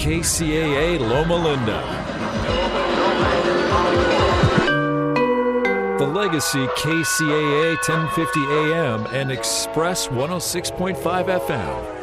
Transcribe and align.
KCAA 0.00 0.98
Loma 0.98 1.36
Linda. 1.36 1.82
The 5.98 6.06
Legacy 6.06 6.66
KCAA 6.68 7.76
1050 7.86 8.40
AM 8.46 9.06
and 9.14 9.30
Express 9.30 10.08
106.5 10.08 10.96
FM. 10.96 11.99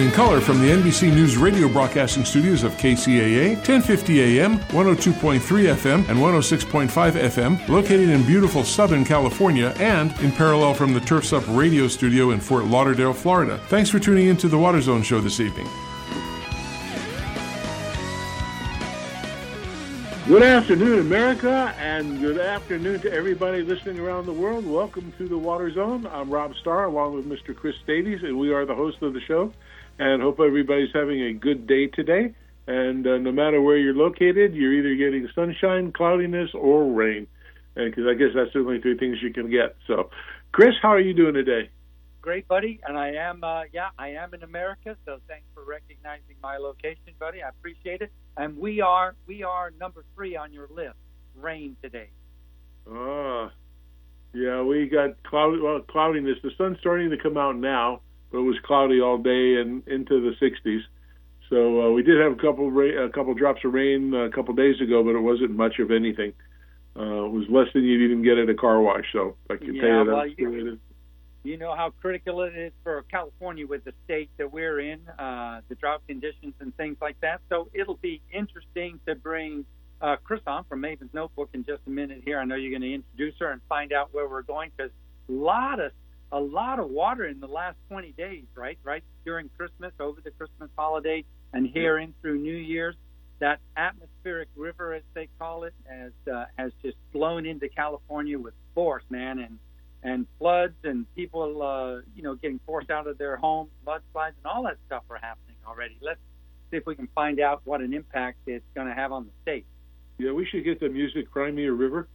In 0.00 0.10
color 0.12 0.40
from 0.40 0.60
the 0.60 0.70
NBC 0.70 1.12
News 1.14 1.36
radio 1.36 1.68
broadcasting 1.68 2.24
studios 2.24 2.62
of 2.62 2.72
KCAA, 2.74 3.54
1050 3.56 4.40
AM, 4.40 4.58
102.3 4.58 5.38
FM, 5.38 6.08
and 6.08 6.18
106.5 6.18 6.88
FM, 7.12 7.68
located 7.68 8.08
in 8.08 8.24
beautiful 8.24 8.64
Southern 8.64 9.04
California 9.04 9.74
and 9.78 10.18
in 10.20 10.32
parallel 10.32 10.74
from 10.74 10.94
the 10.94 11.00
Turfs 11.00 11.32
Up 11.32 11.44
radio 11.48 11.86
studio 11.86 12.30
in 12.30 12.40
Fort 12.40 12.64
Lauderdale, 12.64 13.12
Florida. 13.12 13.58
Thanks 13.68 13.90
for 13.90 13.98
tuning 13.98 14.28
in 14.28 14.36
to 14.38 14.48
the 14.48 14.58
Water 14.58 14.80
Zone 14.80 15.02
show 15.02 15.20
this 15.20 15.38
evening. 15.38 15.68
Good 20.26 20.42
afternoon, 20.42 21.00
America, 21.00 21.74
and 21.78 22.20
good 22.20 22.38
afternoon 22.38 23.00
to 23.00 23.12
everybody 23.12 23.62
listening 23.62 23.98
around 23.98 24.26
the 24.26 24.32
world. 24.32 24.64
Welcome 24.64 25.12
to 25.18 25.26
the 25.26 25.36
Water 25.36 25.72
Zone. 25.72 26.06
I'm 26.06 26.30
Rob 26.30 26.54
Starr, 26.54 26.84
along 26.84 27.16
with 27.16 27.26
Mr. 27.26 27.54
Chris 27.54 27.74
Davies, 27.86 28.22
and 28.22 28.38
we 28.38 28.52
are 28.52 28.64
the 28.64 28.74
hosts 28.74 29.02
of 29.02 29.12
the 29.12 29.20
show. 29.20 29.52
And 30.00 30.20
hope 30.20 30.40
everybody's 30.40 30.88
having 30.92 31.22
a 31.22 31.32
good 31.32 31.68
day 31.68 31.86
today. 31.86 32.34
And 32.66 33.06
uh, 33.06 33.18
no 33.18 33.30
matter 33.30 33.60
where 33.60 33.76
you're 33.76 33.94
located, 33.94 34.54
you're 34.54 34.72
either 34.72 34.96
getting 34.96 35.28
sunshine, 35.34 35.92
cloudiness, 35.92 36.50
or 36.54 36.92
rain. 36.92 37.28
Because 37.74 38.04
I 38.10 38.14
guess 38.14 38.30
that's 38.34 38.52
the 38.52 38.60
only 38.60 38.80
three 38.80 38.98
things 38.98 39.18
you 39.22 39.32
can 39.32 39.48
get. 39.48 39.76
So, 39.86 40.10
Chris, 40.50 40.74
how 40.82 40.88
are 40.88 41.00
you 41.00 41.14
doing 41.14 41.34
today? 41.34 41.70
great, 42.20 42.46
buddy. 42.48 42.80
And 42.86 42.96
I 42.96 43.12
am, 43.12 43.42
uh, 43.42 43.62
yeah, 43.72 43.88
I 43.98 44.10
am 44.10 44.34
in 44.34 44.42
America. 44.42 44.96
So 45.04 45.18
thanks 45.28 45.46
for 45.54 45.64
recognizing 45.64 46.36
my 46.42 46.58
location, 46.58 47.14
buddy. 47.18 47.42
I 47.42 47.48
appreciate 47.48 48.02
it. 48.02 48.12
And 48.36 48.56
we 48.56 48.80
are, 48.80 49.14
we 49.26 49.42
are 49.42 49.72
number 49.80 50.04
three 50.14 50.36
on 50.36 50.52
your 50.52 50.68
list. 50.68 50.96
Rain 51.34 51.76
today. 51.82 52.10
Ah, 52.90 53.50
yeah, 54.34 54.62
we 54.62 54.88
got 54.88 55.22
cloudy, 55.24 55.60
well, 55.60 55.80
cloudiness. 55.80 56.36
The 56.42 56.50
sun's 56.56 56.78
starting 56.80 57.10
to 57.10 57.16
come 57.16 57.36
out 57.36 57.56
now, 57.56 58.00
but 58.30 58.38
it 58.38 58.42
was 58.42 58.56
cloudy 58.64 59.00
all 59.00 59.18
day 59.18 59.56
and 59.56 59.86
into 59.88 60.20
the 60.20 60.34
60s. 60.40 60.80
So 61.48 61.82
uh, 61.82 61.90
we 61.90 62.02
did 62.02 62.20
have 62.20 62.32
a 62.32 62.36
couple 62.36 62.70
rain, 62.70 62.96
a 62.96 63.10
couple 63.10 63.34
drops 63.34 63.64
of 63.64 63.74
rain 63.74 64.14
a 64.14 64.30
couple 64.30 64.54
days 64.54 64.80
ago, 64.80 65.02
but 65.02 65.16
it 65.16 65.20
wasn't 65.20 65.50
much 65.50 65.78
of 65.80 65.90
anything. 65.90 66.32
Uh, 66.96 67.24
it 67.24 67.32
was 67.32 67.44
less 67.48 67.66
than 67.74 67.84
you'd 67.84 68.04
even 68.04 68.22
get 68.22 68.38
at 68.38 68.48
a 68.48 68.54
car 68.54 68.80
wash. 68.80 69.04
So 69.12 69.36
I 69.48 69.56
can 69.56 69.74
yeah, 69.74 69.82
tell 69.82 70.04
you 70.04 70.12
well, 70.12 70.26
you, 70.26 70.78
you 71.42 71.56
know 71.56 71.74
how 71.74 71.90
critical 72.00 72.42
it 72.42 72.56
is 72.56 72.72
for 72.84 73.02
California 73.10 73.66
with 73.66 73.84
the 73.84 73.92
state 74.04 74.30
that 74.38 74.52
we're 74.52 74.80
in, 74.80 75.00
uh, 75.18 75.60
the 75.68 75.74
drought 75.74 76.02
conditions 76.06 76.54
and 76.60 76.76
things 76.76 76.96
like 77.00 77.20
that. 77.20 77.40
So 77.48 77.68
it'll 77.72 77.96
be 77.96 78.20
interesting 78.32 79.00
to 79.06 79.14
bring 79.14 79.64
uh, 80.00 80.16
Chris 80.22 80.40
on 80.46 80.64
from 80.64 80.80
Maven's 80.80 81.14
Notebook 81.14 81.50
in 81.52 81.64
just 81.64 81.82
a 81.86 81.90
minute 81.90 82.22
here. 82.24 82.38
I 82.38 82.44
know 82.44 82.56
you're 82.56 82.70
going 82.70 82.82
to 82.82 82.94
introduce 82.94 83.34
her 83.40 83.50
and 83.50 83.60
find 83.68 83.92
out 83.92 84.12
where 84.12 84.28
we're 84.28 84.42
going 84.42 84.70
because 84.76 84.92
a 85.28 85.32
lot 85.32 85.80
of 85.80 85.92
a 86.32 86.40
lot 86.40 86.78
of 86.78 86.90
water 86.90 87.26
in 87.26 87.40
the 87.40 87.46
last 87.46 87.76
20 87.88 88.12
days, 88.12 88.44
right? 88.54 88.78
Right 88.84 89.02
during 89.24 89.50
Christmas, 89.56 89.92
over 89.98 90.20
the 90.20 90.30
Christmas 90.30 90.70
holiday, 90.76 91.24
and 91.52 91.66
here 91.66 91.98
in 91.98 92.14
through 92.20 92.38
New 92.38 92.56
Year's. 92.56 92.96
That 93.40 93.58
atmospheric 93.74 94.48
river, 94.54 94.92
as 94.92 95.02
they 95.14 95.28
call 95.38 95.64
it, 95.64 95.72
has 95.88 96.12
uh, 96.30 96.44
has 96.58 96.72
just 96.82 96.96
flown 97.10 97.46
into 97.46 97.70
California 97.70 98.38
with 98.38 98.52
force, 98.74 99.02
man, 99.08 99.38
and 99.38 99.58
and 100.02 100.26
floods 100.38 100.74
and 100.84 101.06
people, 101.14 101.62
uh, 101.62 102.02
you 102.14 102.22
know, 102.22 102.34
getting 102.34 102.60
forced 102.66 102.90
out 102.90 103.06
of 103.06 103.16
their 103.16 103.36
homes, 103.36 103.70
mudslides, 103.86 104.34
and 104.36 104.46
all 104.46 104.64
that 104.64 104.76
stuff 104.86 105.04
are 105.10 105.16
happening 105.16 105.56
already. 105.66 105.96
Let's 106.02 106.20
see 106.70 106.76
if 106.76 106.86
we 106.86 106.94
can 106.94 107.08
find 107.14 107.40
out 107.40 107.62
what 107.64 107.80
an 107.80 107.94
impact 107.94 108.38
it's 108.46 108.64
going 108.74 108.88
to 108.88 108.94
have 108.94 109.12
on 109.12 109.24
the 109.24 109.32
state. 109.42 109.66
Yeah, 110.18 110.32
we 110.32 110.46
should 110.46 110.64
get 110.64 110.80
the 110.80 110.88
music 110.90 111.30
Cry 111.30 111.50
Me 111.50 111.64
a 111.64 111.72
River 111.72 112.08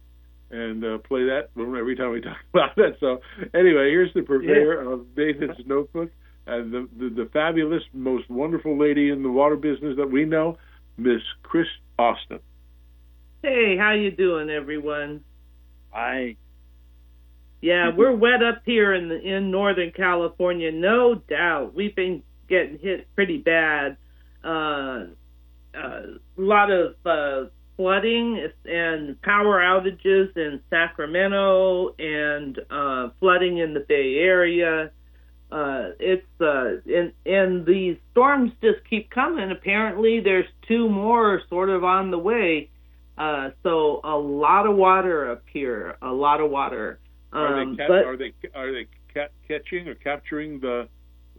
and 0.50 0.84
uh, 0.84 0.98
play 0.98 1.24
that 1.24 1.50
every 1.56 1.96
time 1.96 2.12
we 2.12 2.20
talk 2.22 2.38
about 2.52 2.76
that. 2.76 2.96
So 3.00 3.20
anyway, 3.54 3.90
here's 3.90 4.12
the 4.14 4.22
purveyor 4.22 4.82
yeah. 4.82 4.92
of 4.92 5.06
Maven's 5.16 5.66
Notebook 5.66 6.10
and 6.46 6.72
the, 6.72 6.88
the, 6.96 7.08
the 7.08 7.30
fabulous, 7.32 7.82
most 7.92 8.30
wonderful 8.30 8.78
lady 8.78 9.10
in 9.10 9.22
the 9.22 9.30
water 9.30 9.56
business 9.56 9.96
that 9.96 10.10
we 10.10 10.24
know, 10.24 10.58
Miss 10.96 11.22
Chris 11.42 11.66
Austin. 11.98 12.38
Hey, 13.42 13.76
how 13.76 13.92
you 13.92 14.10
doing, 14.10 14.48
everyone? 14.50 15.22
Hi. 15.90 16.36
Yeah, 17.60 17.90
we're 17.96 18.14
wet 18.14 18.42
up 18.42 18.62
here 18.64 18.94
in 18.94 19.08
the, 19.08 19.20
in 19.20 19.50
Northern 19.50 19.90
California, 19.90 20.70
no 20.70 21.16
doubt. 21.16 21.74
We've 21.74 21.94
been 21.94 22.22
getting 22.48 22.78
hit 22.78 23.08
pretty 23.14 23.38
bad. 23.38 23.96
Uh, 24.44 25.06
a 25.74 25.78
uh, 25.78 26.02
lot 26.36 26.70
of 26.70 26.94
uh, 27.04 27.50
flooding 27.76 28.48
and 28.64 29.20
power 29.22 29.60
outages 29.60 30.36
in 30.36 30.60
Sacramento 30.70 31.94
and 31.98 32.58
uh, 32.70 33.10
flooding 33.20 33.58
in 33.58 33.74
the 33.74 33.80
Bay 33.80 34.16
Area. 34.16 34.90
Uh, 35.50 35.90
it's 36.00 36.26
uh, 36.40 36.78
and 36.92 37.12
and 37.24 37.64
these 37.66 37.96
storms 38.10 38.50
just 38.62 38.78
keep 38.90 39.10
coming. 39.10 39.50
Apparently, 39.52 40.20
there's 40.20 40.46
two 40.66 40.88
more 40.88 41.40
sort 41.48 41.70
of 41.70 41.84
on 41.84 42.10
the 42.10 42.18
way. 42.18 42.68
Uh, 43.16 43.50
so 43.62 44.00
a 44.04 44.16
lot 44.16 44.66
of 44.66 44.76
water 44.76 45.30
up 45.30 45.42
here, 45.52 45.96
a 46.02 46.12
lot 46.12 46.40
of 46.40 46.50
water. 46.50 46.98
Are 47.32 47.60
Um, 47.60 47.76
they 47.76 47.82
ca- 47.84 47.88
but 47.88 48.04
are 48.04 48.16
they 48.16 48.32
are 48.54 48.72
they 48.72 48.86
ca- 49.14 49.28
catching 49.46 49.88
or 49.88 49.94
capturing 49.94 50.58
the 50.60 50.88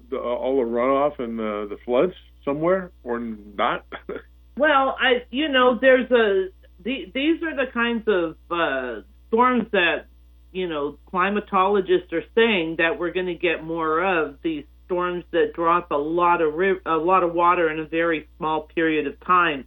the 0.09 0.17
all 0.17 0.57
the 0.57 0.69
runoff 0.71 1.19
and 1.19 1.37
the 1.37 1.67
the 1.69 1.77
floods 1.83 2.13
somewhere 2.45 2.91
or 3.03 3.19
not? 3.19 3.85
well, 4.57 4.97
I 4.99 5.25
you 5.29 5.49
know 5.49 5.77
there's 5.79 6.09
a 6.11 6.49
the, 6.83 7.11
these 7.13 7.41
are 7.43 7.55
the 7.55 7.71
kinds 7.71 8.03
of 8.07 8.35
uh, 8.51 9.01
storms 9.27 9.67
that 9.71 10.07
you 10.51 10.67
know 10.67 10.97
climatologists 11.11 12.11
are 12.13 12.23
saying 12.35 12.75
that 12.77 12.99
we're 12.99 13.11
going 13.11 13.27
to 13.27 13.35
get 13.35 13.63
more 13.63 14.03
of 14.03 14.37
these 14.43 14.65
storms 14.85 15.23
that 15.31 15.53
drop 15.53 15.91
a 15.91 15.95
lot 15.95 16.41
of 16.41 16.53
riv- 16.53 16.81
a 16.85 16.95
lot 16.95 17.23
of 17.23 17.33
water 17.33 17.69
in 17.69 17.79
a 17.79 17.85
very 17.85 18.27
small 18.37 18.63
period 18.73 19.07
of 19.07 19.19
time, 19.25 19.65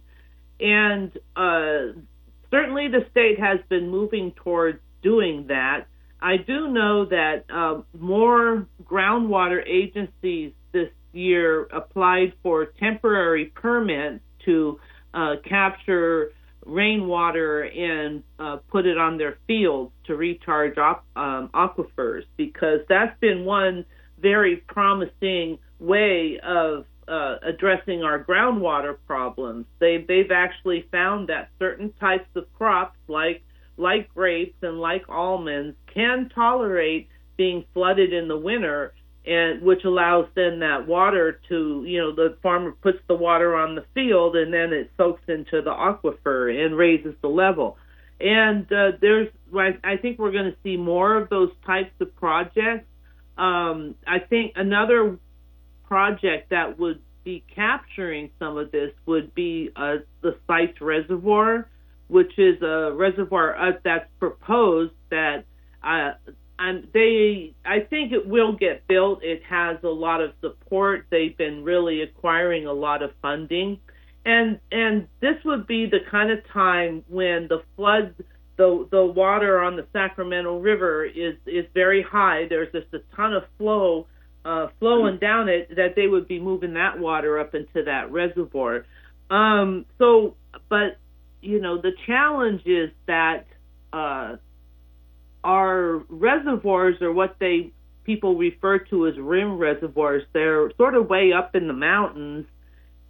and 0.59 1.11
uh, 1.35 1.93
certainly 2.49 2.87
the 2.87 3.05
state 3.11 3.39
has 3.39 3.59
been 3.69 3.89
moving 3.89 4.31
towards 4.31 4.79
doing 5.01 5.45
that. 5.47 5.87
I 6.21 6.37
do 6.37 6.67
know 6.67 7.05
that 7.05 7.45
uh, 7.51 7.81
more 7.97 8.67
groundwater 8.83 9.59
agencies 9.67 10.53
this 10.71 10.89
year 11.13 11.63
applied 11.71 12.33
for 12.43 12.65
temporary 12.65 13.45
permits 13.45 14.23
to 14.45 14.79
uh, 15.13 15.35
capture 15.47 16.31
rainwater 16.65 17.63
and 17.63 18.23
uh, 18.39 18.57
put 18.69 18.85
it 18.85 18.97
on 18.97 19.17
their 19.17 19.37
fields 19.47 19.91
to 20.05 20.15
recharge 20.15 20.77
op- 20.77 21.05
um, 21.15 21.49
aquifers 21.53 22.23
because 22.37 22.79
that's 22.87 23.19
been 23.19 23.45
one 23.45 23.85
very 24.19 24.57
promising 24.57 25.57
way 25.79 26.39
of 26.43 26.85
uh, 27.07 27.37
addressing 27.41 28.03
our 28.03 28.23
groundwater 28.23 28.95
problems. 29.07 29.65
They, 29.79 30.05
they've 30.07 30.31
actually 30.31 30.87
found 30.91 31.29
that 31.29 31.49
certain 31.57 31.91
types 31.99 32.29
of 32.35 32.45
crops 32.53 32.97
like 33.07 33.41
like 33.77 34.13
grapes 34.13 34.55
and 34.61 34.79
like 34.79 35.03
almonds, 35.09 35.75
can 35.93 36.29
tolerate 36.29 37.09
being 37.35 37.65
flooded 37.73 38.13
in 38.13 38.27
the 38.27 38.37
winter, 38.37 38.93
and 39.25 39.61
which 39.61 39.83
allows 39.83 40.27
then 40.35 40.59
that 40.59 40.87
water 40.87 41.39
to, 41.49 41.83
you 41.85 41.99
know, 41.99 42.13
the 42.13 42.37
farmer 42.41 42.71
puts 42.71 42.97
the 43.07 43.13
water 43.13 43.55
on 43.55 43.75
the 43.75 43.85
field 43.93 44.35
and 44.35 44.53
then 44.53 44.73
it 44.73 44.89
soaks 44.97 45.21
into 45.27 45.61
the 45.61 45.71
aquifer 45.71 46.65
and 46.65 46.75
raises 46.75 47.13
the 47.21 47.27
level. 47.27 47.77
And 48.19 48.71
uh, 48.71 48.91
there's, 48.99 49.29
I 49.53 49.97
think 49.97 50.19
we're 50.19 50.31
going 50.31 50.51
to 50.51 50.57
see 50.63 50.77
more 50.77 51.15
of 51.15 51.29
those 51.29 51.51
types 51.65 51.93
of 51.99 52.15
projects. 52.15 52.87
Um, 53.37 53.95
I 54.05 54.19
think 54.19 54.53
another 54.55 55.17
project 55.87 56.49
that 56.49 56.79
would 56.79 57.01
be 57.23 57.43
capturing 57.53 58.31
some 58.39 58.57
of 58.57 58.71
this 58.71 58.91
would 59.05 59.33
be 59.35 59.69
uh, 59.75 59.97
the 60.21 60.35
Sites 60.47 60.81
Reservoir 60.81 61.67
which 62.11 62.37
is 62.37 62.61
a 62.61 62.91
reservoir 62.93 63.55
uh, 63.55 63.71
that's 63.85 64.09
proposed 64.19 64.91
that 65.09 65.45
uh, 65.81 66.11
and 66.61 66.87
they 66.93 67.55
I 67.65 67.79
think 67.79 68.11
it 68.11 68.27
will 68.27 68.53
get 68.53 68.87
built. 68.87 69.23
It 69.23 69.41
has 69.49 69.77
a 69.83 69.89
lot 69.89 70.21
of 70.21 70.31
support. 70.41 71.07
They've 71.09 71.35
been 71.35 71.63
really 71.63 72.01
acquiring 72.03 72.67
a 72.67 72.73
lot 72.73 73.01
of 73.01 73.11
funding, 73.21 73.79
and 74.25 74.59
and 74.71 75.07
this 75.21 75.35
would 75.43 75.65
be 75.65 75.87
the 75.87 75.99
kind 76.09 76.31
of 76.31 76.39
time 76.53 77.03
when 77.09 77.47
the 77.47 77.63
flood 77.75 78.13
the 78.57 78.87
the 78.91 79.03
water 79.03 79.59
on 79.59 79.75
the 79.75 79.87
Sacramento 79.91 80.59
River 80.59 81.03
is 81.03 81.35
is 81.47 81.65
very 81.73 82.03
high. 82.03 82.45
There's 82.47 82.71
just 82.71 82.93
a 82.93 82.99
ton 83.15 83.33
of 83.33 83.43
flow 83.57 84.05
uh, 84.45 84.67
flowing 84.79 85.17
down 85.17 85.49
it 85.49 85.75
that 85.75 85.95
they 85.95 86.05
would 86.05 86.27
be 86.27 86.39
moving 86.39 86.75
that 86.75 86.99
water 86.99 87.39
up 87.39 87.55
into 87.55 87.83
that 87.85 88.11
reservoir. 88.11 88.85
Um, 89.31 89.85
so, 89.97 90.35
but 90.69 90.97
you 91.41 91.59
know, 91.59 91.81
the 91.81 91.93
challenge 92.05 92.61
is 92.67 92.91
that 93.07 93.47
uh, 93.91 94.35
our 95.43 96.03
reservoirs 96.09 97.01
are 97.01 97.11
what 97.11 97.35
they 97.39 97.71
people 98.03 98.35
refer 98.35 98.79
to 98.79 99.07
as 99.07 99.17
rim 99.17 99.57
reservoirs. 99.57 100.23
They're 100.33 100.71
sort 100.77 100.95
of 100.95 101.09
way 101.09 101.31
up 101.33 101.55
in 101.55 101.67
the 101.67 101.73
mountains, 101.73 102.45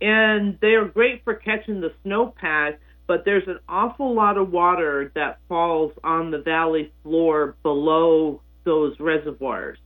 and 0.01 0.57
they 0.61 0.73
are 0.75 0.85
great 0.85 1.23
for 1.23 1.35
catching 1.35 1.81
the 1.81 1.93
snowpack. 2.05 2.77
But 3.07 3.25
there's 3.25 3.47
an 3.47 3.59
awful 3.67 4.13
lot 4.13 4.37
of 4.37 4.51
water 4.51 5.11
that 5.15 5.39
falls 5.49 5.91
on 6.03 6.31
the 6.31 6.37
valley 6.39 6.93
floor 7.03 7.55
below 7.63 8.41
those 8.63 8.97
reservoirs. 8.99 9.77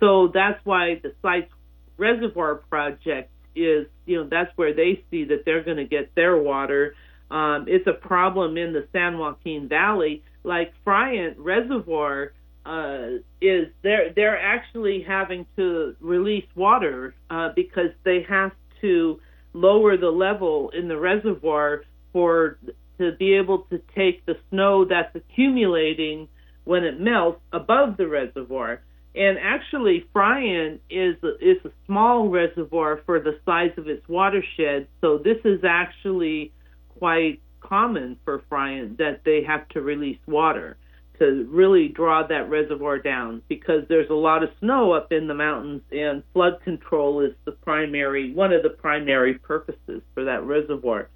So 0.00 0.30
that's 0.32 0.60
why 0.64 1.00
the 1.02 1.14
Sites 1.22 1.50
reservoir 1.96 2.56
project 2.56 3.30
is, 3.54 3.86
you 4.06 4.18
know, 4.18 4.28
that's 4.30 4.50
where 4.56 4.74
they 4.74 5.02
see 5.10 5.24
that 5.24 5.44
they're 5.44 5.64
going 5.64 5.78
to 5.78 5.86
get 5.86 6.14
their 6.14 6.36
water. 6.36 6.94
Um, 7.30 7.66
it's 7.68 7.86
a 7.86 7.92
problem 7.92 8.56
in 8.56 8.72
the 8.72 8.86
San 8.92 9.18
Joaquin 9.18 9.68
Valley. 9.68 10.22
Like 10.48 10.72
Friant 10.82 11.34
Reservoir 11.36 12.32
uh, 12.64 13.18
is 13.42 13.66
they're 13.82 14.14
they're 14.16 14.40
actually 14.40 15.04
having 15.06 15.44
to 15.56 15.94
release 16.00 16.46
water 16.54 17.14
uh, 17.28 17.50
because 17.54 17.90
they 18.02 18.24
have 18.26 18.52
to 18.80 19.20
lower 19.52 19.98
the 19.98 20.08
level 20.08 20.70
in 20.70 20.88
the 20.88 20.96
reservoir 20.96 21.82
for 22.14 22.58
to 22.98 23.12
be 23.18 23.34
able 23.34 23.66
to 23.70 23.78
take 23.94 24.24
the 24.24 24.36
snow 24.48 24.86
that's 24.86 25.14
accumulating 25.14 26.28
when 26.64 26.82
it 26.82 26.98
melts 26.98 27.42
above 27.52 27.98
the 27.98 28.08
reservoir. 28.08 28.80
And 29.14 29.36
actually, 29.38 30.06
Friant 30.14 30.80
is 30.88 31.16
is 31.42 31.58
a 31.66 31.70
small 31.84 32.30
reservoir 32.30 33.02
for 33.04 33.20
the 33.20 33.38
size 33.44 33.72
of 33.76 33.86
its 33.86 34.08
watershed. 34.08 34.88
So 35.02 35.18
this 35.18 35.38
is 35.44 35.60
actually 35.62 36.52
quite 36.98 37.42
common 37.60 38.16
for 38.24 38.42
Friant 38.50 38.98
that 38.98 39.22
they 39.24 39.42
have 39.46 39.68
to 39.70 39.80
release 39.80 40.18
water 40.26 40.76
to 41.18 41.46
really 41.50 41.88
draw 41.88 42.26
that 42.26 42.48
reservoir 42.48 42.98
down 42.98 43.42
because 43.48 43.82
there's 43.88 44.08
a 44.10 44.14
lot 44.14 44.42
of 44.42 44.50
snow 44.60 44.92
up 44.92 45.10
in 45.12 45.26
the 45.26 45.34
mountains 45.34 45.82
and 45.90 46.22
flood 46.32 46.60
control 46.62 47.20
is 47.20 47.32
the 47.44 47.52
primary 47.52 48.32
one 48.32 48.52
of 48.52 48.62
the 48.62 48.70
primary 48.70 49.34
purposes 49.34 50.00
for 50.14 50.24
that 50.24 50.44
reservoir. 50.44 51.08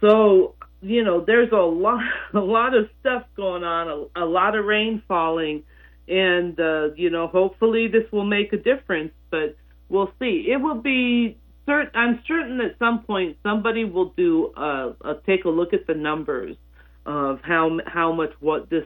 So, 0.00 0.54
you 0.80 1.02
know, 1.02 1.24
there's 1.24 1.50
a 1.52 1.56
lot 1.56 2.04
a 2.34 2.38
lot 2.38 2.74
of 2.76 2.88
stuff 3.00 3.24
going 3.36 3.64
on, 3.64 4.08
a, 4.14 4.24
a 4.24 4.26
lot 4.26 4.56
of 4.56 4.64
rain 4.64 5.02
falling 5.08 5.64
and 6.08 6.58
uh, 6.60 6.94
you 6.94 7.10
know, 7.10 7.26
hopefully 7.26 7.88
this 7.88 8.10
will 8.12 8.24
make 8.24 8.52
a 8.52 8.56
difference. 8.56 9.12
But 9.30 9.56
we'll 9.88 10.10
see. 10.18 10.46
It 10.48 10.60
will 10.60 10.80
be. 10.80 11.36
Cert- 11.66 11.94
I'm 11.94 12.20
certain 12.26 12.60
at 12.60 12.78
some 12.78 13.02
point 13.02 13.36
somebody 13.42 13.84
will 13.84 14.12
do 14.16 14.52
a, 14.56 14.94
uh, 15.04 15.14
take 15.26 15.44
a 15.44 15.48
look 15.48 15.72
at 15.72 15.86
the 15.86 15.94
numbers 15.94 16.56
of 17.04 17.40
how 17.42 17.78
how 17.86 18.12
much 18.12 18.30
what 18.40 18.70
this 18.70 18.84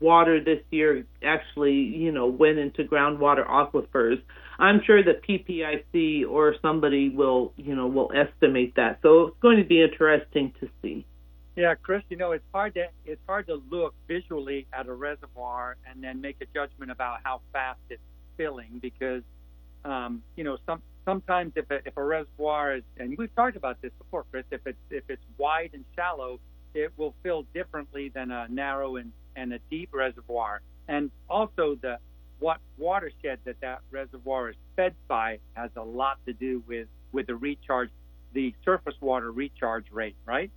water 0.00 0.42
this 0.42 0.60
year 0.70 1.04
actually 1.22 1.74
you 1.74 2.12
know 2.12 2.26
went 2.26 2.58
into 2.58 2.84
groundwater 2.84 3.46
aquifers. 3.46 4.20
I'm 4.58 4.80
sure 4.84 5.02
that 5.04 5.22
PPIC 5.22 6.28
or 6.28 6.54
somebody 6.60 7.08
will 7.08 7.52
you 7.56 7.74
know 7.74 7.86
will 7.86 8.10
estimate 8.14 8.74
that. 8.76 8.98
So 9.02 9.28
it's 9.28 9.36
going 9.40 9.58
to 9.58 9.64
be 9.64 9.82
interesting 9.82 10.52
to 10.60 10.68
see. 10.82 11.06
Yeah, 11.56 11.74
Chris, 11.74 12.02
you 12.08 12.16
know, 12.16 12.32
it's 12.32 12.44
hard 12.52 12.74
to 12.74 12.88
it's 13.06 13.20
hard 13.26 13.46
to 13.46 13.60
look 13.70 13.94
visually 14.06 14.66
at 14.72 14.86
a 14.86 14.94
reservoir 14.94 15.76
and 15.90 16.04
then 16.04 16.20
make 16.20 16.36
a 16.40 16.46
judgment 16.54 16.90
about 16.90 17.20
how 17.24 17.40
fast 17.52 17.80
it's 17.88 18.02
filling 18.36 18.78
because 18.80 19.22
um, 19.84 20.22
you 20.36 20.44
know, 20.44 20.58
some 20.66 20.82
sometimes 21.08 21.52
if 21.56 21.70
a, 21.70 21.76
if 21.86 21.96
a 21.96 22.04
reservoir 22.04 22.76
is 22.76 22.82
and 22.98 23.16
we've 23.16 23.34
talked 23.34 23.56
about 23.56 23.80
this 23.80 23.92
before, 23.98 24.26
Chris, 24.30 24.44
if 24.50 24.60
it's 24.66 24.78
if 24.90 25.04
it's 25.08 25.22
wide 25.38 25.70
and 25.72 25.84
shallow, 25.96 26.38
it 26.74 26.92
will 26.98 27.14
fill 27.22 27.46
differently 27.54 28.10
than 28.10 28.30
a 28.30 28.46
narrow 28.48 28.96
and, 28.96 29.12
and 29.34 29.54
a 29.54 29.58
deep 29.70 29.88
reservoir. 29.92 30.60
And 30.86 31.10
also 31.28 31.78
the 31.80 31.98
what 32.40 32.58
watershed 32.76 33.38
that 33.44 33.56
that 33.62 33.80
reservoir 33.90 34.50
is 34.50 34.56
fed 34.76 34.94
by 35.08 35.38
has 35.54 35.70
a 35.76 35.82
lot 35.82 36.18
to 36.26 36.34
do 36.34 36.62
with 36.68 36.88
with 37.12 37.26
the 37.26 37.36
recharge, 37.36 37.88
the 38.34 38.54
surface 38.62 38.94
water 39.00 39.32
recharge 39.32 39.90
rate, 39.90 40.16
right? 40.26 40.50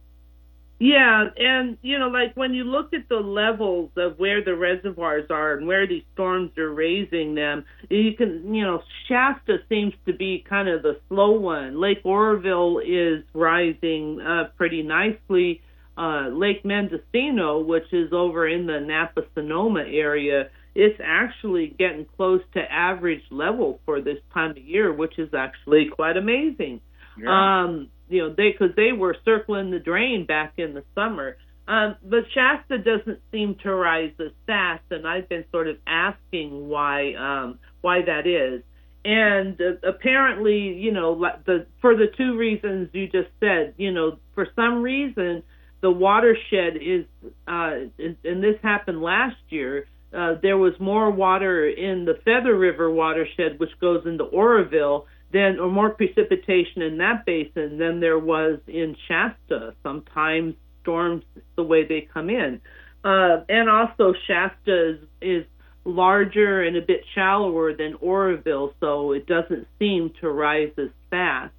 Yeah, 0.84 1.26
and 1.38 1.78
you 1.84 2.00
know, 2.00 2.08
like 2.08 2.36
when 2.36 2.56
you 2.56 2.64
look 2.64 2.92
at 2.92 3.08
the 3.08 3.18
levels 3.18 3.92
of 3.98 4.18
where 4.18 4.44
the 4.44 4.56
reservoirs 4.56 5.28
are 5.30 5.54
and 5.54 5.68
where 5.68 5.86
these 5.86 6.02
storms 6.16 6.58
are 6.58 6.74
raising 6.74 7.36
them, 7.36 7.66
you 7.92 8.16
can, 8.18 8.52
you 8.52 8.64
know, 8.64 8.82
Shasta 9.08 9.58
seems 9.70 9.94
to 10.08 10.14
be 10.14 10.44
kind 10.50 10.68
of 10.68 10.82
the 10.82 11.00
slow 11.08 11.34
one. 11.34 11.80
Lake 11.80 12.00
Oroville 12.04 12.80
is 12.80 13.24
rising 13.36 14.22
uh, 14.22 14.46
pretty 14.58 14.82
nicely. 14.82 15.62
Uh, 15.96 16.30
Lake 16.30 16.66
Mendocino, 16.66 17.60
which 17.60 17.94
is 17.94 18.12
over 18.12 18.48
in 18.48 18.66
the 18.66 18.80
Napa 18.80 19.22
Sonoma 19.36 19.82
area, 19.82 20.50
it's 20.74 21.00
actually 21.04 21.76
getting 21.78 22.08
close 22.18 22.42
to 22.56 22.60
average 22.60 23.22
level 23.30 23.80
for 23.86 24.02
this 24.02 24.18
time 24.34 24.52
of 24.52 24.58
year, 24.58 24.92
which 24.92 25.20
is 25.20 25.30
actually 25.36 25.90
quite 25.94 26.18
amazing. 26.18 26.82
Yeah. 27.20 27.66
Um, 27.66 27.90
you 28.12 28.28
know, 28.28 28.34
they 28.36 28.52
because 28.52 28.76
they 28.76 28.92
were 28.92 29.16
circling 29.26 29.72
the 29.72 29.80
drain 29.80 30.26
back 30.26 30.54
in 30.58 30.74
the 30.74 30.84
summer. 30.96 31.38
Um, 31.68 31.96
but 32.04 32.24
Shasta 32.34 32.80
doesn't 32.80 33.20
seem 33.32 33.56
to 33.64 33.74
rise 33.74 34.12
as 34.20 34.32
fast, 34.46 34.84
and 34.90 35.08
I've 35.08 35.30
been 35.30 35.46
sort 35.52 35.68
of 35.68 35.78
asking 35.88 36.68
why 36.68 37.14
um, 37.14 37.60
why 37.82 38.02
that 38.06 38.28
is. 38.28 38.64
And 39.04 39.60
uh, 39.60 39.88
apparently, 39.88 40.74
you 40.74 40.92
know, 40.92 41.16
the 41.46 41.66
for 41.80 41.96
the 41.96 42.08
two 42.18 42.38
reasons 42.38 42.90
you 42.94 43.08
just 43.08 43.30
said, 43.40 43.74
you 43.78 43.92
know, 43.92 44.18
for 44.36 44.48
some 44.56 44.82
reason 44.82 45.44
the 45.82 45.92
watershed 45.92 46.78
is, 46.80 47.06
uh, 47.48 47.72
and 47.98 48.44
this 48.44 48.56
happened 48.62 49.02
last 49.02 49.38
year. 49.50 49.88
Uh, 50.14 50.36
there 50.42 50.58
was 50.58 50.74
more 50.80 51.10
water 51.10 51.68
in 51.68 52.06
the 52.06 52.16
Feather 52.26 52.56
River 52.58 52.92
watershed, 52.92 53.60
which 53.60 53.72
goes 53.80 54.06
into 54.06 54.26
Oroville, 54.26 55.08
than 55.32 55.60
or 55.60 55.70
more 55.70 55.92
precipitation 55.92 56.82
in 56.82 56.98
that 56.98 57.26
basin 57.26 57.78
than 57.78 58.00
there 58.00 58.20
was 58.20 58.60
in 58.68 58.96
Shasta. 59.08 59.74
Sometimes 59.84 60.56
storms 60.82 61.24
the 61.56 61.64
way 61.64 61.86
they 61.86 62.08
come 62.14 62.30
in, 62.30 62.62
uh, 63.04 63.44
and 63.50 63.70
also 63.70 64.14
Shasta 64.28 64.92
is, 64.92 64.98
is 65.22 65.46
larger 65.86 66.62
and 66.62 66.78
a 66.78 66.82
bit 66.82 67.02
shallower 67.16 67.74
than 67.74 67.96
Oroville, 67.96 68.74
so 68.80 69.12
it 69.14 69.26
doesn't 69.26 69.68
seem 69.80 70.12
to 70.22 70.30
rise 70.30 70.72
as 70.78 70.90
fast. 71.10 71.54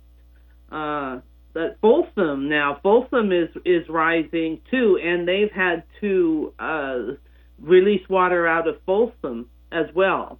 Uh, 0.70 1.20
but 1.52 1.78
Folsom 1.80 2.48
now, 2.48 2.78
Folsom 2.82 3.30
is 3.32 3.50
is 3.64 3.88
rising 3.88 4.60
too, 4.70 4.98
and 5.02 5.28
they've 5.28 5.52
had 5.52 5.84
to 6.00 6.52
uh, 6.58 6.98
release 7.60 8.08
water 8.08 8.46
out 8.46 8.66
of 8.66 8.76
Folsom 8.86 9.48
as 9.70 9.86
well. 9.94 10.38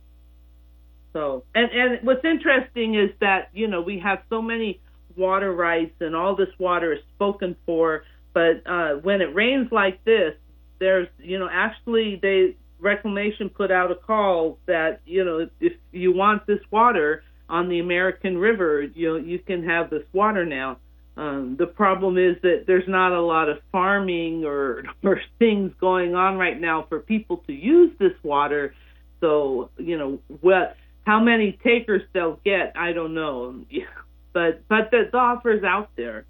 So, 1.13 1.45
and 1.55 1.71
and 1.71 2.07
what's 2.07 2.25
interesting 2.25 2.95
is 2.95 3.11
that 3.21 3.51
you 3.53 3.69
know 3.69 3.83
we 3.83 3.99
have 4.01 4.21
so 4.31 4.41
many 4.41 4.81
water 5.17 5.53
rights 5.53 5.95
and 6.01 6.17
all 6.17 6.35
this 6.35 6.49
water 6.59 6.93
is 6.93 7.01
spoken 7.15 7.57
for, 7.67 8.05
but 8.33 8.63
uh, 8.67 8.95
when 9.03 9.21
it 9.21 9.35
rains 9.35 9.69
like 9.71 10.03
this, 10.05 10.35
there's 10.79 11.09
you 11.19 11.39
know 11.39 11.49
actually 11.51 12.19
they 12.23 12.57
reclamation 12.81 13.49
put 13.49 13.71
out 13.71 13.91
a 13.91 13.95
call 13.95 14.59
that 14.67 15.01
you 15.05 15.25
know 15.25 15.49
if 15.61 15.75
you 15.93 16.13
want 16.13 16.47
this 16.47 16.61
water 16.71 17.23
on 17.49 17.69
the 17.69 17.79
American 17.79 18.39
River, 18.39 18.83
you 18.83 19.11
know 19.11 19.17
you 19.17 19.39
can 19.39 19.65
have 19.65 19.91
this 19.91 20.05
water 20.13 20.47
now. 20.47 20.79
Um, 21.15 21.57
the 21.59 21.67
problem 21.67 22.17
is 22.17 22.37
that 22.41 22.65
there's 22.67 22.89
not 22.89 23.13
a 23.13 23.21
lot 23.21 23.51
of 23.51 23.59
farming 23.71 24.45
or 24.47 24.85
or 25.05 25.21
things 25.39 25.73
going 25.79 26.15
on 26.15 26.39
right 26.39 26.59
now 26.59 26.87
for 26.89 27.01
people 27.01 27.39
to 27.47 27.53
use 27.53 27.93
this 27.99 28.15
water. 28.23 28.75
So 29.21 29.69
you 29.77 29.99
know 29.99 30.19
what 30.41 30.77
how 31.05 31.21
many 31.21 31.59
takers 31.65 32.03
they'll 32.13 32.41
get, 32.45 32.73
I 32.77 32.93
don't 32.93 33.15
know. 33.15 33.65
but 34.33 34.63
but 34.69 34.91
the, 34.91 35.09
the 35.11 35.19
offer's 35.19 35.65
out 35.65 35.91
there. 35.97 36.27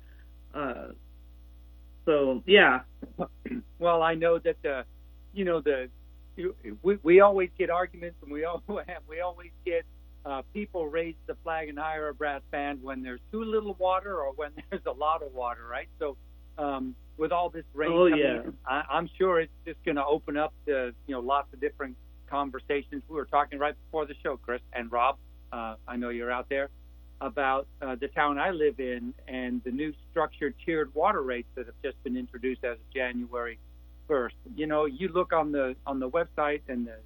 Uh, 0.54 0.88
so 2.04 2.42
yeah. 2.46 2.80
Well, 3.78 4.02
I 4.02 4.14
know 4.14 4.38
that 4.38 4.56
the, 4.62 4.84
you 5.32 5.44
know 5.44 5.60
the, 5.60 5.88
we 6.82 6.98
we 7.02 7.20
always 7.20 7.50
get 7.58 7.70
arguments 7.70 8.16
and 8.22 8.32
we 8.32 8.44
always 8.68 8.86
we 9.08 9.20
always 9.20 9.50
get 9.64 9.84
uh, 10.24 10.42
people 10.52 10.88
raise 10.88 11.16
the 11.26 11.36
flag 11.42 11.68
and 11.68 11.78
hire 11.78 12.08
a 12.08 12.14
brass 12.14 12.42
band 12.50 12.82
when 12.82 13.02
there's 13.02 13.20
too 13.30 13.44
little 13.44 13.74
water 13.74 14.20
or 14.20 14.32
when 14.32 14.50
there's 14.70 14.86
a 14.86 14.92
lot 14.92 15.22
of 15.22 15.32
water, 15.32 15.66
right? 15.68 15.88
So 15.98 16.16
um, 16.58 16.94
with 17.16 17.32
all 17.32 17.50
this 17.50 17.64
rain 17.74 17.92
oh, 17.92 18.08
coming, 18.08 18.24
yeah. 18.24 18.50
I, 18.66 18.84
I'm 18.90 19.08
sure 19.18 19.40
it's 19.40 19.52
just 19.66 19.82
going 19.84 19.96
to 19.96 20.04
open 20.04 20.36
up 20.36 20.52
to 20.66 20.92
you 21.06 21.14
know 21.14 21.20
lots 21.20 21.52
of 21.52 21.60
different 21.60 21.96
conversations. 22.32 23.02
We 23.08 23.16
were 23.16 23.26
talking 23.26 23.58
right 23.58 23.74
before 23.84 24.06
the 24.06 24.14
show, 24.22 24.38
Chris 24.38 24.62
and 24.72 24.90
Rob. 24.90 25.18
Uh, 25.52 25.74
I 25.86 25.96
know 25.96 26.08
you're 26.08 26.32
out 26.32 26.48
there. 26.48 26.70
about 27.20 27.68
uh, 27.80 27.94
the 28.00 28.08
town 28.08 28.38
I 28.38 28.50
live 28.50 28.80
in 28.80 29.14
and 29.28 29.62
the 29.64 29.70
new 29.70 29.92
structured 30.10 30.54
tiered 30.64 30.92
water 30.94 31.22
rates 31.22 31.48
that 31.54 31.66
have 31.66 31.80
just 31.84 32.02
been 32.02 32.16
introduced 32.16 32.64
as 32.64 32.72
of 32.72 32.90
January 32.92 33.58
1st. 34.08 34.30
You 34.56 34.66
know, 34.66 34.86
you 34.86 35.08
look 35.08 35.32
on 35.32 35.52
the 35.52 35.76
on 35.86 36.00
the 36.00 36.10
website 36.10 36.62
and 36.68 36.86
the 36.86 36.96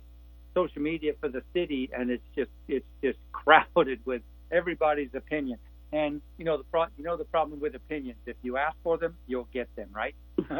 social 0.54 0.80
media 0.80 1.12
for 1.20 1.28
the 1.28 1.42
city, 1.52 1.90
and 1.92 2.10
it's 2.10 2.28
just 2.34 2.50
it's 2.68 2.86
just 3.02 3.18
crowded 3.32 4.00
with 4.06 4.22
everybody's 4.50 5.14
opinion. 5.14 5.58
And 5.92 6.22
you 6.38 6.44
know 6.44 6.56
the 6.56 6.64
pro- 6.64 6.92
you 6.96 7.04
know 7.04 7.16
the 7.16 7.24
problem 7.24 7.60
with 7.60 7.74
opinions. 7.74 8.18
If 8.26 8.36
you 8.42 8.56
ask 8.56 8.76
for 8.82 8.96
them, 8.98 9.16
you'll 9.26 9.48
get 9.52 9.68
them, 9.76 9.90
right? 9.92 10.14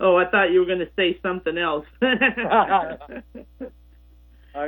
oh, 0.00 0.16
I 0.16 0.24
thought 0.30 0.50
you 0.52 0.60
were 0.60 0.66
going 0.66 0.78
to 0.78 0.90
say 0.96 1.18
something 1.22 1.58
else. 1.58 1.86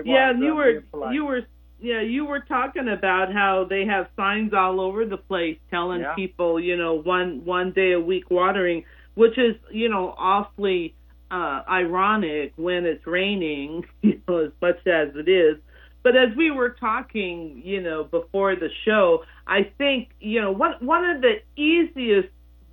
yeah, 0.05 0.31
and 0.31 0.43
you 0.43 0.55
were 0.55 0.83
you 1.13 1.25
were 1.25 1.43
yeah, 1.79 2.01
you 2.01 2.25
were 2.25 2.41
talking 2.41 2.89
about 2.89 3.33
how 3.33 3.65
they 3.69 3.85
have 3.87 4.09
signs 4.17 4.53
all 4.55 4.81
over 4.81 5.05
the 5.05 5.19
place 5.19 5.59
telling 5.71 6.01
Yeah. 6.01 6.15
people, 6.15 6.59
you 6.61 6.77
know, 6.77 6.95
one 6.95 7.45
one 7.45 7.73
day 7.73 7.93
a 7.93 8.01
week 8.01 8.31
watering, 8.31 8.85
which 9.15 9.39
is, 9.39 9.57
you 9.71 9.89
know, 9.89 10.15
awfully 10.17 10.95
uh 11.31 11.63
ironic 11.69 12.53
when 12.57 12.87
it's 12.87 13.07
raining, 13.07 13.85
you 14.03 14.21
know, 14.29 14.39
as 14.47 14.53
much 14.63 14.79
as 14.87 15.15
it 15.17 15.29
is. 15.29 15.59
But 16.03 16.17
as 16.17 16.35
we 16.37 16.51
were 16.51 16.71
talking, 16.71 17.61
you 17.65 17.83
know, 17.83 18.05
before 18.05 18.55
the 18.57 18.69
show, 18.85 19.25
I 19.47 19.73
think, 19.77 20.11
you 20.21 20.41
know, 20.41 20.53
one 20.53 20.75
one 20.81 21.05
of 21.05 21.21
the 21.21 21.41
easiest 21.57 22.29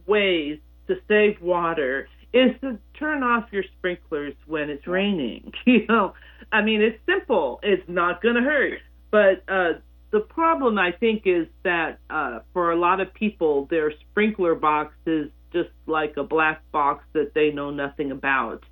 ways 0.06 0.60
to 0.88 0.96
save 1.08 1.42
water 1.42 2.08
is 2.34 2.52
to 2.62 2.80
turn 2.98 3.22
off 3.24 3.48
your 3.52 3.64
sprinklers 3.78 4.34
when 4.48 4.70
it's 4.70 4.88
raining. 4.88 5.52
You 5.66 5.86
know, 5.88 6.14
I 6.52 6.62
mean, 6.62 6.82
it's 6.82 7.00
simple. 7.06 7.60
It's 7.64 7.88
not 7.88 8.22
going 8.22 8.36
to 8.36 8.42
hurt. 8.42 8.80
But 9.12 9.44
uh, 9.48 9.80
the 10.12 10.20
problem, 10.20 10.78
I 10.78 10.92
think, 10.92 11.24
is 11.26 11.48
that 11.64 12.00
uh, 12.10 12.40
for 12.52 12.72
a 12.72 12.76
lot 12.76 13.00
of 13.00 13.14
people, 13.14 13.68
their 13.70 13.92
sprinkler 13.92 14.56
box 14.56 14.94
is 15.06 15.30
just 15.54 15.70
like 15.88 16.18
a 16.18 16.24
black 16.24 16.62
box 16.72 17.06
that 17.14 17.34
they 17.34 17.52
know 17.52 17.72
nothing 17.72 18.12
about. 18.12 18.64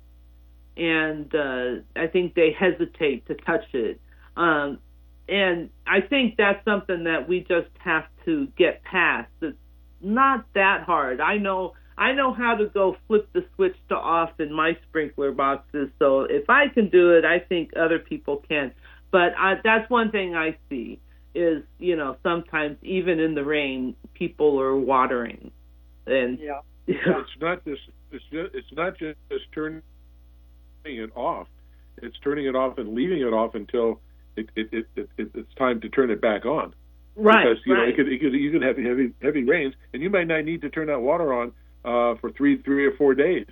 And 0.76 1.32
uh, 1.34 1.82
I 1.96 2.08
think 2.08 2.34
they 2.34 2.54
hesitate 2.58 3.26
to 3.26 3.34
touch 3.34 3.64
it. 3.72 4.00
Um, 4.36 4.78
and 5.28 5.70
I 5.86 6.00
think 6.00 6.36
that's 6.36 6.64
something 6.64 7.04
that 7.04 7.28
we 7.28 7.40
just 7.40 7.70
have 7.78 8.04
to 8.24 8.48
get 8.56 8.82
past. 8.82 9.30
It's 9.40 9.56
not 10.00 10.44
that 10.54 10.82
hard. 10.84 11.20
I 11.20 11.38
know 11.38 11.74
I 12.02 12.12
know 12.14 12.32
how 12.32 12.56
to 12.56 12.66
go 12.66 12.96
flip 13.06 13.28
the 13.32 13.44
switch 13.54 13.76
to 13.88 13.94
off 13.94 14.40
in 14.40 14.52
my 14.52 14.76
sprinkler 14.88 15.30
boxes. 15.30 15.88
So 16.00 16.22
if 16.22 16.50
I 16.50 16.66
can 16.66 16.88
do 16.88 17.12
it, 17.12 17.24
I 17.24 17.38
think 17.38 17.70
other 17.76 18.00
people 18.00 18.42
can. 18.48 18.72
But 19.12 19.34
I, 19.38 19.54
that's 19.62 19.88
one 19.88 20.10
thing 20.10 20.34
I 20.34 20.56
see 20.68 20.98
is 21.32 21.62
you 21.78 21.94
know 21.94 22.16
sometimes 22.24 22.76
even 22.82 23.20
in 23.20 23.36
the 23.36 23.44
rain 23.44 23.94
people 24.14 24.60
are 24.60 24.76
watering, 24.76 25.52
and 26.06 26.38
Yeah. 26.40 26.60
It's 26.88 27.40
not 27.40 27.64
just 27.64 27.82
it's 28.10 28.24
just, 28.32 28.52
it's 28.52 28.72
not 28.72 28.98
just 28.98 29.16
turning 29.54 29.82
it 30.84 31.16
off. 31.16 31.46
It's 31.98 32.16
turning 32.24 32.46
it 32.46 32.56
off 32.56 32.78
and 32.78 32.94
leaving 32.94 33.20
it 33.20 33.32
off 33.32 33.54
until 33.54 34.00
it, 34.34 34.48
it, 34.56 34.68
it, 34.72 34.86
it, 34.96 35.08
it 35.16 35.30
it's 35.34 35.54
time 35.54 35.80
to 35.82 35.88
turn 35.88 36.10
it 36.10 36.20
back 36.20 36.44
on. 36.46 36.74
right, 37.14 37.44
because 37.44 37.64
you 37.64 37.74
know 37.74 37.82
right. 37.82 37.90
it 37.90 37.96
could, 37.96 38.08
it 38.08 38.20
could 38.20 38.32
you 38.32 38.50
could 38.50 38.62
have 38.62 38.76
heavy 38.76 39.12
heavy 39.22 39.44
rains 39.44 39.74
and 39.92 40.02
you 40.02 40.10
might 40.10 40.26
not 40.26 40.44
need 40.44 40.62
to 40.62 40.68
turn 40.68 40.88
that 40.88 41.00
water 41.00 41.32
on 41.32 41.52
uh, 41.84 42.14
for 42.20 42.30
three 42.36 42.60
three 42.62 42.86
or 42.86 42.92
four 42.96 43.14
days. 43.14 43.46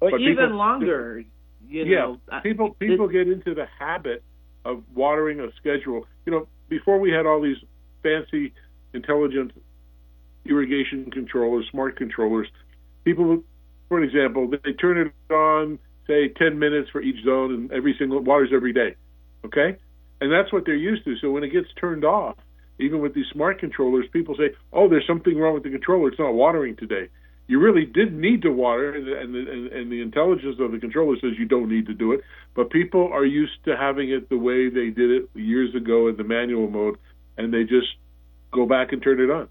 or 0.00 0.10
but 0.10 0.20
even 0.20 0.36
people- 0.36 0.56
longer. 0.56 1.24
You 1.68 1.84
yeah, 1.84 1.98
know, 2.00 2.40
people 2.42 2.74
people 2.78 3.08
get 3.08 3.28
into 3.28 3.54
the 3.54 3.66
habit 3.78 4.22
of 4.64 4.82
watering 4.94 5.40
a 5.40 5.48
schedule. 5.58 6.06
You 6.26 6.32
know, 6.32 6.48
before 6.68 6.98
we 7.00 7.10
had 7.10 7.24
all 7.24 7.40
these 7.40 7.56
fancy, 8.02 8.52
intelligent 8.92 9.52
irrigation 10.44 11.10
controllers, 11.10 11.66
smart 11.70 11.96
controllers, 11.96 12.48
people, 13.04 13.42
for 13.88 13.98
an 13.98 14.04
example, 14.04 14.48
they 14.64 14.72
turn 14.72 14.98
it 14.98 15.32
on, 15.32 15.78
say, 16.06 16.28
10 16.28 16.58
minutes 16.58 16.90
for 16.90 17.00
each 17.00 17.24
zone, 17.24 17.54
and 17.54 17.72
every 17.72 17.94
single 17.98 18.20
waters 18.20 18.50
every 18.52 18.72
day. 18.72 18.94
Okay, 19.44 19.76
and 20.20 20.30
that's 20.32 20.52
what 20.52 20.64
they're 20.66 20.74
used 20.74 21.04
to. 21.04 21.16
So 21.18 21.30
when 21.30 21.42
it 21.44 21.50
gets 21.50 21.68
turned 21.80 22.04
off, 22.04 22.36
even 22.78 23.00
with 23.00 23.14
these 23.14 23.26
smart 23.32 23.58
controllers, 23.60 24.06
people 24.12 24.36
say, 24.36 24.50
"Oh, 24.72 24.88
there's 24.88 25.06
something 25.06 25.38
wrong 25.38 25.54
with 25.54 25.62
the 25.62 25.70
controller. 25.70 26.08
It's 26.08 26.18
not 26.18 26.34
watering 26.34 26.76
today." 26.76 27.08
You 27.52 27.60
really 27.60 27.84
did 27.84 28.14
need 28.14 28.40
to 28.42 28.50
water, 28.50 28.94
and, 28.94 29.06
and, 29.06 29.36
and, 29.36 29.66
and 29.66 29.92
the 29.92 30.00
intelligence 30.00 30.56
of 30.58 30.72
the 30.72 30.78
controller 30.78 31.16
says 31.20 31.32
you 31.38 31.44
don't 31.44 31.68
need 31.68 31.84
to 31.84 31.92
do 31.92 32.12
it. 32.12 32.22
But 32.56 32.70
people 32.70 33.10
are 33.12 33.26
used 33.26 33.62
to 33.66 33.76
having 33.76 34.10
it 34.10 34.30
the 34.30 34.38
way 34.38 34.70
they 34.70 34.88
did 34.88 35.10
it 35.10 35.28
years 35.34 35.74
ago 35.74 36.08
in 36.08 36.16
the 36.16 36.24
manual 36.24 36.70
mode, 36.70 36.96
and 37.36 37.52
they 37.52 37.64
just 37.64 37.88
go 38.52 38.64
back 38.64 38.92
and 38.92 39.02
turn 39.02 39.20
it 39.20 39.30
on. 39.30 39.48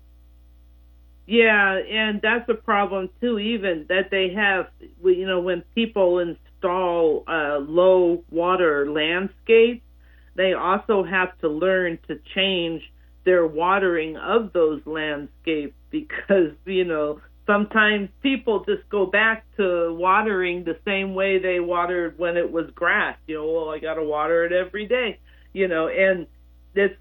Yeah, 1.27 1.77
and 1.77 2.19
that's 2.23 2.49
a 2.49 2.55
problem 2.55 3.11
too. 3.21 3.37
Even 3.37 3.85
that 3.89 4.09
they 4.09 4.33
have, 4.33 4.69
you 5.03 5.27
know, 5.27 5.39
when 5.39 5.63
people 5.75 6.17
install 6.17 7.23
uh, 7.27 7.59
low 7.59 8.23
water 8.31 8.91
landscapes, 8.91 9.85
they 10.33 10.53
also 10.53 11.03
have 11.03 11.37
to 11.41 11.49
learn 11.49 11.99
to 12.07 12.17
change 12.33 12.81
their 13.25 13.45
watering 13.45 14.17
of 14.17 14.53
those 14.53 14.81
landscapes 14.87 15.75
because 15.91 16.53
you 16.65 16.83
know 16.83 17.21
sometimes 17.51 18.09
people 18.21 18.63
just 18.65 18.87
go 18.89 19.05
back 19.05 19.45
to 19.57 19.93
watering 19.93 20.63
the 20.63 20.77
same 20.85 21.13
way 21.13 21.39
they 21.39 21.59
watered 21.59 22.17
when 22.17 22.37
it 22.37 22.49
was 22.49 22.69
grass. 22.73 23.17
You 23.27 23.35
know, 23.35 23.51
well, 23.51 23.69
I 23.69 23.79
got 23.79 23.95
to 23.95 24.03
water 24.03 24.45
it 24.45 24.53
every 24.53 24.87
day. 24.87 25.19
You 25.53 25.67
know, 25.67 25.87
and 25.89 26.27
this, 26.73 26.91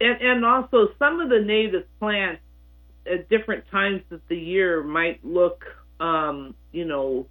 and 0.00 0.20
and 0.20 0.44
also 0.44 0.88
some 0.98 1.20
of 1.20 1.28
the 1.28 1.40
native 1.40 1.84
plants 1.98 2.42
at 3.10 3.28
different 3.28 3.64
times 3.70 4.02
of 4.12 4.20
the 4.28 4.36
year 4.36 4.82
might 4.84 5.24
look, 5.24 5.64
um, 5.98 6.54
you 6.70 6.84
know, 6.84 7.26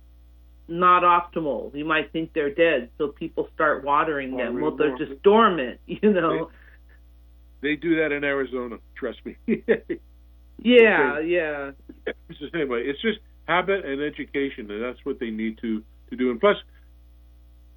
not 0.67 1.03
optimal. 1.03 1.73
You 1.73 1.85
might 1.85 2.11
think 2.11 2.33
they're 2.33 2.53
dead, 2.53 2.89
so 2.97 3.07
people 3.07 3.47
start 3.53 3.85
watering 3.85 4.35
them. 4.35 4.59
Well, 4.59 4.75
they're 4.75 4.97
just 4.97 5.23
dormant, 5.23 5.79
you 5.85 6.11
know. 6.11 6.51
They 7.61 7.75
do 7.75 7.97
that 7.97 8.11
in 8.11 8.23
Arizona. 8.23 8.77
Trust 8.95 9.19
me. 9.23 9.37
Yeah, 10.61 11.19
yeah. 11.19 11.71
it's 12.05 12.39
the 12.39 12.49
same 12.53 12.69
way. 12.69 12.79
It's 12.81 13.01
just 13.01 13.19
habit 13.47 13.83
and 13.85 14.01
education, 14.01 14.69
and 14.69 14.83
that's 14.83 15.03
what 15.03 15.19
they 15.19 15.29
need 15.29 15.57
to 15.61 15.83
to 16.09 16.15
do. 16.15 16.29
And 16.31 16.39
plus, 16.39 16.57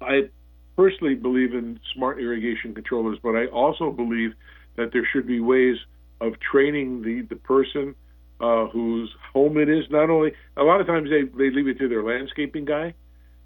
I 0.01 0.29
personally 0.75 1.15
believe 1.15 1.53
in 1.53 1.79
smart 1.93 2.19
irrigation 2.19 2.73
controllers, 2.73 3.17
but 3.23 3.35
I 3.35 3.47
also 3.47 3.91
believe 3.91 4.33
that 4.75 4.91
there 4.93 5.07
should 5.11 5.25
be 5.25 5.39
ways 5.39 5.77
of 6.21 6.33
training 6.39 7.01
the 7.01 7.21
the 7.27 7.35
person 7.35 7.95
uh, 8.39 8.67
whose 8.67 9.09
home 9.33 9.57
it 9.57 9.69
is. 9.69 9.85
Not 9.89 10.09
only 10.09 10.33
a 10.57 10.63
lot 10.63 10.81
of 10.81 10.87
times 10.87 11.09
they 11.09 11.23
they 11.23 11.49
leave 11.49 11.67
it 11.67 11.79
to 11.79 11.89
their 11.89 12.03
landscaping 12.03 12.65
guy, 12.65 12.93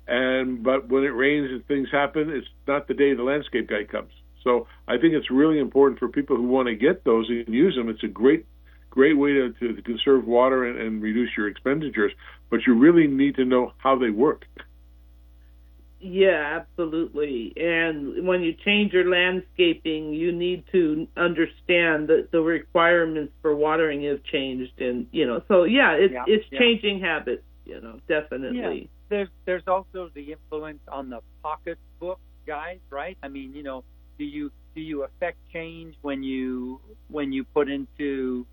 and 0.07 0.63
but 0.63 0.89
when 0.89 1.03
it 1.03 1.15
rains 1.15 1.49
and 1.51 1.65
things 1.67 1.87
happen, 1.91 2.29
it's 2.29 2.47
not 2.67 2.87
the 2.87 2.93
day 2.93 3.13
the 3.13 3.23
landscape 3.23 3.69
guy 3.69 3.85
comes. 3.85 4.11
So 4.43 4.67
I 4.87 4.97
think 4.97 5.13
it's 5.13 5.29
really 5.29 5.59
important 5.59 5.99
for 5.99 6.07
people 6.07 6.35
who 6.35 6.47
want 6.47 6.67
to 6.67 6.75
get 6.75 7.03
those 7.03 7.29
and 7.29 7.53
use 7.53 7.75
them. 7.75 7.89
It's 7.89 8.03
a 8.03 8.07
great 8.07 8.45
great 8.89 9.17
way 9.17 9.33
to, 9.33 9.53
to 9.53 9.81
conserve 9.81 10.25
water 10.25 10.65
and, 10.65 10.79
and 10.79 11.01
reduce 11.01 11.29
your 11.37 11.47
expenditures, 11.47 12.11
but 12.49 12.61
you 12.65 12.73
really 12.73 13.07
need 13.07 13.35
to 13.35 13.45
know 13.45 13.73
how 13.77 13.97
they 13.97 14.09
work. 14.09 14.45
Yeah, 16.01 16.61
absolutely. 16.61 17.53
And 17.57 18.25
when 18.25 18.41
you 18.41 18.53
change 18.53 18.93
your 18.93 19.09
landscaping, 19.09 20.13
you 20.13 20.31
need 20.31 20.63
to 20.71 21.07
understand 21.17 22.07
that 22.07 22.29
the 22.31 22.39
requirements 22.39 23.33
for 23.41 23.53
watering 23.53 24.03
have 24.05 24.23
changed, 24.23 24.79
and 24.79 25.07
you 25.11 25.27
know, 25.27 25.41
so 25.49 25.63
yeah, 25.65 25.91
it's 25.91 26.13
Yeah, 26.13 26.23
it's 26.25 26.45
yeah. 26.51 26.59
changing 26.59 27.01
habits. 27.01 27.43
You 27.65 27.81
know, 27.81 27.99
definitely. 28.07 28.89
There's 29.09 29.27
there's 29.45 29.67
also 29.67 30.09
the 30.13 30.31
influence 30.31 30.79
on 30.87 31.09
the 31.09 31.19
pocketbook 31.43 32.19
guys, 32.47 32.79
right? 32.89 33.17
I 33.21 33.27
mean, 33.27 33.53
you 33.53 33.63
know, 33.63 33.83
do 34.17 34.23
you 34.23 34.51
do 34.75 34.81
you 34.81 35.03
affect 35.03 35.37
change 35.51 35.95
when 36.01 36.23
you 36.23 36.79
when 37.09 37.33
you 37.33 37.43
put 37.43 37.69
into 37.69 38.45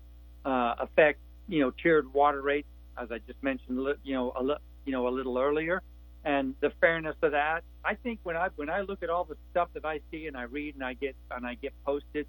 uh, 0.47 0.75
effect, 0.79 1.19
you 1.49 1.59
know, 1.59 1.71
tiered 1.83 2.11
water 2.13 2.41
rates, 2.41 2.69
as 2.97 3.11
I 3.11 3.19
just 3.27 3.41
mentioned, 3.43 3.85
you 4.03 4.13
know, 4.13 4.31
a 4.35 4.41
li- 4.41 4.63
you 4.85 4.93
know, 4.93 5.07
a 5.07 5.11
little 5.11 5.37
earlier, 5.37 5.81
and 6.23 6.55
the 6.61 6.71
fairness 6.79 7.17
of 7.21 7.33
that. 7.33 7.61
I 7.83 7.95
think 7.95 8.19
when 8.23 8.37
I 8.37 8.47
when 8.55 8.69
I 8.69 8.81
look 8.81 9.03
at 9.03 9.09
all 9.09 9.25
the 9.25 9.35
stuff 9.51 9.67
that 9.73 9.83
I 9.85 9.99
see 10.09 10.27
and 10.27 10.37
I 10.37 10.43
read 10.43 10.75
and 10.75 10.83
I 10.83 10.93
get 10.93 11.15
and 11.31 11.45
I 11.45 11.55
get 11.55 11.73
posted, 11.85 12.25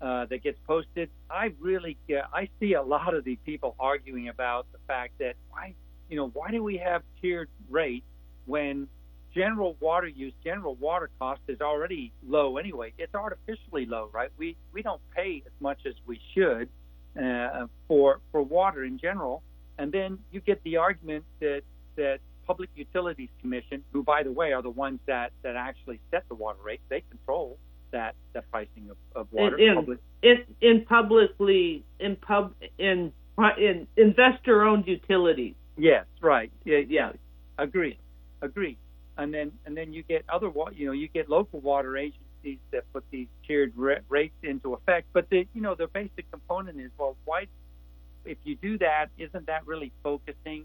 uh, 0.00 0.24
that 0.26 0.42
gets 0.42 0.58
posted, 0.66 1.10
I 1.30 1.52
really 1.60 1.98
get, 2.08 2.24
I 2.32 2.48
see 2.58 2.72
a 2.72 2.82
lot 2.82 3.12
of 3.14 3.24
these 3.24 3.38
people 3.44 3.76
arguing 3.78 4.28
about 4.28 4.66
the 4.72 4.78
fact 4.86 5.18
that 5.18 5.34
why 5.50 5.74
you 6.08 6.16
know 6.16 6.28
why 6.28 6.50
do 6.50 6.62
we 6.62 6.78
have 6.78 7.02
tiered 7.20 7.50
rates 7.68 8.06
when 8.46 8.88
general 9.34 9.76
water 9.80 10.08
use, 10.08 10.32
general 10.42 10.76
water 10.76 11.10
cost 11.18 11.42
is 11.46 11.60
already 11.60 12.10
low 12.26 12.56
anyway. 12.56 12.94
It's 12.96 13.14
artificially 13.14 13.84
low, 13.84 14.08
right? 14.14 14.30
We 14.38 14.56
we 14.72 14.80
don't 14.80 15.02
pay 15.14 15.42
as 15.44 15.52
much 15.60 15.80
as 15.84 15.92
we 16.06 16.18
should 16.34 16.70
uh, 17.18 17.66
for 17.88 18.20
for 18.30 18.42
water 18.42 18.84
in 18.84 18.98
general, 18.98 19.42
and 19.78 19.90
then 19.92 20.18
you 20.30 20.40
get 20.40 20.62
the 20.64 20.76
argument 20.76 21.24
that 21.40 21.62
that 21.96 22.18
Public 22.46 22.70
Utilities 22.74 23.28
Commission, 23.40 23.84
who 23.92 24.02
by 24.02 24.22
the 24.22 24.32
way 24.32 24.52
are 24.52 24.62
the 24.62 24.70
ones 24.70 25.00
that 25.06 25.32
that 25.42 25.56
actually 25.56 26.00
set 26.10 26.28
the 26.28 26.34
water 26.34 26.58
rates, 26.64 26.82
they 26.88 27.02
control 27.10 27.58
that 27.92 28.14
the 28.32 28.42
pricing 28.42 28.90
of, 28.90 28.96
of 29.14 29.32
water. 29.32 29.58
in 29.58 29.74
public. 29.74 29.98
in, 30.22 30.36
in 30.60 30.84
publicly 30.84 31.84
in 31.98 32.16
pub 32.16 32.54
in 32.78 33.12
in 33.58 33.86
investor 33.96 34.62
owned 34.62 34.86
utilities. 34.86 35.54
Yes, 35.76 36.04
right. 36.20 36.52
Yeah, 36.64 36.78
Yeah. 36.88 37.12
Agree, 37.58 37.98
agree. 38.40 38.78
And 39.18 39.34
then 39.34 39.52
and 39.66 39.76
then 39.76 39.92
you 39.92 40.02
get 40.02 40.24
other 40.28 40.48
wa- 40.48 40.70
you 40.74 40.86
know 40.86 40.92
you 40.92 41.08
get 41.08 41.28
local 41.28 41.60
water 41.60 41.96
agencies 41.96 42.26
that 42.72 42.84
put 42.92 43.04
these 43.10 43.28
tiered 43.46 43.72
rates 43.76 44.34
into 44.42 44.74
effect. 44.74 45.08
But 45.12 45.28
the 45.30 45.46
you 45.54 45.60
know 45.60 45.74
the 45.74 45.86
basic 45.86 46.30
component 46.30 46.80
is 46.80 46.90
well 46.98 47.16
why 47.24 47.46
if 48.24 48.38
you 48.44 48.56
do 48.56 48.78
that 48.78 49.06
isn't 49.18 49.46
that 49.46 49.66
really 49.66 49.92
focusing 50.02 50.64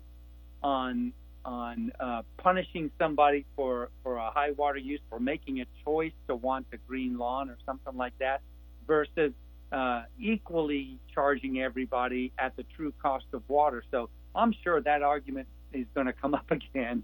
on 0.62 1.14
on 1.44 1.92
uh, 2.00 2.24
punishing 2.38 2.90
somebody 3.00 3.46
for 3.56 3.90
for 4.04 4.18
a 4.18 4.32
high 4.32 4.52
water 4.52 4.80
use 4.80 5.02
for 5.10 5.20
making 5.20 5.62
a 5.62 5.66
choice 5.84 6.14
to 6.28 6.36
want 6.36 6.66
a 6.74 6.78
green 6.88 7.18
lawn 7.18 7.50
or 7.50 7.58
something 7.66 7.96
like 7.96 8.18
that 8.20 8.42
versus 8.88 9.32
uh, 9.72 10.04
equally 10.20 11.00
charging 11.14 11.62
everybody 11.62 12.32
at 12.38 12.56
the 12.56 12.64
true 12.76 12.94
cost 13.02 13.26
of 13.34 13.44
water. 13.48 13.84
So 13.92 14.10
I'm 14.34 14.54
sure 14.64 14.82
that 14.82 15.02
argument 15.02 15.48
is 15.74 15.86
going 15.94 16.08
to 16.08 16.14
come 16.14 16.34
up 16.34 16.50
again. 16.52 17.04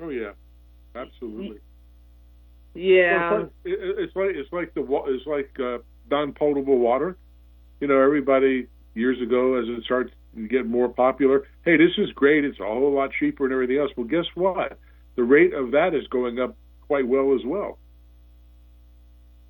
Oh 0.00 0.08
yeah, 0.08 0.32
absolutely. 0.94 1.60
Yeah. 2.76 3.32
Well, 3.32 3.50
it's, 3.64 4.14
like, 4.16 4.30
it's 4.34 4.50
like 4.52 4.52
it's 4.52 4.52
like 4.52 4.74
the 4.74 5.02
it's 5.08 5.26
like 5.26 5.50
uh, 5.60 5.78
non-potable 6.10 6.78
water. 6.78 7.16
You 7.80 7.88
know, 7.88 8.00
everybody 8.00 8.68
years 8.94 9.20
ago, 9.20 9.56
as 9.56 9.66
it 9.68 9.84
starts 9.84 10.10
to 10.34 10.48
get 10.48 10.66
more 10.66 10.88
popular, 10.88 11.44
hey, 11.64 11.76
this 11.76 11.92
is 11.98 12.10
great. 12.12 12.44
It's 12.44 12.58
a 12.60 12.64
whole 12.64 12.92
lot 12.92 13.10
cheaper 13.18 13.44
and 13.44 13.52
everything 13.52 13.78
else. 13.78 13.90
Well, 13.96 14.06
guess 14.06 14.24
what? 14.34 14.78
The 15.16 15.24
rate 15.24 15.52
of 15.52 15.72
that 15.72 15.94
is 15.94 16.06
going 16.08 16.38
up 16.38 16.56
quite 16.86 17.06
well 17.06 17.34
as 17.34 17.44
well. 17.44 17.78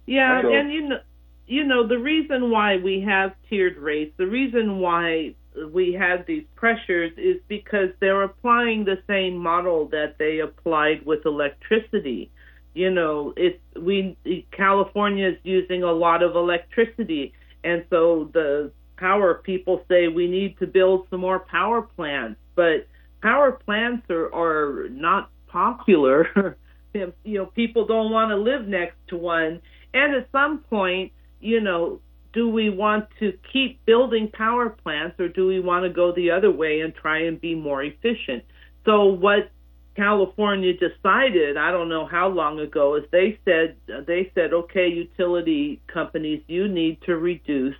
Yeah, 0.07 0.43
So- 0.43 0.53
and 0.53 0.73
you 0.73 0.89
know, 0.89 1.01
you 1.47 1.65
know 1.65 1.87
the 1.87 1.99
reason 1.99 2.51
why 2.51 2.77
we 2.77 3.01
have 3.01 3.35
tiered 3.49 3.77
rates, 3.77 4.13
the 4.17 4.27
reason 4.27 4.79
why 4.79 5.35
we 5.73 5.93
have 5.93 6.27
these 6.27 6.45
pressures 6.55 7.13
is 7.17 7.37
because 7.49 7.89
they're 8.01 8.23
applying 8.23 8.85
the 8.85 8.99
same 9.07 9.37
model 9.37 9.87
that 9.89 10.19
they 10.19 10.41
applied 10.41 11.05
with 11.07 11.25
electricity. 11.25 12.31
You 12.77 12.91
know, 12.91 13.33
it's 13.39 13.59
we 13.75 14.19
California 14.51 15.29
is 15.29 15.39
using 15.45 15.83
a 15.83 15.93
lot 15.93 16.23
of 16.23 16.37
electricity, 16.37 17.33
and 17.65 17.87
so 17.89 18.29
the 18.35 18.71
power 18.99 19.41
people 19.43 19.83
say 19.89 20.09
we 20.09 20.29
need 20.29 20.59
to 20.59 20.67
build 20.67 21.07
some 21.09 21.21
more 21.21 21.39
power 21.39 21.81
plants, 21.81 22.39
but 22.55 22.87
power 23.23 23.53
plants 23.53 24.05
are 24.11 24.31
are 24.35 24.91
not 24.91 25.31
popular. 25.47 26.59
you 26.93 27.13
know, 27.25 27.47
people 27.47 27.87
don't 27.87 28.13
want 28.13 28.29
to 28.31 28.37
live 28.37 28.69
next 28.69 28.97
to 29.09 29.17
one. 29.17 29.63
And 29.95 30.15
at 30.15 30.29
some 30.31 30.59
point, 30.59 31.13
you 31.41 31.63
know, 31.63 32.01
do 32.35 32.47
we 32.47 32.69
want 32.69 33.07
to 33.21 33.33
keep 33.51 33.83
building 33.87 34.29
power 34.35 34.69
plants 34.69 35.19
or 35.19 35.29
do 35.29 35.47
we 35.47 35.61
want 35.61 35.85
to 35.85 35.89
go 35.89 36.13
the 36.13 36.31
other 36.31 36.51
way 36.51 36.81
and 36.81 36.95
try 36.95 37.23
and 37.23 37.41
be 37.41 37.55
more 37.55 37.83
efficient? 37.83 38.45
So 38.85 39.05
what 39.05 39.51
California 39.97 40.73
decided, 40.75 41.57
I 41.57 41.71
don't 41.71 41.89
know 41.89 42.07
how 42.07 42.29
long 42.29 42.61
ago, 42.61 42.97
is 42.97 43.05
they 43.11 43.39
said 43.45 43.77
they 44.07 44.31
said, 44.35 44.53
okay, 44.53 44.89
utility 44.89 45.81
companies, 45.87 46.43
you 46.47 46.69
need 46.69 47.01
to 47.07 47.17
reduce 47.17 47.77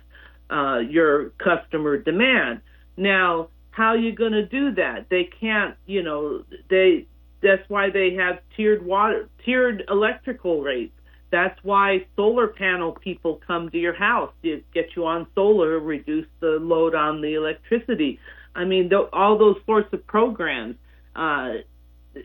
uh, 0.49 0.79
your 0.79 1.29
customer 1.37 1.97
demand. 1.97 2.61
Now, 2.97 3.49
how 3.71 3.89
are 3.89 3.97
you 3.97 4.13
going 4.15 4.31
to 4.31 4.45
do 4.45 4.73
that? 4.75 5.05
They 5.09 5.29
can't, 5.39 5.75
you 5.85 6.01
know, 6.01 6.43
they 6.69 7.05
that's 7.41 7.61
why 7.69 7.91
they 7.91 8.15
have 8.15 8.39
tiered 8.55 8.83
water, 8.83 9.29
tiered 9.45 9.83
electrical 9.89 10.61
rates. 10.61 10.93
That's 11.29 11.59
why 11.61 12.07
solar 12.15 12.47
panel 12.47 12.93
people 12.93 13.39
come 13.45 13.69
to 13.69 13.77
your 13.77 13.93
house 13.93 14.31
to 14.43 14.63
get 14.73 14.95
you 14.95 15.05
on 15.05 15.27
solar, 15.35 15.79
reduce 15.79 16.25
the 16.39 16.57
load 16.59 16.95
on 16.95 17.21
the 17.21 17.35
electricity. 17.35 18.19
I 18.55 18.65
mean, 18.65 18.89
th- 18.89 19.09
all 19.13 19.37
those 19.37 19.57
sorts 19.65 19.93
of 19.93 20.07
programs, 20.07 20.77
uh, 21.15 21.49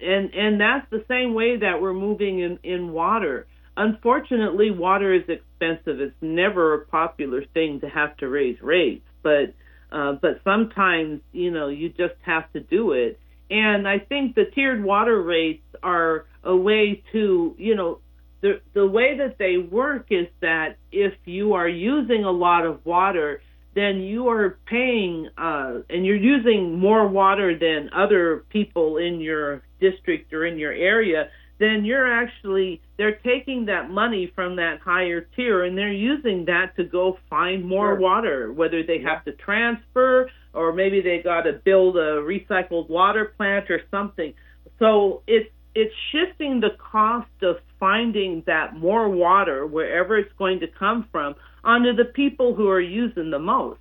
and 0.00 0.32
and 0.34 0.60
that's 0.60 0.88
the 0.90 1.04
same 1.08 1.34
way 1.34 1.58
that 1.58 1.80
we're 1.80 1.92
moving 1.92 2.40
in 2.40 2.58
in 2.62 2.92
water. 2.92 3.46
Unfortunately, 3.76 4.70
water 4.70 5.14
is 5.14 5.22
expensive. 5.28 6.00
It's 6.00 6.14
never 6.20 6.74
a 6.74 6.86
popular 6.86 7.44
thing 7.54 7.80
to 7.80 7.88
have 7.88 8.16
to 8.18 8.28
raise 8.28 8.60
rates, 8.60 9.04
but 9.22 9.54
uh, 9.90 10.14
but 10.20 10.40
sometimes 10.44 11.20
you 11.32 11.50
know 11.50 11.68
you 11.68 11.88
just 11.88 12.14
have 12.22 12.52
to 12.52 12.60
do 12.60 12.92
it. 12.92 13.18
And 13.50 13.86
I 13.86 13.98
think 13.98 14.34
the 14.34 14.44
tiered 14.54 14.82
water 14.82 15.20
rates 15.20 15.64
are 15.82 16.26
a 16.44 16.56
way 16.56 17.02
to 17.12 17.54
you 17.58 17.74
know 17.74 17.98
the 18.42 18.60
the 18.74 18.86
way 18.86 19.16
that 19.18 19.38
they 19.38 19.56
work 19.56 20.06
is 20.10 20.26
that 20.40 20.76
if 20.90 21.14
you 21.24 21.54
are 21.54 21.68
using 21.68 22.24
a 22.24 22.30
lot 22.30 22.66
of 22.66 22.84
water, 22.84 23.40
then 23.74 24.00
you 24.00 24.28
are 24.28 24.58
paying 24.66 25.28
uh, 25.38 25.78
and 25.88 26.04
you're 26.04 26.16
using 26.16 26.78
more 26.78 27.08
water 27.08 27.58
than 27.58 27.90
other 27.94 28.44
people 28.50 28.98
in 28.98 29.20
your 29.20 29.62
district 29.80 30.32
or 30.32 30.44
in 30.46 30.58
your 30.58 30.72
area. 30.72 31.28
Then 31.58 31.84
you're 31.84 32.10
actually 32.12 32.82
they're 32.98 33.16
taking 33.16 33.66
that 33.66 33.90
money 33.90 34.30
from 34.34 34.56
that 34.56 34.80
higher 34.80 35.22
tier 35.36 35.64
and 35.64 35.76
they're 35.78 35.92
using 35.92 36.44
that 36.46 36.76
to 36.76 36.84
go 36.84 37.18
find 37.30 37.64
more 37.64 37.92
Sure. 37.92 38.00
water, 38.00 38.52
whether 38.52 38.82
they 38.82 39.00
have 39.00 39.24
to 39.24 39.32
transfer 39.32 40.28
or 40.52 40.72
maybe 40.72 41.00
they 41.00 41.22
got 41.22 41.42
to 41.42 41.52
build 41.64 41.96
a 41.96 42.20
recycled 42.20 42.88
water 42.90 43.32
plant 43.36 43.70
or 43.70 43.80
something. 43.90 44.34
So 44.78 45.22
it's 45.26 45.48
it's 45.74 45.94
shifting 46.10 46.60
the 46.60 46.70
cost 46.78 47.30
of 47.42 47.56
finding 47.80 48.42
that 48.46 48.76
more 48.76 49.08
water 49.08 49.66
wherever 49.66 50.18
it's 50.18 50.32
going 50.38 50.60
to 50.60 50.66
come 50.66 51.08
from 51.10 51.34
onto 51.64 51.94
the 51.94 52.04
people 52.04 52.54
who 52.54 52.68
are 52.68 52.80
using 52.80 53.30
the 53.30 53.38
most. 53.38 53.78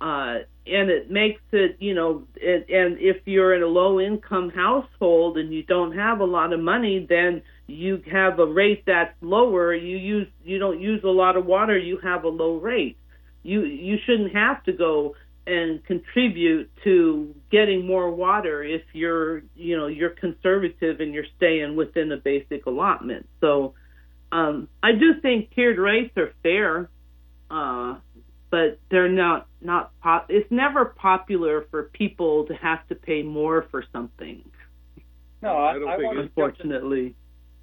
Uh, 0.00 0.38
and 0.66 0.90
it 0.90 1.10
makes 1.10 1.40
it, 1.52 1.76
you 1.80 1.94
know, 1.94 2.22
it, 2.36 2.66
and 2.68 2.98
if 2.98 3.18
you're 3.24 3.54
in 3.54 3.62
a 3.62 3.66
low 3.66 4.00
income 4.00 4.50
household 4.50 5.38
and 5.38 5.52
you 5.52 5.62
don't 5.64 5.96
have 5.96 6.20
a 6.20 6.24
lot 6.24 6.52
of 6.52 6.60
money, 6.60 7.04
then 7.08 7.42
you 7.66 8.02
have 8.10 8.38
a 8.38 8.46
rate 8.46 8.84
that's 8.86 9.14
lower. 9.20 9.74
You 9.74 9.96
use, 9.96 10.28
you 10.44 10.58
don't 10.58 10.80
use 10.80 11.02
a 11.04 11.08
lot 11.08 11.36
of 11.36 11.46
water. 11.46 11.76
You 11.76 11.98
have 12.02 12.24
a 12.24 12.28
low 12.28 12.56
rate. 12.56 12.96
You 13.42 13.64
you 13.64 13.96
shouldn't 14.06 14.34
have 14.34 14.62
to 14.64 14.72
go 14.72 15.14
and 15.46 15.84
contribute 15.84 16.70
to 16.84 17.34
getting 17.50 17.86
more 17.86 18.10
water 18.10 18.62
if 18.62 18.82
you're 18.92 19.42
you 19.54 19.76
know 19.76 19.86
you're 19.86 20.10
conservative 20.10 21.00
and 21.00 21.12
you're 21.12 21.26
staying 21.36 21.76
within 21.76 22.08
the 22.08 22.16
basic 22.16 22.66
allotment. 22.66 23.28
So 23.40 23.74
um 24.30 24.68
i 24.82 24.92
do 24.92 25.20
think 25.20 25.54
tiered 25.54 25.76
rates 25.76 26.16
are 26.16 26.32
fair 26.42 26.88
uh 27.50 27.96
but 28.52 28.78
they're 28.90 29.08
not 29.08 29.48
not 29.60 29.98
pop 30.00 30.26
it's 30.28 30.50
never 30.50 30.84
popular 30.84 31.66
for 31.70 31.84
people 31.84 32.44
to 32.46 32.54
have 32.54 32.86
to 32.88 32.94
pay 32.94 33.22
more 33.22 33.66
for 33.70 33.82
something. 33.92 34.44
No, 35.40 35.56
I 35.56 35.70
I, 35.70 35.78
don't 35.78 35.88
I 35.88 35.96
think 35.96 36.08
wasn't 36.08 36.36
jumping, 36.36 36.72
unfortunately. 36.72 37.16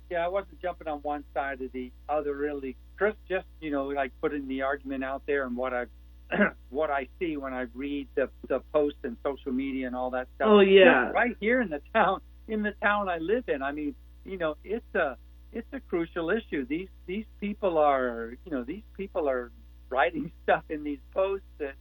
Yeah, 0.09 0.25
I 0.25 0.27
wasn't 0.27 0.59
jumping 0.59 0.87
on 0.87 0.99
one 0.99 1.23
side 1.33 1.61
or 1.61 1.67
the 1.67 1.91
other 2.09 2.35
really. 2.35 2.75
Chris, 2.97 3.13
just 3.29 3.45
you 3.61 3.69
know, 3.69 3.85
like 3.85 4.11
putting 4.19 4.47
the 4.47 4.63
argument 4.63 5.03
out 5.03 5.21
there 5.27 5.45
and 5.45 5.55
what 5.55 5.73
I 5.73 5.85
what 6.69 6.89
I 6.89 7.07
see 7.19 7.37
when 7.37 7.53
I 7.53 7.65
read 7.73 8.07
the 8.15 8.29
the 8.47 8.61
posts 8.73 8.99
and 9.03 9.17
social 9.23 9.51
media 9.51 9.87
and 9.87 9.95
all 9.95 10.11
that 10.11 10.27
stuff. 10.35 10.47
Oh, 10.49 10.59
yeah. 10.59 11.09
Right 11.09 11.35
here 11.39 11.61
in 11.61 11.69
the 11.69 11.81
town 11.93 12.21
in 12.47 12.63
the 12.63 12.73
town 12.81 13.09
I 13.09 13.17
live 13.17 13.45
in. 13.47 13.61
I 13.61 13.71
mean, 13.71 13.95
you 14.25 14.37
know, 14.37 14.55
it's 14.63 14.95
a 14.95 15.17
it's 15.51 15.67
a 15.73 15.79
crucial 15.79 16.29
issue. 16.29 16.65
These 16.65 16.89
these 17.05 17.25
people 17.39 17.77
are 17.77 18.33
you 18.45 18.51
know 18.51 18.63
these 18.63 18.83
people 18.95 19.29
are 19.29 19.51
writing 19.89 20.31
stuff 20.43 20.63
in 20.69 20.83
these 20.83 20.99
posts 21.13 21.47
that 21.57 21.75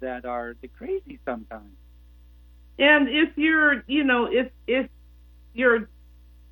that 0.00 0.24
are 0.24 0.56
the 0.60 0.68
crazy 0.68 1.18
sometimes. 1.24 1.72
And 2.78 3.08
if 3.08 3.36
you're, 3.36 3.82
you 3.86 4.04
know, 4.04 4.26
if 4.30 4.50
if 4.66 4.88
you're 5.54 5.88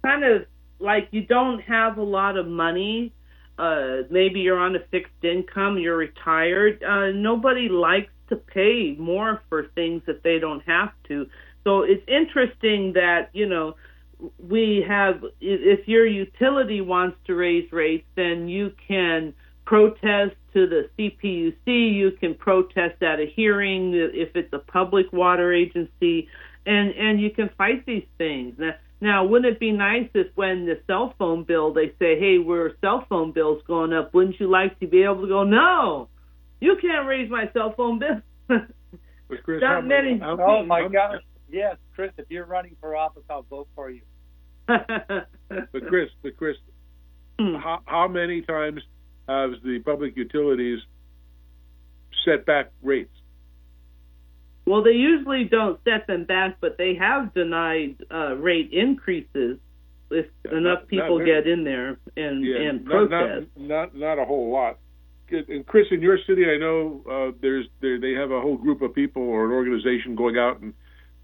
kind 0.02 0.24
of 0.24 0.46
like 0.78 1.08
you 1.10 1.22
don't 1.22 1.60
have 1.60 1.98
a 1.98 2.02
lot 2.02 2.36
of 2.36 2.46
money, 2.46 3.12
uh, 3.58 4.02
maybe 4.10 4.40
you're 4.40 4.58
on 4.58 4.76
a 4.76 4.80
fixed 4.90 5.22
income, 5.22 5.78
you're 5.78 5.96
retired. 5.96 6.82
Uh, 6.82 7.10
nobody 7.12 7.68
likes 7.68 8.10
to 8.28 8.36
pay 8.36 8.96
more 8.98 9.42
for 9.48 9.66
things 9.74 10.02
that 10.06 10.22
they 10.22 10.38
don't 10.38 10.62
have 10.62 10.90
to. 11.08 11.26
So 11.62 11.82
it's 11.82 12.02
interesting 12.08 12.92
that 12.94 13.30
you 13.32 13.46
know 13.46 13.76
we 14.38 14.84
have. 14.86 15.24
If 15.40 15.86
your 15.86 16.06
utility 16.06 16.80
wants 16.80 17.16
to 17.26 17.34
raise 17.34 17.70
rates, 17.72 18.06
then 18.16 18.48
you 18.48 18.72
can 18.88 19.34
protest 19.64 20.36
to 20.52 20.66
the 20.66 20.88
CPUC. 20.98 21.66
You 21.66 22.12
can 22.12 22.34
protest 22.34 23.02
at 23.02 23.20
a 23.20 23.26
hearing 23.26 23.92
if 23.94 24.34
it's 24.34 24.52
a 24.52 24.58
public 24.58 25.12
water 25.12 25.52
agency, 25.52 26.28
and 26.66 26.90
and 26.94 27.20
you 27.20 27.30
can 27.30 27.50
fight 27.56 27.86
these 27.86 28.06
things. 28.18 28.58
Now, 29.04 29.22
now, 29.22 29.24
wouldn't 29.26 29.52
it 29.54 29.60
be 29.60 29.70
nice 29.70 30.08
if 30.14 30.28
when 30.34 30.64
the 30.64 30.80
cell 30.86 31.14
phone 31.18 31.44
bill 31.44 31.74
they 31.74 31.88
say, 31.98 32.18
"Hey, 32.18 32.38
we're 32.38 32.72
cell 32.80 33.04
phone 33.08 33.32
bills 33.32 33.62
going 33.66 33.92
up," 33.92 34.14
wouldn't 34.14 34.40
you 34.40 34.48
like 34.48 34.80
to 34.80 34.86
be 34.86 35.02
able 35.02 35.20
to 35.22 35.28
go, 35.28 35.44
"No, 35.44 36.08
you 36.60 36.76
can't 36.80 37.06
raise 37.06 37.30
my 37.30 37.50
cell 37.52 37.72
phone 37.76 37.98
bill." 37.98 38.22
But 39.28 39.42
Chris, 39.42 39.60
Not 39.62 39.74
how, 39.76 39.80
many- 39.80 40.18
How, 40.18 40.38
Oh 40.40 40.64
my 40.64 40.82
how- 40.82 40.88
gosh! 40.88 41.22
Yes, 41.50 41.76
Chris, 41.94 42.12
if 42.18 42.26
you're 42.30 42.44
running 42.46 42.76
for 42.80 42.94
office, 42.96 43.22
I'll 43.30 43.42
vote 43.42 43.68
for 43.74 43.90
you. 43.90 44.02
But 44.68 45.86
Chris, 45.88 46.10
but 46.22 46.36
Chris, 46.36 46.56
Hmm. 47.38 47.56
how, 47.56 47.80
how 47.86 48.08
many 48.08 48.42
times 48.42 48.82
has 49.28 49.52
the 49.64 49.80
public 49.84 50.16
utilities 50.16 50.78
set 52.24 52.44
back 52.46 52.70
rates? 52.82 53.13
Well, 54.66 54.82
they 54.82 54.92
usually 54.92 55.44
don't 55.44 55.78
set 55.84 56.06
them 56.06 56.24
back, 56.24 56.56
but 56.60 56.78
they 56.78 56.94
have 56.94 57.34
denied 57.34 57.96
uh, 58.10 58.34
rate 58.36 58.70
increases 58.72 59.58
if 60.10 60.26
Yeah, 60.44 60.56
enough 60.58 60.78
not- 60.80 60.88
people 60.88 61.18
not 61.18 61.24
get 61.26 61.46
in 61.46 61.64
there 61.64 61.98
and 62.16 62.44
Yeah, 62.44 62.56
and 62.68 62.84
not, 62.84 62.90
protest. 63.10 63.46
not 63.56 63.68
not 63.68 63.96
not 63.96 64.18
a 64.18 64.24
whole 64.24 64.50
lot. 64.50 64.78
And 65.30 65.66
Chris, 65.66 65.86
in 65.90 66.00
your 66.02 66.18
city, 66.26 66.44
I 66.48 66.58
know 66.58 67.02
uh, 67.10 67.36
there's 67.40 67.66
there, 67.80 67.98
they 67.98 68.12
have 68.12 68.30
a 68.30 68.40
whole 68.40 68.56
group 68.56 68.82
of 68.82 68.94
people 68.94 69.22
or 69.22 69.46
an 69.46 69.52
organization 69.52 70.14
going 70.14 70.36
out 70.38 70.60
and 70.60 70.72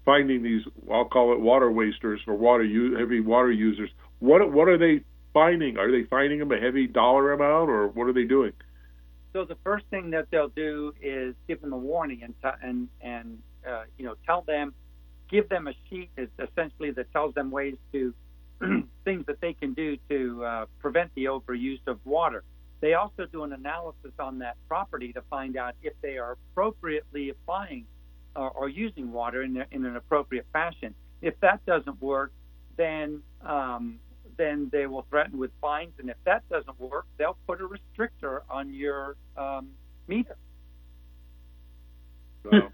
finding 0.05 0.41
these. 0.43 0.61
I'll 0.91 1.05
call 1.05 1.33
it 1.33 1.39
water 1.39 1.71
wasters 1.71 2.19
or 2.27 2.35
water 2.35 2.63
u- 2.63 2.95
heavy 2.97 3.21
water 3.21 3.51
users. 3.51 3.89
What 4.19 4.51
what 4.51 4.67
are 4.67 4.77
they 4.77 5.03
finding? 5.33 5.77
Are 5.77 5.91
they 5.91 6.03
finding 6.09 6.39
them 6.39 6.51
a 6.51 6.59
heavy 6.59 6.87
dollar 6.87 7.31
amount, 7.33 7.69
or 7.69 7.87
what 7.87 8.05
are 8.07 8.13
they 8.13 8.25
doing? 8.25 8.53
So 9.33 9.45
the 9.45 9.57
first 9.63 9.85
thing 9.89 10.11
that 10.11 10.27
they'll 10.29 10.49
do 10.49 10.93
is 11.01 11.35
give 11.47 11.61
them 11.61 11.73
a 11.73 11.77
warning 11.77 12.23
and 12.23 12.33
t- 12.41 12.49
and 12.61 12.89
and 12.99 13.39
uh, 13.67 13.83
you 13.97 14.05
know 14.05 14.15
tell 14.25 14.41
them, 14.41 14.73
give 15.29 15.47
them 15.49 15.67
a 15.67 15.73
sheet 15.89 16.09
is 16.17 16.29
essentially 16.39 16.91
that 16.91 17.11
tells 17.13 17.33
them 17.33 17.49
ways 17.51 17.75
to 17.93 18.13
things 19.05 19.25
that 19.27 19.39
they 19.41 19.53
can 19.53 19.73
do 19.73 19.97
to 20.09 20.43
uh, 20.43 20.65
prevent 20.79 21.11
the 21.15 21.25
overuse 21.25 21.79
of 21.87 21.99
water. 22.05 22.43
They 22.81 22.95
also 22.95 23.25
do 23.31 23.43
an 23.43 23.53
analysis 23.53 24.11
on 24.19 24.39
that 24.39 24.57
property 24.67 25.13
to 25.13 25.21
find 25.29 25.55
out 25.55 25.75
if 25.83 25.93
they 26.01 26.17
are 26.17 26.37
appropriately 26.51 27.29
applying 27.29 27.85
or, 28.35 28.69
using 28.69 29.11
water 29.11 29.43
in, 29.43 29.63
in 29.71 29.85
an 29.85 29.95
appropriate 29.95 30.45
fashion. 30.53 30.95
If 31.21 31.39
that 31.41 31.63
doesn't 31.65 32.01
work, 32.01 32.31
then 32.77 33.21
um, 33.41 33.99
then 34.41 34.69
they 34.71 34.87
will 34.87 35.05
threaten 35.07 35.37
with 35.37 35.51
fines, 35.61 35.93
and 35.99 36.09
if 36.09 36.17
that 36.25 36.41
doesn't 36.49 36.79
work, 36.79 37.05
they'll 37.17 37.37
put 37.45 37.61
a 37.61 37.67
restrictor 37.67 38.39
on 38.49 38.73
your 38.73 39.15
um, 39.37 39.69
meter. 40.07 40.35
So, 42.43 42.69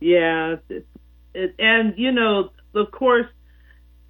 yeah, 0.00 0.56
it, 0.68 0.86
it, 1.34 1.54
and 1.60 1.94
you 1.96 2.10
know, 2.10 2.50
of 2.74 2.90
course, 2.90 3.26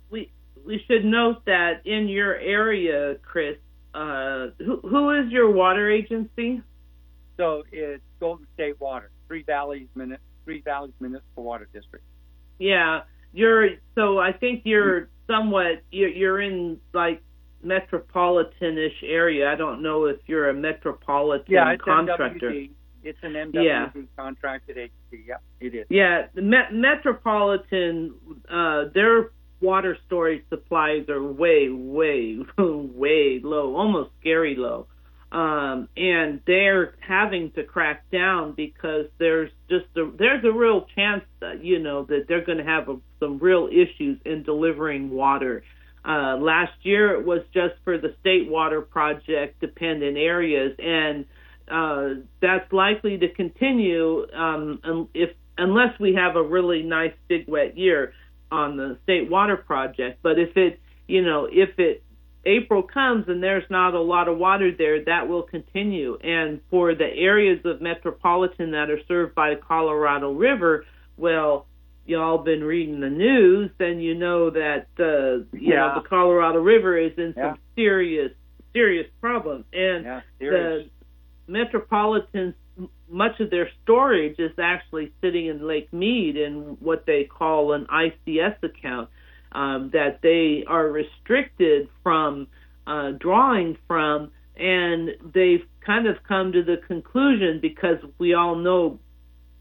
we 0.08 0.32
we 0.64 0.82
should 0.86 1.04
note 1.04 1.44
that 1.44 1.86
in 1.86 2.08
your 2.08 2.34
area, 2.36 3.16
Chris, 3.20 3.56
uh, 3.92 4.46
who 4.58 4.80
who 4.80 5.10
is 5.10 5.30
your 5.30 5.50
water 5.50 5.90
agency? 5.90 6.62
So 7.36 7.64
it's 7.70 8.02
Golden 8.18 8.46
State 8.54 8.80
Water, 8.80 9.10
Three 9.26 9.42
Valleys, 9.42 9.88
Muni- 9.94 10.16
Three 10.46 10.62
Valleys 10.62 10.94
Municipal 11.00 11.44
Water 11.44 11.68
District. 11.70 12.04
Yeah, 12.58 13.02
you're. 13.34 13.68
So 13.94 14.18
I 14.18 14.32
think 14.32 14.62
you're 14.64 15.10
somewhat. 15.28 15.82
You're, 15.92 16.08
you're 16.08 16.40
in 16.40 16.78
like 16.92 17.22
metropolitan-ish 17.62 19.02
area. 19.06 19.50
I 19.50 19.54
don't 19.56 19.82
know 19.82 20.06
if 20.06 20.16
you're 20.26 20.48
a 20.50 20.54
metropolitan 20.54 21.46
Yeah, 21.48 21.70
it's 21.72 21.82
contractor. 21.82 22.50
MWD. 22.50 22.70
It's 23.04 23.18
an 23.22 23.32
MWD 23.34 23.64
Yeah. 23.64 23.90
contracted 24.16 24.76
agency. 24.76 25.24
Yeah, 25.28 25.36
it 25.60 25.74
is. 25.74 25.86
Yeah, 25.88 26.26
the 26.34 26.42
Met- 26.42 26.72
Metropolitan, 26.74 28.14
uh, 28.50 28.84
their 28.94 29.30
water 29.60 29.96
storage 30.06 30.42
supplies 30.48 31.08
are 31.08 31.22
way, 31.22 31.68
way, 31.70 32.38
way 32.58 33.40
low, 33.42 33.76
almost 33.76 34.10
scary 34.20 34.56
low. 34.56 34.86
Um, 35.30 35.88
and 35.94 36.40
they're 36.46 36.94
having 37.06 37.50
to 37.52 37.62
crack 37.62 38.10
down 38.10 38.52
because 38.52 39.06
there's 39.18 39.50
just 39.68 39.84
a, 39.96 40.10
there's 40.18 40.42
a 40.44 40.52
real 40.52 40.86
chance 40.94 41.22
that 41.40 41.62
you 41.62 41.80
know 41.80 42.04
that 42.04 42.24
they're 42.28 42.44
going 42.44 42.58
to 42.58 42.64
have 42.64 42.88
a, 42.88 42.96
some 43.20 43.38
real 43.38 43.68
issues 43.70 44.18
in 44.24 44.42
delivering 44.42 45.10
water. 45.10 45.62
Uh, 46.02 46.36
last 46.38 46.72
year 46.82 47.20
it 47.20 47.26
was 47.26 47.42
just 47.52 47.74
for 47.84 47.98
the 47.98 48.14
state 48.20 48.48
water 48.48 48.80
project 48.80 49.60
dependent 49.60 50.16
areas, 50.16 50.72
and 50.78 51.26
uh, 51.70 52.22
that's 52.40 52.72
likely 52.72 53.18
to 53.18 53.28
continue 53.28 54.26
um, 54.32 55.08
if 55.12 55.30
unless 55.58 55.98
we 56.00 56.14
have 56.14 56.36
a 56.36 56.42
really 56.42 56.82
nice 56.82 57.12
big 57.28 57.46
wet 57.48 57.76
year 57.76 58.14
on 58.50 58.76
the 58.76 58.96
state 59.02 59.30
water 59.30 59.56
project. 59.56 60.20
But 60.22 60.38
if 60.38 60.56
it, 60.56 60.80
you 61.06 61.22
know, 61.22 61.48
if 61.50 61.78
it 61.78 62.02
April 62.48 62.82
comes 62.82 63.28
and 63.28 63.42
there's 63.42 63.68
not 63.70 63.94
a 63.94 64.00
lot 64.00 64.26
of 64.26 64.38
water 64.38 64.72
there, 64.76 65.04
that 65.04 65.28
will 65.28 65.42
continue. 65.42 66.16
And 66.22 66.60
for 66.70 66.94
the 66.94 67.04
areas 67.04 67.60
of 67.64 67.82
metropolitan 67.82 68.70
that 68.72 68.90
are 68.90 69.00
served 69.06 69.34
by 69.34 69.50
the 69.50 69.56
Colorado 69.56 70.32
River, 70.32 70.86
well, 71.18 71.66
y'all 72.06 72.38
been 72.38 72.64
reading 72.64 73.00
the 73.00 73.10
news, 73.10 73.70
then 73.78 74.00
you 74.00 74.14
know 74.14 74.50
that 74.50 74.86
uh, 74.98 75.44
you 75.56 75.74
Yeah. 75.74 75.80
know 75.80 76.00
the 76.02 76.08
Colorado 76.08 76.60
River 76.60 76.96
is 76.96 77.12
in 77.18 77.34
Yeah. 77.36 77.52
some 77.52 77.58
serious 77.76 78.32
serious 78.72 79.08
problems. 79.20 79.64
And 79.72 80.04
Yeah, 80.04 80.20
the 80.40 80.88
metropolitan 81.46 82.54
much 83.10 83.40
of 83.40 83.50
their 83.50 83.68
storage 83.82 84.38
is 84.38 84.52
actually 84.58 85.10
sitting 85.20 85.46
in 85.46 85.66
Lake 85.66 85.92
Mead 85.92 86.36
in 86.36 86.76
what 86.80 87.06
they 87.06 87.24
call 87.24 87.72
an 87.72 87.86
ICS 87.86 88.62
account 88.62 89.08
um, 89.58 89.90
that 89.92 90.20
they 90.22 90.62
are 90.68 90.86
restricted 90.86 91.88
from 92.04 92.46
uh, 92.86 93.10
drawing 93.18 93.76
from, 93.88 94.30
and 94.56 95.10
they've 95.34 95.66
kind 95.84 96.06
of 96.06 96.14
come 96.28 96.52
to 96.52 96.62
the 96.62 96.76
conclusion 96.86 97.58
because 97.60 97.96
we 98.18 98.34
all 98.34 98.54
know 98.54 99.00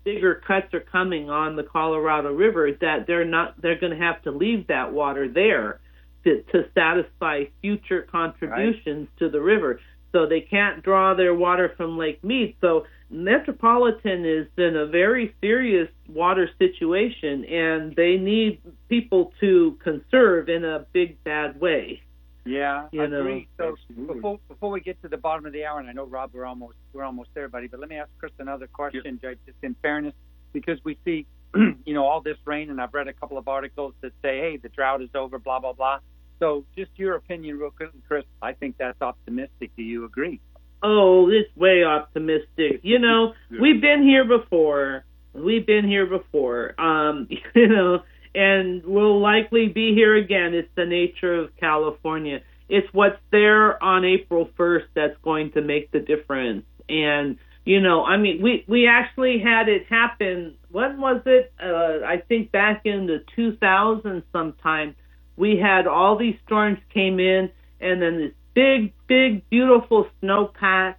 bigger 0.03 0.39
cuts 0.47 0.71
are 0.75 0.85
coming 0.91 1.31
on 1.31 1.55
the 1.55 1.63
Colorado 1.63 2.31
River 2.31 2.69
that 2.79 3.07
they're 3.07 3.25
not 3.25 3.59
they're 3.59 3.79
going 3.79 3.91
to 3.91 3.97
have 3.97 4.21
to 4.21 4.31
leave 4.31 4.67
that 4.67 4.93
water 4.93 5.27
there 5.27 5.79
to, 6.23 6.43
to 6.51 6.65
satisfy 6.75 7.45
future 7.61 8.07
contributions 8.09 9.07
to 9.17 9.29
the 9.29 9.41
river. 9.41 9.79
So 10.11 10.27
they 10.27 10.41
can't 10.41 10.83
draw 10.83 11.15
their 11.15 11.33
water 11.33 11.73
from 11.75 11.97
Lake 11.97 12.23
Mead. 12.23 12.55
So 12.61 12.85
Metropolitan 13.09 14.25
is 14.25 14.47
in 14.57 14.75
a 14.75 14.85
very 14.85 15.33
serious 15.41 15.87
water 16.09 16.49
situation, 16.59 17.45
and 17.45 17.95
they 17.95 18.17
need 18.17 18.61
people 18.89 19.31
to 19.39 19.77
conserve 19.81 20.49
in 20.49 20.65
a 20.65 20.85
big 20.91 21.23
bad 21.23 21.59
way. 21.59 22.01
Yeah, 22.45 22.87
You 22.91 23.07
know. 23.07 23.19
agree. 23.19 23.47
So 23.57 23.75
Absolutely. 23.89 24.15
before 24.15 24.39
before 24.47 24.71
we 24.71 24.79
get 24.79 25.01
to 25.01 25.09
the 25.09 25.17
bottom 25.17 25.45
of 25.45 25.53
the 25.53 25.65
hour, 25.65 25.79
and 25.79 25.89
I 25.89 25.93
know 25.93 26.05
Rob, 26.05 26.31
we're 26.33 26.45
almost 26.45 26.75
we're 26.93 27.03
almost 27.03 27.29
there, 27.33 27.49
buddy. 27.49 27.67
But 27.67 27.79
let 27.81 27.89
me 27.89 27.97
ask 27.97 28.09
Chris 28.19 28.31
another 28.39 28.67
question, 28.67 29.19
Judge, 29.21 29.37
just 29.45 29.57
in 29.63 29.75
fairness, 29.81 30.13
because 30.53 30.79
we 30.83 30.97
see, 31.03 31.25
you 31.55 31.93
know, 31.93 32.05
all 32.05 32.21
this 32.21 32.37
rain, 32.45 32.69
and 32.69 32.79
I've 32.79 32.93
read 32.93 33.09
a 33.09 33.13
couple 33.13 33.37
of 33.37 33.47
articles 33.49 33.93
that 34.01 34.13
say, 34.21 34.39
hey, 34.39 34.57
the 34.57 34.69
drought 34.69 35.01
is 35.01 35.09
over, 35.13 35.39
blah 35.39 35.59
blah 35.59 35.73
blah. 35.73 35.99
So 36.39 36.65
just 36.77 36.91
your 36.95 37.15
opinion, 37.15 37.57
real 37.57 37.71
quick, 37.71 37.89
Chris. 38.07 38.23
I 38.41 38.53
think 38.53 38.77
that's 38.77 39.01
optimistic. 39.01 39.71
Do 39.75 39.83
you 39.83 40.05
agree? 40.05 40.39
Oh, 40.83 41.29
it's 41.29 41.55
way 41.55 41.83
optimistic. 41.83 42.81
You 42.83 42.99
know, 42.99 43.33
Yeah. 43.49 43.59
we've 43.61 43.81
been 43.81 44.03
here 44.03 44.25
before. 44.25 45.03
We've 45.33 45.65
been 45.65 45.87
here 45.87 46.05
before. 46.05 46.79
Um, 46.79 47.27
you 47.55 47.67
know, 47.67 48.01
and 48.35 48.83
we'll 48.85 49.19
likely 49.19 49.67
be 49.67 49.93
here 49.93 50.15
again. 50.15 50.53
It's 50.53 50.69
the 50.75 50.85
nature 50.85 51.33
of 51.35 51.55
California. 51.57 52.41
It's 52.69 52.87
what's 52.93 53.19
there 53.31 53.81
on 53.81 54.03
April 54.05 54.49
1st 54.57 54.83
that's 54.93 55.17
going 55.23 55.51
to 55.53 55.61
make 55.61 55.91
the 55.91 55.99
difference. 55.99 56.65
And 56.89 57.37
you 57.65 57.81
know, 57.81 58.03
I 58.05 58.15
mean, 58.17 58.41
we 58.41 58.63
we 58.67 58.87
actually 58.87 59.39
had 59.39 59.67
it 59.67 59.87
happen. 59.89 60.55
When 60.71 61.01
was 61.01 61.21
it? 61.25 61.51
Uh, 61.61 62.05
I 62.05 62.23
think 62.27 62.51
back 62.51 62.81
in 62.85 63.07
the 63.07 63.23
2000s 63.37 64.23
sometime. 64.31 64.95
We 65.35 65.57
had 65.57 65.85
all 65.85 66.17
these 66.17 66.35
storms 66.45 66.79
came 66.93 67.19
in, 67.19 67.51
and 67.79 68.01
then 68.01 68.17
this 68.17 68.31
big, 68.57 68.91
big, 69.07 69.47
beautiful 69.51 70.07
snowpack, 70.21 70.95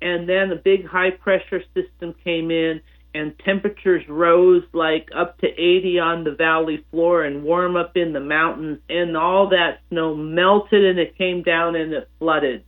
and 0.00 0.28
then 0.28 0.52
a 0.52 0.56
big 0.56 0.86
high 0.86 1.10
pressure 1.10 1.60
system 1.74 2.14
came 2.22 2.52
in, 2.52 2.80
and 3.12 3.34
temperatures 3.44 4.04
rose 4.08 4.62
like 4.72 5.08
up 5.16 5.36
to 5.38 5.48
80 5.48 5.98
on 5.98 6.22
the 6.22 6.30
valley 6.30 6.84
floor 6.92 7.24
and 7.24 7.42
warm 7.42 7.74
up 7.74 7.96
in 7.96 8.12
the 8.12 8.20
mountains, 8.20 8.78
and 8.88 9.16
all 9.16 9.48
that 9.48 9.80
snow 9.88 10.14
melted 10.14 10.84
and 10.84 11.00
it 11.00 11.18
came 11.18 11.42
down 11.42 11.74
and 11.74 11.92
it 11.92 12.08
flooded. 12.20 12.62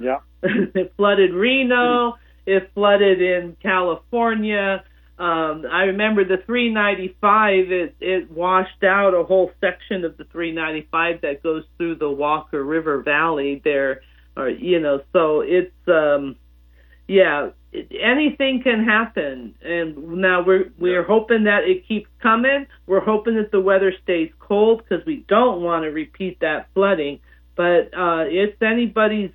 Yeah. 0.00 0.20
it 0.42 0.94
flooded 0.96 1.34
Reno. 1.34 2.14
It 2.46 2.70
flooded 2.72 3.20
in 3.20 3.58
California. 3.62 4.84
Um, 5.22 5.66
I 5.70 5.84
remember 5.84 6.24
the 6.24 6.42
395. 6.46 7.70
It 7.70 7.94
it 8.00 8.30
washed 8.32 8.82
out 8.82 9.14
a 9.14 9.22
whole 9.22 9.52
section 9.60 10.04
of 10.04 10.16
the 10.16 10.24
395 10.24 11.20
that 11.20 11.44
goes 11.44 11.62
through 11.76 11.96
the 11.96 12.10
Walker 12.10 12.64
River 12.64 13.02
Valley 13.02 13.62
there, 13.62 14.00
or 14.36 14.48
you 14.48 14.80
know. 14.80 15.00
So 15.12 15.42
it's 15.42 15.72
um, 15.86 16.34
yeah. 17.06 17.50
It, 17.70 17.92
anything 18.02 18.62
can 18.64 18.84
happen, 18.84 19.54
and 19.62 20.20
now 20.20 20.42
we're 20.44 20.72
we're 20.76 21.04
hoping 21.04 21.44
that 21.44 21.68
it 21.68 21.86
keeps 21.86 22.10
coming. 22.20 22.66
We're 22.86 23.04
hoping 23.04 23.36
that 23.36 23.52
the 23.52 23.60
weather 23.60 23.94
stays 24.02 24.32
cold 24.40 24.82
because 24.82 25.06
we 25.06 25.24
don't 25.28 25.62
want 25.62 25.84
to 25.84 25.90
repeat 25.90 26.40
that 26.40 26.66
flooding. 26.74 27.20
But 27.54 27.96
uh, 27.96 28.24
it's 28.26 28.60
anybody's 28.60 29.30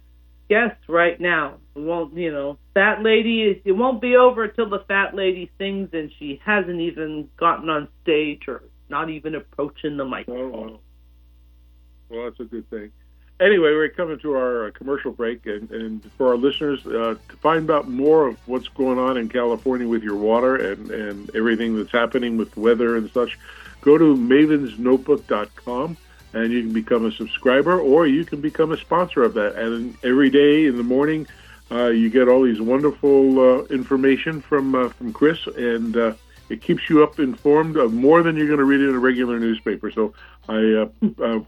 guess 0.49 0.75
right 0.89 1.19
now. 1.19 1.59
We 1.77 1.83
won't, 1.83 2.17
you 2.17 2.31
know, 2.31 2.57
fat 2.73 3.03
lady. 3.03 3.61
It 3.63 3.71
won't 3.71 4.01
be 4.01 4.15
over 4.15 4.45
until 4.45 4.67
the 4.67 4.79
fat 4.87 5.13
lady 5.13 5.51
sings, 5.59 5.89
and 5.93 6.11
she 6.17 6.41
hasn't 6.43 6.81
even 6.81 7.29
gotten 7.37 7.69
on 7.69 7.87
stage 8.01 8.47
or 8.47 8.63
not 8.89 9.11
even 9.11 9.35
approaching 9.35 9.95
the 9.95 10.03
Oh, 10.03 10.07
microphone. 10.09 10.51
well. 10.51 10.81
well, 12.09 12.23
that's 12.23 12.39
a 12.39 12.45
good 12.45 12.67
thing. 12.71 12.91
anyway, 13.39 13.73
we're 13.73 13.89
coming 13.89 14.17
to 14.17 14.31
our 14.33 14.67
uh, 14.67 14.71
commercial 14.71 15.11
break, 15.11 15.45
and, 15.45 15.69
and 15.69 16.11
for 16.17 16.29
our 16.29 16.37
listeners, 16.37 16.83
uh, 16.87 17.13
to 17.29 17.35
find 17.37 17.69
out 17.69 17.87
more 17.87 18.29
of 18.29 18.37
what's 18.47 18.69
going 18.69 18.97
on 18.97 19.15
in 19.15 19.29
California 19.29 19.87
with 19.87 20.01
your 20.01 20.15
water 20.17 20.55
and, 20.55 20.89
and 20.89 21.35
everything 21.35 21.75
that's 21.77 21.91
happening 21.91 22.37
with 22.37 22.57
weather 22.57 22.95
and 22.95 23.11
such, 23.11 23.37
go 23.81 23.99
to 23.99 24.15
mavensnotebook.com 24.15 25.95
and 26.33 26.51
you 26.51 26.63
can 26.63 26.73
become 26.73 27.05
a 27.05 27.11
subscriber 27.11 27.79
or 27.79 28.07
you 28.07 28.25
can 28.25 28.41
become 28.41 28.71
a 28.71 28.77
sponsor 28.77 29.21
of 29.23 29.35
that. 29.35 29.55
And 29.55 29.95
every 30.03 30.31
day 30.31 30.65
in 30.65 30.77
the 30.77 30.83
morning, 30.83 31.27
uh, 31.71 31.87
you 31.87 32.09
get 32.09 32.27
all 32.27 32.43
these 32.43 32.61
wonderful 32.61 33.39
uh, 33.39 33.63
information 33.65 34.41
from 34.41 34.75
uh, 34.75 34.89
from 34.89 35.13
Chris, 35.13 35.45
and 35.47 35.95
uh, 35.97 36.13
it 36.49 36.61
keeps 36.61 36.89
you 36.89 37.03
up 37.03 37.19
informed 37.19 37.77
of 37.77 37.93
more 37.93 38.23
than 38.23 38.37
you're 38.37 38.47
going 38.47 38.59
to 38.59 38.65
read 38.65 38.81
in 38.81 38.95
a 38.95 38.99
regular 38.99 39.39
newspaper. 39.39 39.91
So 39.91 40.13
I 40.47 40.87
uh, 41.01 41.23
uh, 41.23 41.39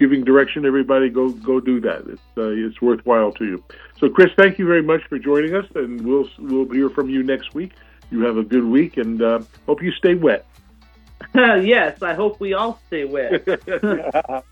giving 0.00 0.24
direction. 0.24 0.66
Everybody, 0.66 1.10
go 1.10 1.30
go 1.30 1.60
do 1.60 1.80
that. 1.82 2.00
It's 2.08 2.22
uh, 2.36 2.48
it's 2.48 2.82
worthwhile 2.82 3.32
to 3.32 3.44
you. 3.44 3.64
So, 3.98 4.08
Chris, 4.08 4.30
thank 4.36 4.58
you 4.58 4.66
very 4.66 4.82
much 4.82 5.04
for 5.04 5.18
joining 5.18 5.54
us, 5.54 5.66
and 5.76 6.00
we'll 6.00 6.28
we'll 6.38 6.68
hear 6.70 6.90
from 6.90 7.08
you 7.08 7.22
next 7.22 7.54
week. 7.54 7.72
You 8.10 8.22
have 8.24 8.38
a 8.38 8.42
good 8.42 8.64
week, 8.64 8.96
and 8.96 9.22
uh, 9.22 9.40
hope 9.66 9.82
you 9.82 9.92
stay 9.92 10.14
wet. 10.14 10.46
yes, 11.34 12.02
I 12.02 12.14
hope 12.14 12.40
we 12.40 12.54
all 12.54 12.80
stay 12.88 13.04
wet, 13.04 13.44
but 13.44 14.44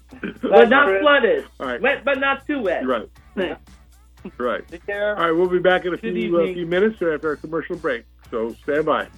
not 0.69 1.01
flooded. 1.01 1.47
Right. 1.59 1.81
Wet, 1.81 2.05
but 2.05 2.21
not 2.21 2.47
too 2.47 2.61
wet. 2.63 2.87
Right. 2.87 3.09
Right. 4.37 4.67
Take 4.69 4.87
care. 4.87 5.17
All 5.17 5.25
right. 5.25 5.31
We'll 5.33 5.49
be 5.49 5.59
back 5.59 5.85
in 5.85 5.95
a 5.95 5.97
Good 5.97 6.15
few 6.15 6.39
uh, 6.39 6.53
few 6.53 6.67
minutes 6.67 6.95
after 7.03 7.29
our 7.29 7.37
commercial 7.37 7.77
break. 7.77 8.05
So 8.31 8.55
stand 8.63 8.87
by. 8.87 9.09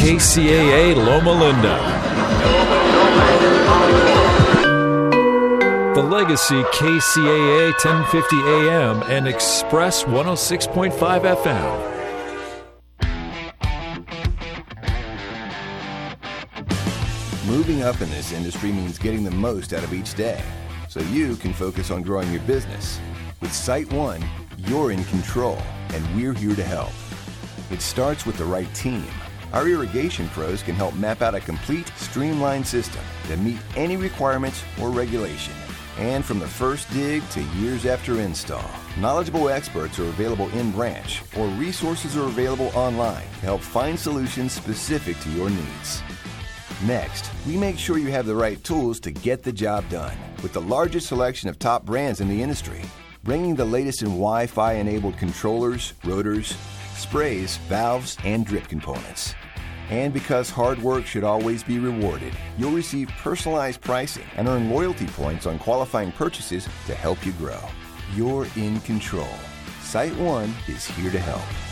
KCAA 0.00 0.96
Loma 0.96 1.32
Linda. 1.32 1.76
The 5.94 6.02
Legacy 6.02 6.62
KCAA 6.62 7.72
1050 7.84 8.36
AM 8.36 9.02
and 9.10 9.28
Express 9.28 10.04
106.5 10.04 10.92
FM. 10.94 11.89
Moving 17.50 17.82
up 17.82 18.00
in 18.00 18.08
this 18.10 18.30
industry 18.30 18.70
means 18.70 18.96
getting 18.96 19.24
the 19.24 19.30
most 19.32 19.72
out 19.72 19.82
of 19.82 19.92
each 19.92 20.14
day, 20.14 20.40
so 20.88 21.00
you 21.00 21.34
can 21.34 21.52
focus 21.52 21.90
on 21.90 22.00
growing 22.00 22.30
your 22.30 22.42
business. 22.42 23.00
With 23.40 23.50
SiteOne, 23.50 24.24
you're 24.56 24.92
in 24.92 25.02
control, 25.06 25.58
and 25.88 26.14
we're 26.14 26.32
here 26.32 26.54
to 26.54 26.62
help. 26.62 26.92
It 27.72 27.80
starts 27.80 28.24
with 28.24 28.36
the 28.38 28.44
right 28.44 28.72
team. 28.72 29.04
Our 29.52 29.66
irrigation 29.66 30.28
pros 30.28 30.62
can 30.62 30.76
help 30.76 30.94
map 30.94 31.22
out 31.22 31.34
a 31.34 31.40
complete, 31.40 31.90
streamlined 31.96 32.68
system 32.68 33.02
that 33.26 33.40
meet 33.40 33.58
any 33.74 33.96
requirements 33.96 34.62
or 34.80 34.90
regulation. 34.90 35.54
And 35.98 36.24
from 36.24 36.38
the 36.38 36.46
first 36.46 36.88
dig 36.92 37.28
to 37.30 37.42
years 37.58 37.84
after 37.84 38.20
install, 38.20 38.70
knowledgeable 38.96 39.48
experts 39.48 39.98
are 39.98 40.06
available 40.06 40.48
in 40.50 40.70
branch 40.70 41.22
or 41.36 41.48
resources 41.48 42.16
are 42.16 42.26
available 42.26 42.70
online 42.76 43.26
to 43.40 43.40
help 43.40 43.60
find 43.60 43.98
solutions 43.98 44.52
specific 44.52 45.18
to 45.18 45.30
your 45.30 45.50
needs. 45.50 46.00
Next, 46.84 47.30
we 47.46 47.58
make 47.58 47.78
sure 47.78 47.98
you 47.98 48.10
have 48.10 48.24
the 48.24 48.34
right 48.34 48.62
tools 48.64 49.00
to 49.00 49.10
get 49.10 49.42
the 49.42 49.52
job 49.52 49.86
done 49.90 50.16
with 50.42 50.54
the 50.54 50.62
largest 50.62 51.08
selection 51.08 51.50
of 51.50 51.58
top 51.58 51.84
brands 51.84 52.22
in 52.22 52.28
the 52.28 52.42
industry, 52.42 52.80
bringing 53.22 53.54
the 53.54 53.64
latest 53.64 54.00
in 54.00 54.08
Wi 54.08 54.46
Fi 54.46 54.72
enabled 54.74 55.18
controllers, 55.18 55.92
rotors, 56.04 56.56
sprays, 56.94 57.58
valves, 57.68 58.16
and 58.24 58.46
drip 58.46 58.66
components. 58.66 59.34
And 59.90 60.14
because 60.14 60.48
hard 60.48 60.80
work 60.82 61.04
should 61.04 61.24
always 61.24 61.62
be 61.62 61.78
rewarded, 61.78 62.32
you'll 62.56 62.70
receive 62.70 63.08
personalized 63.18 63.82
pricing 63.82 64.24
and 64.36 64.48
earn 64.48 64.70
loyalty 64.70 65.06
points 65.08 65.44
on 65.44 65.58
qualifying 65.58 66.12
purchases 66.12 66.66
to 66.86 66.94
help 66.94 67.26
you 67.26 67.32
grow. 67.32 67.60
You're 68.14 68.46
in 68.56 68.80
control. 68.80 69.28
SiteOne 69.82 70.52
is 70.66 70.86
here 70.86 71.10
to 71.10 71.18
help. 71.18 71.69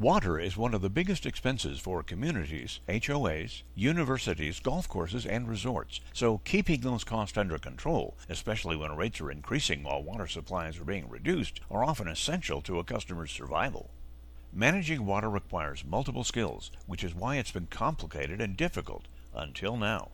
Water 0.00 0.38
is 0.40 0.56
one 0.56 0.72
of 0.72 0.80
the 0.80 0.88
biggest 0.88 1.26
expenses 1.26 1.78
for 1.78 2.02
communities, 2.02 2.80
HOAs, 2.88 3.64
universities, 3.74 4.58
golf 4.58 4.88
courses, 4.88 5.26
and 5.26 5.46
resorts. 5.46 6.00
So 6.14 6.38
keeping 6.38 6.80
those 6.80 7.04
costs 7.04 7.36
under 7.36 7.58
control, 7.58 8.16
especially 8.30 8.76
when 8.76 8.96
rates 8.96 9.20
are 9.20 9.30
increasing 9.30 9.82
while 9.82 10.02
water 10.02 10.26
supplies 10.26 10.78
are 10.78 10.84
being 10.84 11.06
reduced, 11.10 11.60
are 11.70 11.84
often 11.84 12.08
essential 12.08 12.62
to 12.62 12.78
a 12.78 12.84
customer's 12.84 13.30
survival. 13.30 13.90
Managing 14.54 15.04
water 15.04 15.28
requires 15.28 15.84
multiple 15.84 16.24
skills, 16.24 16.70
which 16.86 17.04
is 17.04 17.14
why 17.14 17.36
it's 17.36 17.52
been 17.52 17.66
complicated 17.66 18.40
and 18.40 18.56
difficult 18.56 19.04
until 19.34 19.76
now. 19.76 20.08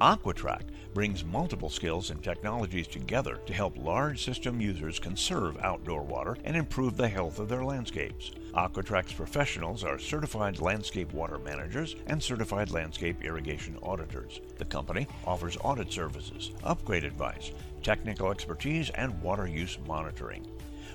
Aquatrack 0.00 0.62
brings 0.94 1.24
multiple 1.24 1.68
skills 1.68 2.10
and 2.10 2.22
technologies 2.22 2.86
together 2.86 3.38
to 3.46 3.52
help 3.52 3.76
large 3.76 4.24
system 4.24 4.60
users 4.60 4.98
conserve 4.98 5.58
outdoor 5.58 6.02
water 6.02 6.36
and 6.44 6.56
improve 6.56 6.96
the 6.96 7.08
health 7.08 7.38
of 7.38 7.48
their 7.48 7.64
landscapes. 7.64 8.32
Aquatrack's 8.54 9.12
professionals 9.12 9.84
are 9.84 9.98
certified 9.98 10.58
landscape 10.58 11.12
water 11.12 11.38
managers 11.38 11.96
and 12.06 12.22
certified 12.22 12.70
landscape 12.70 13.22
irrigation 13.22 13.78
auditors. 13.82 14.40
The 14.58 14.64
company 14.64 15.06
offers 15.26 15.58
audit 15.62 15.92
services, 15.92 16.50
upgrade 16.64 17.04
advice, 17.04 17.52
technical 17.82 18.30
expertise, 18.30 18.90
and 18.90 19.20
water 19.22 19.46
use 19.46 19.78
monitoring. 19.86 20.46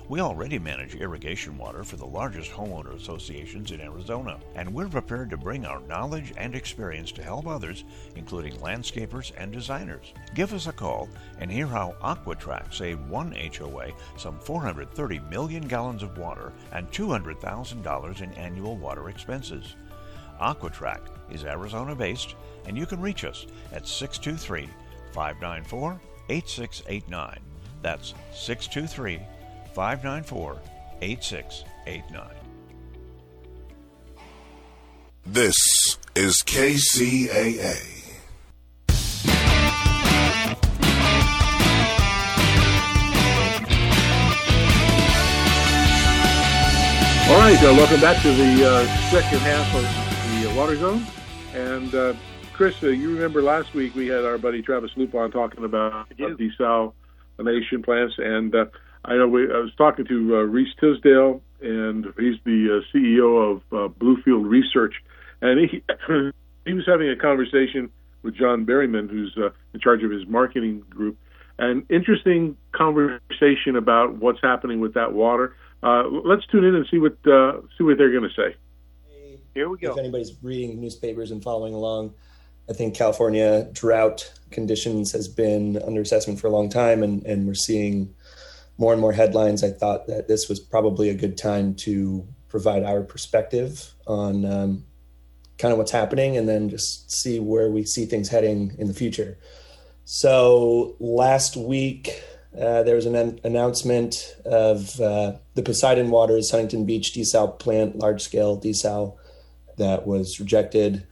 We 0.08 0.20
already 0.20 0.60
manage 0.60 0.94
irrigation 0.94 1.58
water 1.58 1.82
for 1.82 1.96
the 1.96 2.06
largest 2.06 2.52
homeowner 2.52 2.94
associations 2.94 3.72
in 3.72 3.80
Arizona, 3.80 4.38
and 4.54 4.72
we're 4.72 4.88
prepared 4.88 5.30
to 5.30 5.36
bring 5.36 5.66
our 5.66 5.80
knowledge 5.80 6.32
and 6.36 6.54
experience 6.54 7.10
to 7.12 7.24
help 7.24 7.48
others, 7.48 7.82
including 8.14 8.54
landscapers 8.58 9.32
and 9.36 9.50
designers. 9.50 10.14
Give 10.36 10.52
us 10.52 10.68
a 10.68 10.72
call 10.72 11.08
and 11.40 11.50
hear 11.50 11.66
how 11.66 11.96
Aquatrack 12.02 12.72
saved 12.72 13.08
one 13.08 13.32
HOA 13.32 13.88
some 14.16 14.38
430 14.38 15.18
million 15.28 15.66
gallons 15.66 16.04
of 16.04 16.16
water 16.16 16.52
and 16.70 16.88
$200,000 16.92 18.22
in 18.22 18.32
annual 18.34 18.76
water 18.76 19.08
expenses. 19.08 19.74
Aquatrack 20.40 21.00
is 21.32 21.44
Arizona 21.44 21.96
based, 21.96 22.36
and 22.66 22.78
you 22.78 22.86
can 22.86 23.00
reach 23.00 23.24
us 23.24 23.48
at 23.72 23.88
623 23.88 24.68
594 25.12 26.00
8689. 26.28 27.40
That's 27.82 28.14
623 28.32 29.20
594 29.76 30.58
8689. 31.02 32.30
This 35.26 35.54
is 36.14 36.42
KCAA. 36.46 37.92
All 47.28 47.36
right, 47.36 47.58
uh, 47.62 47.74
welcome 47.74 48.00
back 48.00 48.22
to 48.22 48.32
the 48.32 48.66
uh, 48.66 48.86
second 49.10 49.40
half 49.40 49.74
of 49.74 49.82
the 50.40 50.50
uh, 50.50 50.54
Water 50.56 50.76
Zone. 50.76 51.04
And 51.52 51.94
uh, 51.94 52.14
Chris, 52.54 52.82
uh, 52.82 52.86
you 52.86 53.12
remember 53.12 53.42
last 53.42 53.74
week 53.74 53.94
we 53.94 54.06
had 54.06 54.24
our 54.24 54.38
buddy 54.38 54.62
Travis 54.62 54.92
Loop 54.96 55.14
on 55.14 55.30
talking 55.30 55.64
about 55.64 56.08
desalination 56.16 57.84
plants, 57.84 58.14
and 58.16 58.54
uh, 58.54 58.64
I 59.06 59.14
know 59.14 59.28
we, 59.28 59.44
I 59.44 59.58
was 59.58 59.72
talking 59.78 60.04
to 60.06 60.36
uh, 60.36 60.38
Reese 60.40 60.74
Tisdale, 60.80 61.40
and 61.60 62.06
he's 62.18 62.36
the 62.44 62.82
uh, 62.82 62.96
CEO 62.96 63.52
of 63.52 63.62
uh, 63.72 63.92
Bluefield 63.94 64.48
Research, 64.48 64.94
and 65.40 65.60
he 65.60 65.82
he 66.66 66.72
was 66.72 66.84
having 66.86 67.08
a 67.08 67.16
conversation 67.16 67.90
with 68.22 68.34
John 68.34 68.66
Berryman, 68.66 69.08
who's 69.08 69.34
uh, 69.38 69.50
in 69.72 69.80
charge 69.80 70.02
of 70.02 70.10
his 70.10 70.26
marketing 70.26 70.82
group. 70.90 71.16
An 71.58 71.86
interesting 71.88 72.56
conversation 72.72 73.76
about 73.76 74.16
what's 74.16 74.40
happening 74.42 74.80
with 74.80 74.94
that 74.94 75.12
water. 75.12 75.56
Uh, 75.82 76.02
let's 76.24 76.44
tune 76.46 76.64
in 76.64 76.74
and 76.74 76.86
see 76.90 76.98
what 76.98 77.16
uh, 77.26 77.60
see 77.78 77.84
what 77.84 77.96
they're 77.96 78.10
going 78.10 78.28
to 78.28 78.34
say. 78.34 78.56
Here 79.54 79.68
we 79.68 79.78
go. 79.78 79.92
If 79.92 79.98
anybody's 79.98 80.32
reading 80.42 80.80
newspapers 80.80 81.30
and 81.30 81.42
following 81.42 81.72
along, 81.72 82.12
I 82.68 82.72
think 82.72 82.94
California 82.94 83.68
drought 83.72 84.30
conditions 84.50 85.12
has 85.12 85.28
been 85.28 85.80
under 85.82 86.00
assessment 86.00 86.40
for 86.40 86.48
a 86.48 86.50
long 86.50 86.68
time, 86.68 87.02
and, 87.02 87.24
and 87.24 87.46
we're 87.46 87.54
seeing 87.54 88.14
more 88.78 88.92
and 88.92 89.00
more 89.00 89.12
headlines. 89.12 89.64
I 89.64 89.70
thought 89.70 90.06
that 90.06 90.28
this 90.28 90.48
was 90.48 90.60
probably 90.60 91.08
a 91.08 91.14
good 91.14 91.38
time 91.38 91.74
to 91.76 92.26
provide 92.48 92.84
our 92.84 93.02
perspective 93.02 93.94
on 94.06 94.44
um, 94.44 94.84
kind 95.58 95.72
of 95.72 95.78
what's 95.78 95.90
happening 95.90 96.36
and 96.36 96.48
then 96.48 96.68
just 96.68 97.10
see 97.10 97.40
where 97.40 97.70
we 97.70 97.84
see 97.84 98.06
things 98.06 98.28
heading 98.28 98.74
in 98.78 98.88
the 98.88 98.94
future. 98.94 99.38
So 100.04 100.94
last 101.00 101.56
week, 101.56 102.22
uh, 102.54 102.82
there 102.84 102.94
was 102.94 103.06
an 103.06 103.16
an- 103.16 103.40
announcement 103.44 104.36
of 104.44 105.00
uh, 105.00 105.34
the 105.54 105.62
Poseidon 105.62 106.10
Waters 106.10 106.50
Huntington 106.50 106.86
Beach 106.86 107.12
desal 107.12 107.58
plant, 107.58 107.98
large 107.98 108.22
scale 108.22 108.58
desal, 108.58 109.16
that 109.76 110.06
was 110.06 110.40
rejected. 110.40 111.06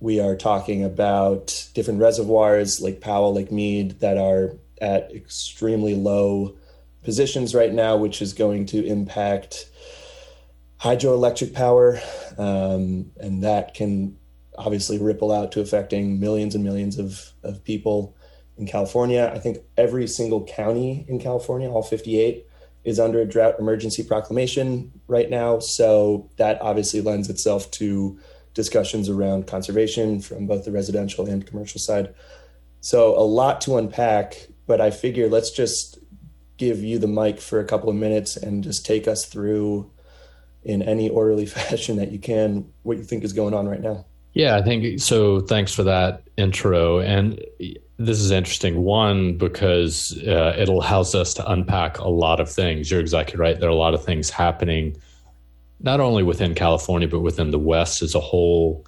We 0.00 0.20
are 0.20 0.36
talking 0.36 0.82
about 0.84 1.68
different 1.74 2.00
reservoirs, 2.00 2.80
Lake 2.80 3.00
Powell, 3.00 3.34
Lake 3.34 3.52
Mead, 3.52 4.00
that 4.00 4.18
are 4.18 4.56
at 4.80 5.12
extremely 5.12 5.94
low 5.94 6.56
positions 7.06 7.54
right 7.54 7.72
now, 7.72 7.96
which 7.96 8.20
is 8.20 8.34
going 8.34 8.66
to 8.66 8.84
impact 8.84 9.70
hydroelectric 10.78 11.54
power, 11.54 11.98
um, 12.36 13.10
and 13.16 13.42
that 13.42 13.72
can 13.72 14.18
obviously 14.58 14.98
ripple 14.98 15.32
out 15.32 15.52
to 15.52 15.60
affecting 15.60 16.20
millions 16.20 16.54
and 16.54 16.64
millions 16.64 16.98
of, 16.98 17.32
of 17.42 17.64
people 17.64 18.14
in 18.58 18.66
California. 18.66 19.32
I 19.34 19.38
think 19.38 19.58
every 19.76 20.06
single 20.06 20.44
county 20.44 21.06
in 21.08 21.18
California, 21.20 21.70
all 21.70 21.82
58, 21.82 22.46
is 22.84 22.98
under 22.98 23.20
a 23.20 23.24
drought 23.24 23.54
emergency 23.58 24.02
proclamation 24.02 24.92
right 25.06 25.30
now. 25.30 25.60
So 25.60 26.28
that 26.36 26.60
obviously 26.60 27.00
lends 27.00 27.30
itself 27.30 27.70
to 27.72 28.18
discussions 28.52 29.08
around 29.08 29.46
conservation 29.46 30.20
from 30.20 30.46
both 30.46 30.64
the 30.64 30.72
residential 30.72 31.26
and 31.26 31.46
commercial 31.46 31.80
side. 31.80 32.14
So 32.80 33.16
a 33.16 33.22
lot 33.22 33.60
to 33.62 33.76
unpack, 33.76 34.48
but 34.66 34.80
I 34.80 34.90
figure 34.90 35.28
let's 35.28 35.50
just 35.50 35.98
give 36.56 36.82
you 36.82 36.98
the 36.98 37.06
mic 37.06 37.40
for 37.40 37.60
a 37.60 37.64
couple 37.64 37.88
of 37.88 37.96
minutes 37.96 38.36
and 38.36 38.64
just 38.64 38.86
take 38.86 39.06
us 39.06 39.26
through 39.26 39.90
in 40.64 40.82
any 40.82 41.08
orderly 41.08 41.46
fashion 41.56 41.96
that 41.96 42.12
you 42.12 42.18
can 42.18 42.70
what 42.82 42.98
you 42.98 43.04
think 43.04 43.24
is 43.24 43.32
going 43.32 43.54
on 43.54 43.68
right 43.68 43.80
now. 43.80 44.04
Yeah, 44.34 44.56
I 44.56 44.62
think 44.62 45.00
so. 45.00 45.40
Thanks 45.40 45.72
for 45.72 45.82
that 45.84 46.22
intro. 46.36 47.00
And 47.00 47.42
this 47.98 48.20
is 48.20 48.30
interesting. 48.30 48.82
One, 48.82 49.38
because 49.38 50.12
uh, 50.26 50.54
it 50.58 50.68
allows 50.68 51.14
us 51.14 51.32
to 51.34 51.50
unpack 51.50 51.98
a 51.98 52.08
lot 52.08 52.38
of 52.38 52.50
things. 52.50 52.90
You're 52.90 53.00
exactly 53.00 53.38
right. 53.38 53.58
There 53.58 53.68
are 53.68 53.72
a 53.72 53.76
lot 53.76 53.94
of 53.94 54.04
things 54.04 54.28
happening, 54.28 54.94
not 55.80 56.00
only 56.00 56.22
within 56.22 56.54
California, 56.54 57.08
but 57.08 57.20
within 57.20 57.50
the 57.50 57.58
West 57.58 58.02
as 58.02 58.14
a 58.14 58.20
whole, 58.20 58.84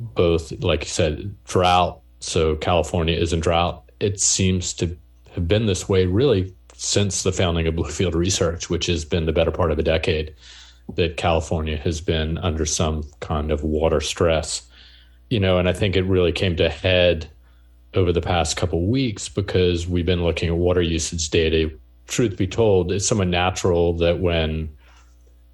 both, 0.00 0.50
like 0.64 0.84
you 0.84 0.90
said, 0.90 1.34
drought. 1.44 2.00
So 2.20 2.56
California 2.56 3.16
is 3.16 3.34
in 3.34 3.40
drought. 3.40 3.90
It 4.00 4.18
seems 4.18 4.72
to 4.74 4.96
have 5.34 5.46
been 5.46 5.66
this 5.66 5.88
way 5.88 6.06
really 6.06 6.54
since 6.76 7.22
the 7.22 7.32
founding 7.32 7.66
of 7.66 7.74
Bluefield 7.74 8.14
Research, 8.14 8.68
which 8.68 8.86
has 8.86 9.04
been 9.04 9.26
the 9.26 9.32
better 9.32 9.50
part 9.50 9.70
of 9.70 9.78
a 9.78 9.82
decade 9.82 10.34
that 10.94 11.16
California 11.16 11.76
has 11.76 12.00
been 12.00 12.38
under 12.38 12.66
some 12.66 13.04
kind 13.20 13.50
of 13.50 13.62
water 13.62 14.00
stress. 14.00 14.62
You 15.30 15.40
know, 15.40 15.58
and 15.58 15.68
I 15.68 15.72
think 15.72 15.96
it 15.96 16.02
really 16.02 16.32
came 16.32 16.56
to 16.56 16.68
head 16.68 17.28
over 17.94 18.12
the 18.12 18.20
past 18.20 18.56
couple 18.56 18.86
weeks 18.86 19.28
because 19.28 19.86
we've 19.86 20.06
been 20.06 20.24
looking 20.24 20.48
at 20.48 20.56
water 20.56 20.82
usage 20.82 21.30
data. 21.30 21.70
Truth 22.06 22.36
be 22.36 22.46
told, 22.46 22.92
it's 22.92 23.08
somewhat 23.08 23.28
natural 23.28 23.94
that 23.98 24.20
when 24.20 24.68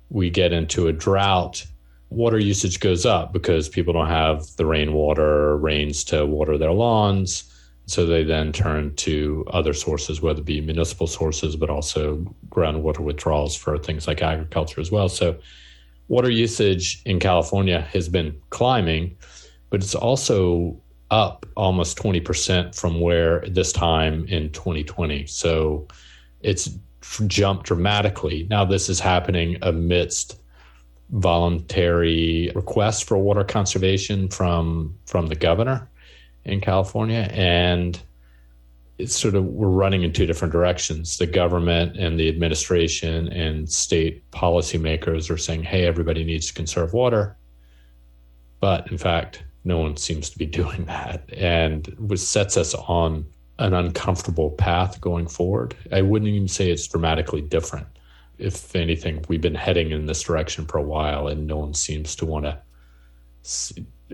we 0.09 0.31
get 0.31 0.53
into 0.53 0.89
a 0.89 0.93
drought, 0.93 1.65
water 2.09 2.39
usage 2.39 2.81
goes 2.81 3.07
up 3.07 3.33
because 3.33 3.69
people 3.69 3.93
don't 3.93 4.09
have 4.09 4.45
the 4.57 4.67
rainwater 4.67 5.57
rains 5.57 6.03
to 6.05 6.27
water 6.27 6.59
their 6.59 6.73
lawns. 6.73 7.45
So 7.91 8.07
they 8.07 8.23
then 8.23 8.53
turn 8.53 8.95
to 8.97 9.45
other 9.53 9.75
sources, 9.75 10.23
whether 10.23 10.41
it 10.41 10.45
be 10.45 10.61
municipal 10.61 11.09
sources, 11.09 11.57
but 11.57 11.71
also 11.71 12.25
groundwater 12.49 13.01
withdrawals 13.01 13.57
for 13.57 13.77
things 13.79 14.07
like 14.07 14.23
agriculture 14.23 14.81
as 14.81 14.93
well. 14.93 15.09
So 15.09 15.37
water 16.07 16.31
usage 16.31 17.03
in 17.05 17.19
California 17.19 17.81
has 17.93 18.09
been 18.09 18.41
climbing, 18.51 19.17
but 19.71 19.83
it's 19.83 19.97
also 19.97 20.81
up 21.11 21.45
almost 21.57 21.99
20% 21.99 22.77
from 22.77 23.01
where 23.01 23.41
this 23.49 23.73
time 23.73 24.25
in 24.27 24.51
2020. 24.53 25.27
So 25.27 25.89
it's 26.43 26.71
jumped 27.27 27.67
dramatically. 27.67 28.47
Now, 28.49 28.65
this 28.65 28.89
is 28.89 29.01
happening 29.01 29.57
amidst 29.63 30.41
voluntary 31.11 32.53
requests 32.55 33.03
for 33.03 33.19
water 33.19 33.43
conservation 33.43 34.29
from 34.29 34.97
from 35.07 35.27
the 35.27 35.35
governor 35.35 35.90
in 36.45 36.61
California, 36.61 37.29
and 37.33 38.01
it's 38.99 39.17
sort 39.19 39.35
of 39.35 39.45
we're 39.45 39.69
running 39.69 40.03
in 40.03 40.13
two 40.13 40.27
different 40.27 40.53
directions. 40.53 41.19
The 41.19 41.27
government 41.27 41.97
and 41.97 42.19
the 42.19 42.29
administration 42.29 43.29
and 43.29 43.71
state 43.71 44.31
policymakers 44.31 45.31
are 45.31 45.39
saying, 45.39 45.65
"Hey, 45.65 45.87
everybody 45.87 46.25
needs 46.25 46.49
to 46.49 46.55
conserve 46.55 46.93
water," 46.93 47.37
but 48.61 48.91
in 48.91 48.99
fact, 48.99 49.43
no 49.65 49.79
one 49.79 49.97
seems 49.97 50.31
to 50.31 50.39
be 50.39 50.47
doing 50.61 50.85
that, 50.87 51.25
and 51.33 51.87
which 51.99 52.21
sets 52.21 52.57
us 52.57 52.75
on 52.75 53.27
an 53.59 53.75
uncomfortable 53.75 54.51
path 54.51 55.01
going 55.01 55.27
forward. 55.27 55.77
I 55.93 56.03
wouldn't 56.03 56.31
even 56.31 56.49
say 56.49 56.71
it's 56.71 56.89
dramatically 56.89 57.43
different. 57.43 57.87
If 58.39 58.75
anything, 58.75 59.23
we've 59.29 59.43
been 59.43 59.55
heading 59.55 59.91
in 59.91 60.07
this 60.07 60.23
direction 60.23 60.65
for 60.65 60.79
a 60.79 60.83
while, 60.83 61.29
and 61.29 61.47
no 61.47 61.59
one 61.59 61.75
seems 61.75 62.17
to 62.17 62.27
want 62.27 62.47
to 62.47 62.59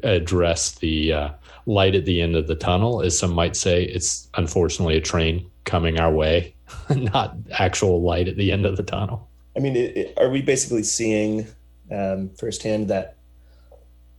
address 0.02 0.72
the 0.72 1.12
uh, 1.12 1.28
light 1.66 1.94
at 1.94 2.04
the 2.04 2.22
end 2.22 2.36
of 2.36 2.46
the 2.46 2.54
tunnel, 2.54 3.02
as 3.02 3.18
some 3.18 3.32
might 3.32 3.56
say. 3.56 3.84
It's 3.84 4.28
unfortunately 4.34 4.96
a 4.96 5.00
train 5.00 5.48
coming 5.64 5.98
our 5.98 6.12
way, 6.12 6.54
not 6.96 7.36
actual 7.52 8.02
light 8.02 8.28
at 8.28 8.36
the 8.36 8.52
end 8.52 8.64
of 8.64 8.76
the 8.76 8.82
tunnel. 8.82 9.28
I 9.56 9.60
mean, 9.60 9.76
it, 9.76 9.96
it, 9.96 10.18
are 10.18 10.30
we 10.30 10.42
basically 10.42 10.82
seeing 10.82 11.46
um, 11.90 12.30
firsthand 12.30 12.88
that 12.88 13.16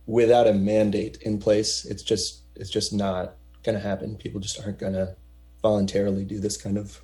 without 0.06 0.46
a 0.46 0.52
mandate 0.52 1.18
in 1.22 1.38
place, 1.38 1.84
it's 1.84 2.02
just 2.02 2.40
it's 2.56 2.70
just 2.70 2.92
not 2.92 3.34
going 3.62 3.76
to 3.76 3.80
happen. 3.80 4.16
People 4.16 4.40
just 4.40 4.60
aren't 4.64 4.78
going 4.78 4.94
to 4.94 5.14
voluntarily 5.62 6.24
do 6.24 6.40
this 6.40 6.56
kind 6.56 6.76
of. 6.76 7.00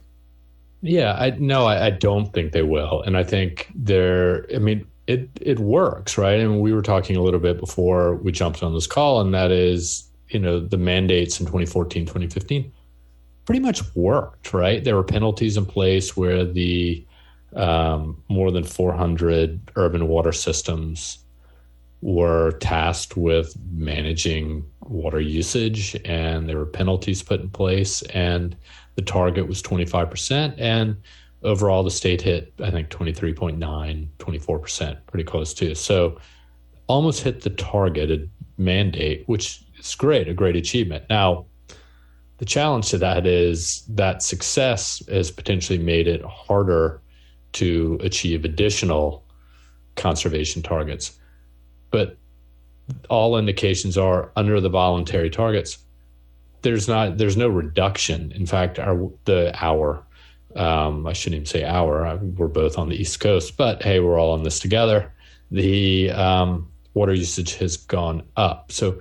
Yeah, 0.80 1.14
I 1.14 1.30
no, 1.30 1.66
I, 1.66 1.86
I 1.86 1.90
don't 1.90 2.32
think 2.32 2.52
they 2.52 2.62
will, 2.62 3.02
and 3.02 3.16
I 3.16 3.22
think 3.22 3.70
they're. 3.74 4.46
I 4.54 4.58
mean, 4.58 4.86
it 5.06 5.28
it 5.40 5.58
works, 5.58 6.18
right? 6.18 6.40
And 6.40 6.60
we 6.60 6.72
were 6.72 6.82
talking 6.82 7.16
a 7.16 7.22
little 7.22 7.40
bit 7.40 7.60
before 7.60 8.16
we 8.16 8.32
jumped 8.32 8.62
on 8.62 8.74
this 8.74 8.86
call, 8.86 9.20
and 9.20 9.32
that 9.32 9.50
is, 9.50 10.04
you 10.34 10.40
know, 10.40 10.60
the 10.60 10.76
mandates 10.76 11.40
in 11.40 11.46
2014, 11.46 12.04
2015 12.04 12.72
pretty 13.44 13.60
much 13.60 13.82
worked, 13.94 14.52
right? 14.52 14.82
There 14.82 14.96
were 14.96 15.04
penalties 15.04 15.56
in 15.56 15.66
place 15.66 16.16
where 16.16 16.44
the 16.44 17.04
um, 17.54 18.22
more 18.28 18.50
than 18.50 18.64
400 18.64 19.70
urban 19.76 20.08
water 20.08 20.32
systems 20.32 21.18
were 22.00 22.52
tasked 22.58 23.16
with 23.16 23.56
managing 23.72 24.64
water 24.80 25.20
usage, 25.20 25.96
and 26.04 26.48
there 26.48 26.58
were 26.58 26.66
penalties 26.66 27.22
put 27.22 27.40
in 27.40 27.48
place, 27.48 28.02
and 28.02 28.56
the 28.96 29.02
target 29.02 29.46
was 29.46 29.62
25%. 29.62 30.54
And 30.58 30.96
overall 31.44 31.82
the 31.82 31.90
state 31.90 32.22
hit 32.22 32.52
i 32.62 32.70
think 32.70 32.88
23.9 32.88 34.08
24% 34.18 34.98
pretty 35.06 35.24
close 35.24 35.54
to 35.54 35.74
so 35.74 36.18
almost 36.86 37.22
hit 37.22 37.42
the 37.42 37.50
targeted 37.50 38.30
mandate 38.56 39.22
which 39.26 39.63
is 39.84 39.94
great 39.94 40.28
a 40.28 40.34
great 40.34 40.56
achievement 40.56 41.04
now 41.08 41.44
the 42.38 42.44
challenge 42.44 42.88
to 42.90 42.98
that 42.98 43.26
is 43.26 43.84
that 43.88 44.22
success 44.22 45.02
has 45.08 45.30
potentially 45.30 45.78
made 45.78 46.08
it 46.08 46.22
harder 46.22 47.00
to 47.52 47.98
achieve 48.02 48.44
additional 48.44 49.24
conservation 49.96 50.62
targets 50.62 51.18
but 51.90 52.16
all 53.08 53.38
indications 53.38 53.96
are 53.96 54.30
under 54.36 54.60
the 54.60 54.68
voluntary 54.68 55.30
targets 55.30 55.78
there's 56.64 56.88
not 56.88 57.18
there's 57.18 57.36
no 57.36 57.46
reduction 57.46 58.32
in 58.32 58.46
fact 58.46 58.80
our 58.80 59.08
the 59.26 59.54
hour, 59.62 60.02
um, 60.56 61.06
I 61.06 61.12
shouldn't 61.12 61.36
even 61.36 61.46
say 61.46 61.64
our. 61.64 62.16
We're 62.16 62.48
both 62.48 62.78
on 62.78 62.88
the 62.88 62.96
East 62.96 63.20
Coast, 63.20 63.56
but 63.56 63.82
hey, 63.82 64.00
we're 64.00 64.18
all 64.18 64.32
on 64.32 64.42
this 64.42 64.58
together. 64.58 65.12
The 65.50 66.10
um, 66.10 66.68
water 66.94 67.14
usage 67.14 67.54
has 67.56 67.76
gone 67.76 68.24
up. 68.36 68.72
So 68.72 69.00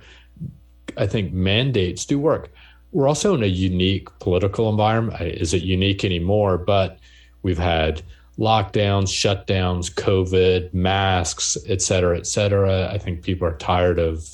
I 0.96 1.06
think 1.06 1.32
mandates 1.32 2.04
do 2.06 2.18
work. 2.18 2.52
We're 2.92 3.08
also 3.08 3.34
in 3.34 3.42
a 3.42 3.46
unique 3.46 4.08
political 4.20 4.70
environment. 4.70 5.20
Is 5.20 5.52
it 5.52 5.62
unique 5.62 6.04
anymore? 6.04 6.58
But 6.58 6.98
we've 7.42 7.58
had 7.58 8.02
lockdowns, 8.38 9.10
shutdowns, 9.10 9.92
COVID, 9.92 10.72
masks, 10.72 11.56
et 11.68 11.82
cetera, 11.82 12.16
et 12.18 12.26
cetera. 12.26 12.90
I 12.92 12.98
think 12.98 13.22
people 13.22 13.48
are 13.48 13.56
tired 13.56 13.98
of 13.98 14.28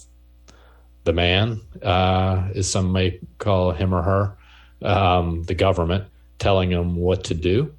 the 1.04 1.12
man, 1.12 1.60
uh, 1.82 2.48
as 2.54 2.70
some 2.70 2.92
may 2.92 3.18
call 3.38 3.72
him 3.72 3.94
or 3.94 4.02
her, 4.02 4.36
um, 4.82 5.42
the 5.44 5.54
government 5.54 6.04
telling 6.38 6.70
them 6.70 6.96
what 6.96 7.24
to 7.24 7.34
do. 7.34 7.74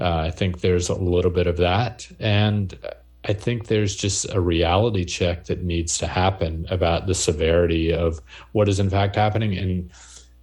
Uh, 0.00 0.16
I 0.18 0.30
think 0.30 0.60
there's 0.60 0.88
a 0.88 0.94
little 0.94 1.30
bit 1.30 1.46
of 1.46 1.56
that. 1.56 2.08
And 2.20 2.78
I 3.24 3.32
think 3.32 3.66
there's 3.66 3.96
just 3.96 4.30
a 4.32 4.40
reality 4.40 5.04
check 5.04 5.44
that 5.44 5.62
needs 5.62 5.96
to 5.98 6.06
happen 6.06 6.66
about 6.68 7.06
the 7.06 7.14
severity 7.14 7.92
of 7.92 8.20
what 8.52 8.68
is 8.68 8.78
in 8.78 8.90
fact 8.90 9.16
happening. 9.16 9.56
And 9.56 9.90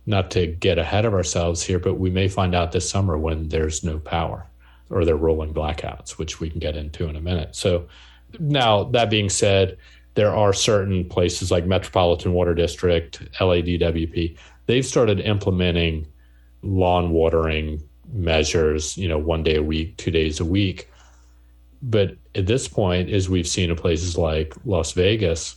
not 0.05 0.32
to 0.32 0.47
get 0.47 0.77
ahead 0.77 1.05
of 1.05 1.13
ourselves 1.13 1.63
here, 1.63 1.79
but 1.79 1.95
we 1.95 2.09
may 2.09 2.27
find 2.27 2.55
out 2.55 2.71
this 2.71 2.89
summer 2.89 3.17
when 3.17 3.49
there's 3.49 3.84
no 3.84 3.99
power 3.99 4.47
or 4.89 5.05
they're 5.05 5.15
rolling 5.15 5.53
blackouts, 5.53 6.17
which 6.17 6.39
we 6.39 6.49
can 6.49 6.59
get 6.59 6.75
into 6.75 7.07
in 7.07 7.15
a 7.15 7.21
minute. 7.21 7.55
So, 7.55 7.88
now 8.39 8.86
that 8.86 9.09
being 9.09 9.29
said, 9.29 9.77
there 10.15 10.34
are 10.34 10.53
certain 10.53 11.07
places 11.07 11.51
like 11.51 11.65
Metropolitan 11.65 12.34
Water 12.34 12.53
District, 12.53 13.21
LADWP, 13.39 14.38
they've 14.65 14.86
started 14.86 15.19
implementing 15.19 16.07
lawn 16.61 17.11
watering 17.11 17.82
measures, 18.13 18.97
you 18.97 19.07
know, 19.07 19.17
one 19.17 19.43
day 19.43 19.55
a 19.55 19.63
week, 19.63 19.97
two 19.97 20.11
days 20.11 20.39
a 20.39 20.45
week. 20.45 20.89
But 21.82 22.15
at 22.36 22.45
this 22.45 22.67
point, 22.67 23.09
as 23.09 23.29
we've 23.29 23.47
seen 23.47 23.69
in 23.69 23.75
places 23.75 24.17
like 24.17 24.53
Las 24.65 24.91
Vegas, 24.91 25.55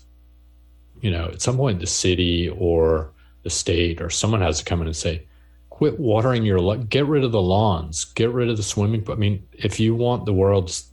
you 1.01 1.11
know, 1.11 1.27
at 1.27 1.43
some 1.43 1.57
point 1.57 1.81
the 1.81 1.87
city 1.87 2.49
or 2.49 3.13
the 3.43 3.51
state 3.51 4.01
or 4.01 4.09
someone 4.09 4.41
has 4.41 4.59
to 4.59 4.65
come 4.65 4.81
in 4.81 4.87
and 4.87 4.97
say, 4.97 5.27
quit 5.69 5.99
watering 6.01 6.45
your 6.45 6.77
get 6.85 7.05
rid 7.07 7.25
of 7.25 7.33
the 7.33 7.43
lawns, 7.43 8.05
get 8.05 8.31
rid 8.31 8.49
of 8.49 8.57
the 8.57 8.63
swimming. 8.63 9.05
I 9.11 9.17
mean, 9.17 9.47
if 9.53 9.79
you 9.79 9.95
want 9.95 10.25
the 10.25 10.33
world's, 10.33 10.89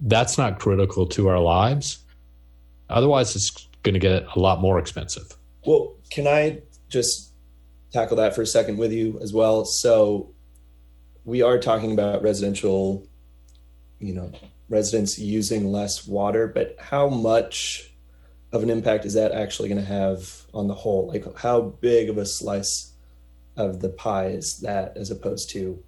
that's 0.00 0.36
not 0.36 0.58
critical 0.58 1.06
to 1.08 1.28
our 1.28 1.38
lives. 1.38 1.98
Otherwise, 2.88 3.36
it's 3.36 3.68
going 3.82 3.94
to 3.94 4.00
get 4.00 4.26
a 4.34 4.38
lot 4.38 4.60
more 4.60 4.78
expensive. 4.78 5.36
Well, 5.64 5.94
can 6.10 6.26
I 6.26 6.62
just 6.88 7.32
tackle 7.92 8.16
that 8.16 8.34
for 8.34 8.42
a 8.42 8.46
second 8.46 8.78
with 8.78 8.92
you 8.92 9.18
as 9.22 9.32
well? 9.32 9.64
So 9.64 10.32
we 11.24 11.42
are 11.42 11.58
talking 11.58 11.92
about 11.92 12.22
residential, 12.22 13.06
you 14.02 14.12
know, 14.12 14.32
residents 14.68 15.18
using 15.18 15.70
less 15.70 16.06
water, 16.06 16.48
but 16.48 16.76
how 16.78 17.08
much 17.08 17.90
of 18.52 18.62
an 18.62 18.70
impact 18.70 19.04
is 19.04 19.14
that 19.14 19.32
actually 19.32 19.68
going 19.68 19.80
to 19.80 19.86
have 19.86 20.42
on 20.52 20.66
the 20.66 20.74
whole? 20.74 21.08
Like, 21.08 21.36
how 21.38 21.60
big 21.60 22.10
of 22.10 22.18
a 22.18 22.26
slice 22.26 22.92
of 23.56 23.80
the 23.80 23.88
pie 23.88 24.28
is 24.28 24.58
that 24.60 24.96
as 24.96 25.10
opposed 25.10 25.50
to, 25.50 25.82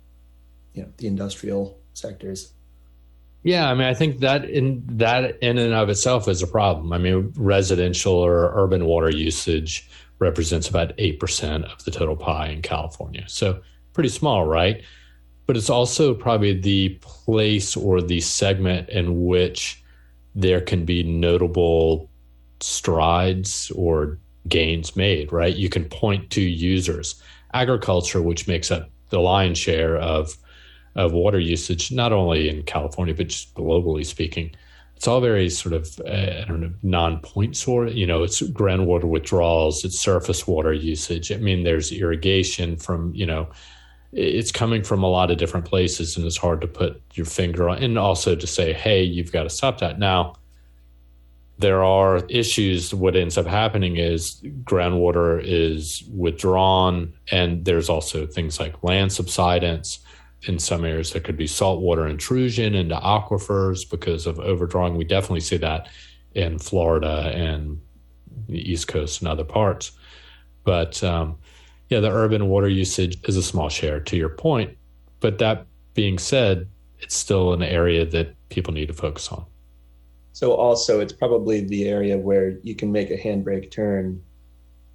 you 0.72 0.82
know, 0.82 0.88
the 0.96 1.06
industrial 1.06 1.78
sectors? 1.92 2.52
Yeah, 3.42 3.70
I 3.70 3.74
mean, 3.74 3.86
I 3.86 3.94
think 3.94 4.20
that 4.20 4.48
in 4.48 4.82
that 4.96 5.42
in 5.42 5.58
and 5.58 5.74
of 5.74 5.90
itself 5.90 6.28
is 6.28 6.42
a 6.42 6.46
problem. 6.46 6.92
I 6.94 6.98
mean, 6.98 7.32
residential 7.36 8.14
or 8.14 8.52
urban 8.54 8.86
water 8.86 9.10
usage 9.10 9.88
represents 10.18 10.68
about 10.68 10.92
eight 10.96 11.20
percent 11.20 11.66
of 11.66 11.84
the 11.84 11.90
total 11.90 12.16
pie 12.16 12.48
in 12.48 12.62
California, 12.62 13.24
so 13.26 13.60
pretty 13.92 14.08
small, 14.08 14.46
right? 14.46 14.82
But 15.46 15.56
it's 15.56 15.70
also 15.70 16.14
probably 16.14 16.58
the 16.58 16.98
place 17.00 17.76
or 17.76 18.00
the 18.00 18.20
segment 18.20 18.88
in 18.88 19.24
which 19.24 19.82
there 20.34 20.60
can 20.60 20.84
be 20.84 21.02
notable 21.02 22.10
strides 22.60 23.70
or 23.74 24.18
gains 24.48 24.96
made, 24.96 25.32
right? 25.32 25.54
You 25.54 25.68
can 25.68 25.84
point 25.84 26.30
to 26.30 26.40
users. 26.40 27.22
Agriculture, 27.52 28.22
which 28.22 28.48
makes 28.48 28.70
up 28.70 28.90
the 29.10 29.20
lion's 29.20 29.58
share 29.58 29.96
of 29.96 30.36
of 30.96 31.12
water 31.12 31.40
usage, 31.40 31.90
not 31.90 32.12
only 32.12 32.48
in 32.48 32.62
California 32.62 33.14
but 33.14 33.26
just 33.26 33.52
globally 33.54 34.06
speaking, 34.06 34.54
it's 34.96 35.08
all 35.08 35.20
very 35.20 35.50
sort 35.50 35.72
of 35.72 36.00
uh, 36.06 36.42
I 36.42 36.44
don't 36.46 36.60
know 36.60 36.72
non-point 36.82 37.56
source. 37.56 37.92
You 37.94 38.06
know, 38.06 38.22
it's 38.22 38.40
groundwater 38.40 39.04
withdrawals, 39.04 39.84
it's 39.84 40.00
surface 40.00 40.46
water 40.46 40.72
usage. 40.72 41.32
I 41.32 41.36
mean, 41.36 41.64
there's 41.64 41.92
irrigation 41.92 42.76
from 42.76 43.12
you 43.14 43.26
know, 43.26 43.48
it's 44.14 44.52
coming 44.52 44.82
from 44.82 45.02
a 45.02 45.08
lot 45.08 45.30
of 45.30 45.38
different 45.38 45.66
places, 45.66 46.16
and 46.16 46.24
it's 46.24 46.36
hard 46.36 46.60
to 46.60 46.66
put 46.66 47.02
your 47.14 47.26
finger 47.26 47.68
on. 47.68 47.82
And 47.82 47.98
also 47.98 48.34
to 48.36 48.46
say, 48.46 48.72
hey, 48.72 49.02
you've 49.02 49.32
got 49.32 49.42
to 49.42 49.50
stop 49.50 49.78
that 49.78 49.98
now 49.98 50.36
there 51.58 51.84
are 51.84 52.24
issues. 52.28 52.92
What 52.92 53.16
ends 53.16 53.38
up 53.38 53.46
happening 53.46 53.96
is 53.96 54.40
groundwater 54.64 55.40
is 55.42 56.02
withdrawn, 56.14 57.12
and 57.30 57.64
there's 57.64 57.88
also 57.88 58.26
things 58.26 58.58
like 58.58 58.82
land 58.82 59.12
subsidence. 59.12 60.00
In 60.46 60.58
some 60.58 60.84
areas, 60.84 61.12
there 61.12 61.22
could 61.22 61.38
be 61.38 61.46
saltwater 61.46 62.06
intrusion 62.06 62.74
into 62.74 62.96
aquifers 62.96 63.88
because 63.88 64.26
of 64.26 64.38
overdrawing. 64.38 64.96
We 64.96 65.04
definitely 65.04 65.40
see 65.40 65.56
that 65.58 65.88
in 66.34 66.58
Florida 66.58 67.32
and 67.34 67.80
the 68.48 68.70
East 68.70 68.88
Coast 68.88 69.22
and 69.22 69.28
other 69.28 69.44
parts. 69.44 69.92
But 70.64 71.02
um, 71.02 71.38
yeah, 71.88 72.00
the 72.00 72.10
urban 72.10 72.48
water 72.48 72.68
usage 72.68 73.18
is 73.24 73.36
a 73.36 73.42
small 73.42 73.68
share, 73.68 74.00
to 74.00 74.16
your 74.16 74.28
point. 74.28 74.76
But 75.20 75.38
that 75.38 75.66
being 75.94 76.18
said, 76.18 76.68
it's 77.00 77.16
still 77.16 77.52
an 77.52 77.62
area 77.62 78.04
that 78.06 78.34
people 78.48 78.72
need 78.72 78.86
to 78.88 78.94
focus 78.94 79.28
on. 79.28 79.44
So 80.32 80.52
also, 80.52 81.00
it's 81.00 81.12
probably 81.12 81.60
the 81.60 81.88
area 81.88 82.18
where 82.18 82.58
you 82.62 82.74
can 82.74 82.90
make 82.90 83.10
a 83.10 83.16
handbrake 83.16 83.70
turn 83.70 84.22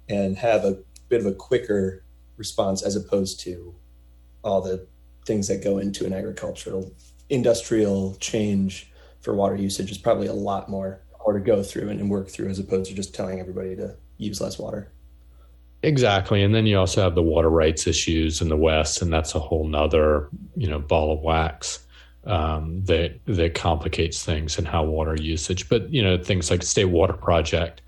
and 0.08 0.36
have 0.36 0.64
a 0.64 0.78
bit 1.08 1.20
of 1.20 1.26
a 1.26 1.32
quicker 1.32 2.04
response 2.36 2.82
as 2.82 2.96
opposed 2.96 3.40
to 3.40 3.74
all 4.42 4.60
the 4.60 4.86
things 5.26 5.48
that 5.48 5.62
go 5.62 5.78
into 5.78 6.06
an 6.06 6.12
agricultural 6.12 6.92
industrial 7.28 8.16
change 8.16 8.90
for 9.20 9.34
water 9.34 9.54
usage 9.54 9.90
is 9.90 9.98
probably 9.98 10.26
a 10.26 10.32
lot 10.32 10.68
more 10.68 11.00
more 11.24 11.34
to 11.34 11.40
go 11.40 11.62
through 11.62 11.88
and 11.88 12.10
work 12.10 12.28
through 12.28 12.48
as 12.48 12.58
opposed 12.58 12.88
to 12.88 12.96
just 12.96 13.14
telling 13.14 13.38
everybody 13.38 13.76
to 13.76 13.94
use 14.16 14.40
less 14.40 14.58
water. 14.58 14.90
Exactly. 15.82 16.42
And 16.42 16.54
then 16.54 16.66
you 16.66 16.78
also 16.78 17.02
have 17.02 17.14
the 17.14 17.22
water 17.22 17.48
rights 17.48 17.86
issues 17.86 18.42
in 18.42 18.48
the 18.48 18.56
West, 18.56 19.00
and 19.00 19.12
that's 19.12 19.34
a 19.34 19.40
whole 19.40 19.66
nother, 19.66 20.28
you 20.54 20.68
know, 20.68 20.78
ball 20.78 21.12
of 21.12 21.20
wax 21.20 21.86
um, 22.24 22.84
that 22.84 23.18
that 23.26 23.54
complicates 23.54 24.22
things 24.22 24.58
and 24.58 24.68
how 24.68 24.84
water 24.84 25.16
usage. 25.20 25.68
But 25.68 25.90
you 25.92 26.02
know 26.02 26.22
things 26.22 26.50
like 26.50 26.62
State 26.62 26.86
Water 26.86 27.14
Project 27.14 27.80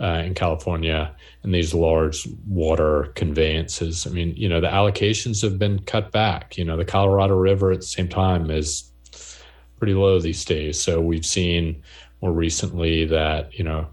uh, 0.00 0.22
in 0.24 0.34
California 0.34 1.14
and 1.42 1.54
these 1.54 1.72
large 1.72 2.26
water 2.48 3.12
conveyances. 3.14 4.06
I 4.06 4.10
mean, 4.10 4.34
you 4.36 4.48
know 4.48 4.60
the 4.60 4.68
allocations 4.68 5.40
have 5.42 5.58
been 5.58 5.78
cut 5.80 6.10
back. 6.10 6.58
You 6.58 6.64
know 6.64 6.76
the 6.76 6.84
Colorado 6.84 7.36
River 7.36 7.70
at 7.70 7.80
the 7.80 7.86
same 7.86 8.08
time 8.08 8.50
is 8.50 8.90
pretty 9.78 9.94
low 9.94 10.18
these 10.18 10.44
days. 10.44 10.80
So 10.80 11.00
we've 11.00 11.26
seen 11.26 11.82
more 12.22 12.32
recently 12.32 13.04
that 13.06 13.56
you 13.56 13.64
know 13.64 13.86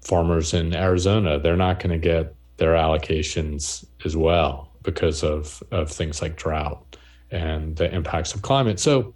farmers 0.00 0.52
in 0.52 0.74
Arizona 0.74 1.38
they're 1.38 1.56
not 1.56 1.78
going 1.78 1.90
to 1.90 1.98
get 1.98 2.34
their 2.56 2.74
allocations 2.74 3.84
as 4.04 4.16
well 4.16 4.70
because 4.82 5.22
of 5.22 5.62
of 5.70 5.90
things 5.90 6.22
like 6.22 6.36
drought 6.36 6.96
and 7.30 7.76
the 7.76 7.92
impacts 7.92 8.34
of 8.34 8.42
climate. 8.42 8.78
So 8.78 9.14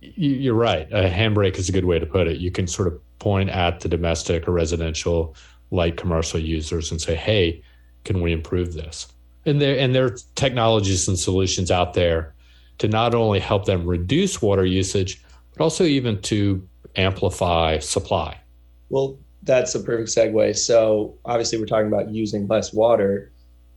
you're 0.00 0.54
right. 0.54 0.86
A 0.92 1.08
handbrake 1.10 1.56
is 1.56 1.68
a 1.68 1.72
good 1.72 1.84
way 1.84 1.98
to 1.98 2.06
put 2.06 2.28
it. 2.28 2.38
You 2.38 2.50
can 2.50 2.66
sort 2.66 2.88
of 2.88 3.00
point 3.18 3.50
at 3.50 3.80
the 3.80 3.88
domestic 3.88 4.46
or 4.46 4.52
residential 4.52 5.34
light 5.70 5.96
commercial 5.96 6.38
users 6.38 6.90
and 6.90 7.00
say, 7.00 7.14
"Hey, 7.14 7.62
can 8.04 8.20
we 8.20 8.32
improve 8.32 8.74
this?" 8.74 9.08
And 9.44 9.60
there 9.60 9.78
and 9.78 9.94
there 9.94 10.04
are 10.06 10.16
technologies 10.34 11.08
and 11.08 11.18
solutions 11.18 11.70
out 11.70 11.94
there 11.94 12.34
to 12.78 12.88
not 12.88 13.14
only 13.14 13.40
help 13.40 13.64
them 13.64 13.86
reduce 13.86 14.40
water 14.40 14.64
usage, 14.64 15.20
but 15.52 15.62
also 15.62 15.84
even 15.84 16.20
to 16.22 16.66
amplify 16.94 17.78
supply. 17.78 18.38
Well, 18.88 19.18
that's 19.42 19.74
a 19.74 19.80
perfect 19.80 20.10
segue. 20.10 20.56
So 20.56 21.16
obviously, 21.24 21.58
we're 21.58 21.66
talking 21.66 21.88
about 21.88 22.10
using 22.10 22.46
less 22.46 22.72
water. 22.72 23.30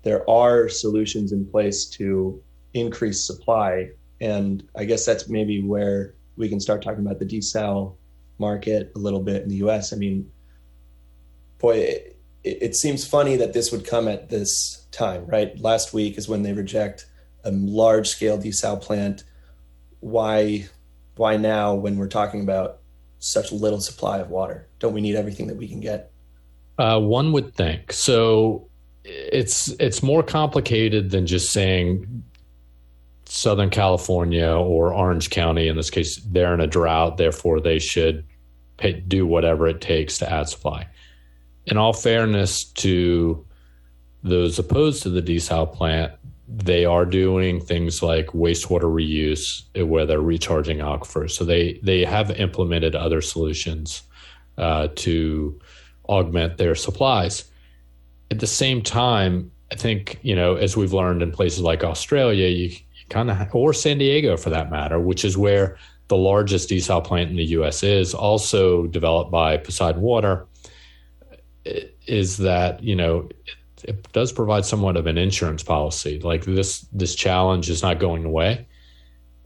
There 0.04 0.28
are 0.30 0.68
solutions 0.70 1.32
in 1.32 1.46
place 1.46 1.86
to 1.98 2.42
increase 2.74 3.26
supply. 3.26 3.92
And 4.20 4.68
I 4.76 4.86
guess 4.86 5.06
that's 5.06 5.30
maybe 5.30 5.62
where 5.62 6.14
we 6.38 6.50
can 6.50 6.60
start 6.60 6.82
talking 6.82 7.06
about 7.06 7.20
the 7.20 7.26
desal 7.26 7.96
market 8.38 8.92
a 8.96 9.00
little 9.00 9.20
bit 9.20 9.44
in 9.44 9.50
the 9.50 9.58
US. 9.68 9.94
I 9.94 9.98
mean, 9.98 10.32
boy, 11.60 11.78
it, 11.78 12.18
it 12.44 12.76
seems 12.76 13.06
funny 13.06 13.36
that 13.38 13.54
this 13.54 13.72
would 13.72 13.86
come 13.86 14.08
at 14.08 14.30
this 14.30 14.86
time, 14.92 15.26
right? 15.28 15.60
Last 15.60 15.94
week 15.94 16.18
is 16.18 16.28
when 16.28 16.44
they 16.44 16.54
reject 16.54 17.06
a 17.44 17.52
large 17.52 18.08
scale 18.08 18.38
desal 18.38 18.82
plant. 18.82 19.24
Why, 20.00 20.68
why 21.16 21.38
now 21.38 21.76
when 21.76 21.98
we're 21.98 22.08
talking 22.08 22.42
about 22.42 22.81
such 23.22 23.52
little 23.52 23.80
supply 23.80 24.18
of 24.20 24.30
water? 24.30 24.68
Don't 24.80 24.94
we 24.94 25.00
need 25.00 25.16
everything 25.16 25.48
that 25.48 25.56
we 25.56 25.68
can 25.68 25.80
get? 25.80 26.12
Uh, 26.78 27.00
one 27.00 27.32
would 27.32 27.56
think 27.56 27.94
so. 27.94 28.68
It's 29.04 29.70
it's 29.80 30.04
more 30.04 30.22
complicated 30.22 31.12
than 31.12 31.26
just 31.26 31.52
saying 31.52 32.24
Southern 33.26 33.70
California 33.70 34.50
or 34.50 34.94
Orange 34.94 35.30
County, 35.30 35.70
in 35.70 35.78
this 35.78 35.90
case, 35.90 36.18
they're 36.18 36.54
in 36.54 36.60
a 36.60 36.68
drought, 36.68 37.16
therefore 37.16 37.62
they 37.62 37.80
should 37.80 38.26
pay, 38.76 38.94
do 38.94 39.26
whatever 39.26 39.68
it 39.68 39.80
takes 39.80 40.18
to 40.18 40.30
add 40.30 40.50
supply. 40.50 40.88
In 41.66 41.78
all 41.78 41.94
fairness 41.94 42.66
to 42.66 43.46
those 44.24 44.60
opposed 44.60 45.04
to 45.04 45.10
the 45.10 45.22
desal 45.22 45.72
plant, 45.72 46.12
they 46.54 46.86
are 46.86 47.06
doing 47.06 47.62
things 47.62 48.04
like 48.04 48.28
wastewater 48.28 48.84
reuse 48.84 49.64
where 49.88 50.06
they're 50.06 50.22
recharging 50.22 50.80
aquifers. 50.80 51.32
So 51.32 51.46
they, 51.46 51.80
they 51.82 52.04
have 52.04 52.30
implemented 52.32 52.96
other 52.96 53.22
solutions 53.22 54.04
uh, 54.58 54.90
to 54.96 55.60
augment 56.10 56.58
their 56.58 56.76
supplies. 56.76 57.46
At 58.30 58.40
the 58.40 58.48
same 58.48 58.82
time, 58.82 59.52
I 59.72 59.76
think, 59.76 60.20
you 60.22 60.36
know, 60.36 60.56
as 60.56 60.76
we've 60.76 60.94
learned 60.94 61.22
in 61.22 61.32
places 61.32 61.62
like 61.62 61.84
Australia, 61.84 62.50
you 62.50 62.76
kind 63.10 63.32
of, 63.32 63.56
or 63.56 63.74
San 63.74 63.98
Diego 63.98 64.36
for 64.36 64.50
that 64.50 64.70
matter, 64.70 65.00
which 65.00 65.24
is 65.24 65.38
where 65.38 65.78
the 66.10 66.18
largest 66.18 66.70
desal 66.70 67.04
plant 67.04 67.30
in 67.30 67.38
the 67.38 67.46
U.S. 67.46 67.84
is, 67.84 68.14
also 68.14 68.88
developed 68.88 69.32
by 69.32 69.56
Poseidon 69.56 70.02
Water, 70.02 70.46
is 72.08 72.38
that 72.38 72.84
you 72.84 72.96
know 72.96 73.30
it, 73.84 74.12
does 74.14 74.32
provide 74.32 74.66
somewhat 74.66 74.98
of 74.98 75.08
an 75.08 75.18
insurance 75.18 75.64
policy. 75.64 76.20
Like 76.20 76.46
this, 76.46 76.82
this 76.92 77.16
challenge 77.16 77.70
is 77.70 77.82
not 77.82 78.00
going 78.00 78.26
away, 78.26 78.68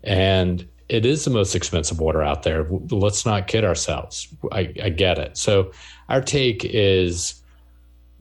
and 0.04 0.68
it 0.88 1.06
is 1.06 1.26
the 1.26 1.32
most 1.32 1.56
expensive 1.56 2.00
water 2.00 2.22
out 2.22 2.44
there. 2.44 2.68
Let's 2.90 3.26
not 3.26 3.48
kid 3.48 3.64
ourselves. 3.64 4.28
I, 4.52 4.74
I 4.84 4.90
get 4.90 5.18
it. 5.18 5.38
So 5.38 5.72
our 6.10 6.22
take 6.22 6.64
is 6.64 7.42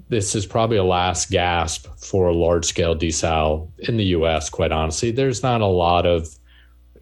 this 0.09 0.35
is 0.35 0.47
probably 0.47 0.77
a 0.77 0.85
last 0.85 1.31
gasp 1.31 1.87
for 1.99 2.33
large 2.33 2.65
scale 2.65 2.97
desal 2.97 3.69
in 3.81 3.97
the 3.97 4.05
US, 4.07 4.51
quite 4.51 4.73
honestly. 4.73 5.11
There's 5.11 5.43
not 5.43 5.61
a 5.61 5.67
lot 5.67 6.07
of, 6.07 6.29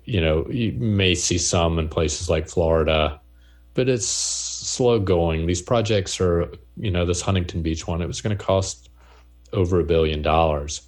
you 0.05 0.21
know, 0.21 0.47
you 0.49 0.73
may 0.73 1.15
see 1.15 1.39
some 1.39 1.79
in 1.79 1.89
places 1.89 2.29
like 2.29 2.49
Florida, 2.49 3.21
but 3.75 3.89
it's 3.89 4.07
slow 4.07 4.99
going. 4.99 5.47
These 5.47 5.63
projects 5.63 6.21
are, 6.21 6.53
you 6.77 6.91
know, 6.91 7.05
this 7.05 7.21
Huntington 7.21 7.63
Beach 7.63 7.87
one, 7.87 8.03
it 8.03 8.07
was 8.07 8.21
going 8.21 8.37
to 8.37 8.45
cost 8.45 8.89
over 9.53 9.81
a 9.81 9.85
billion 9.85 10.23
dollars. 10.23 10.83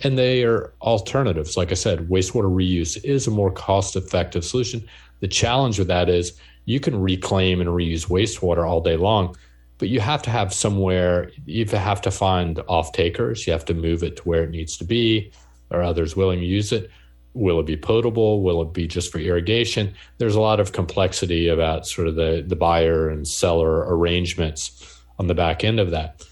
And 0.00 0.18
they 0.18 0.44
are 0.44 0.72
alternatives. 0.82 1.56
Like 1.56 1.70
I 1.70 1.74
said, 1.74 2.08
wastewater 2.08 2.52
reuse 2.52 3.02
is 3.04 3.26
a 3.26 3.30
more 3.30 3.50
cost 3.50 3.96
effective 3.96 4.44
solution. 4.44 4.86
The 5.20 5.28
challenge 5.28 5.78
with 5.78 5.88
that 5.88 6.08
is 6.08 6.38
you 6.64 6.80
can 6.80 7.00
reclaim 7.00 7.60
and 7.60 7.70
reuse 7.70 8.08
wastewater 8.08 8.68
all 8.68 8.80
day 8.80 8.96
long 8.96 9.36
but 9.78 9.88
you 9.88 10.00
have 10.00 10.22
to 10.22 10.30
have 10.30 10.52
somewhere, 10.52 11.30
you 11.46 11.66
have 11.66 12.00
to 12.02 12.10
find 12.10 12.60
off 12.68 12.92
takers, 12.92 13.46
you 13.46 13.52
have 13.52 13.64
to 13.66 13.74
move 13.74 14.02
it 14.02 14.16
to 14.16 14.22
where 14.22 14.44
it 14.44 14.50
needs 14.50 14.76
to 14.78 14.84
be. 14.84 15.32
Are 15.70 15.82
others 15.82 16.16
willing 16.16 16.40
to 16.40 16.46
use 16.46 16.72
it? 16.72 16.90
Will 17.32 17.58
it 17.58 17.66
be 17.66 17.76
potable? 17.76 18.42
Will 18.42 18.62
it 18.62 18.72
be 18.72 18.86
just 18.86 19.10
for 19.10 19.18
irrigation? 19.18 19.92
There's 20.18 20.36
a 20.36 20.40
lot 20.40 20.60
of 20.60 20.72
complexity 20.72 21.48
about 21.48 21.86
sort 21.86 22.06
of 22.06 22.14
the, 22.14 22.44
the 22.46 22.54
buyer 22.54 23.08
and 23.08 23.26
seller 23.26 23.84
arrangements 23.88 25.02
on 25.18 25.26
the 25.26 25.34
back 25.34 25.64
end 25.64 25.80
of 25.80 25.90
that. 25.90 26.22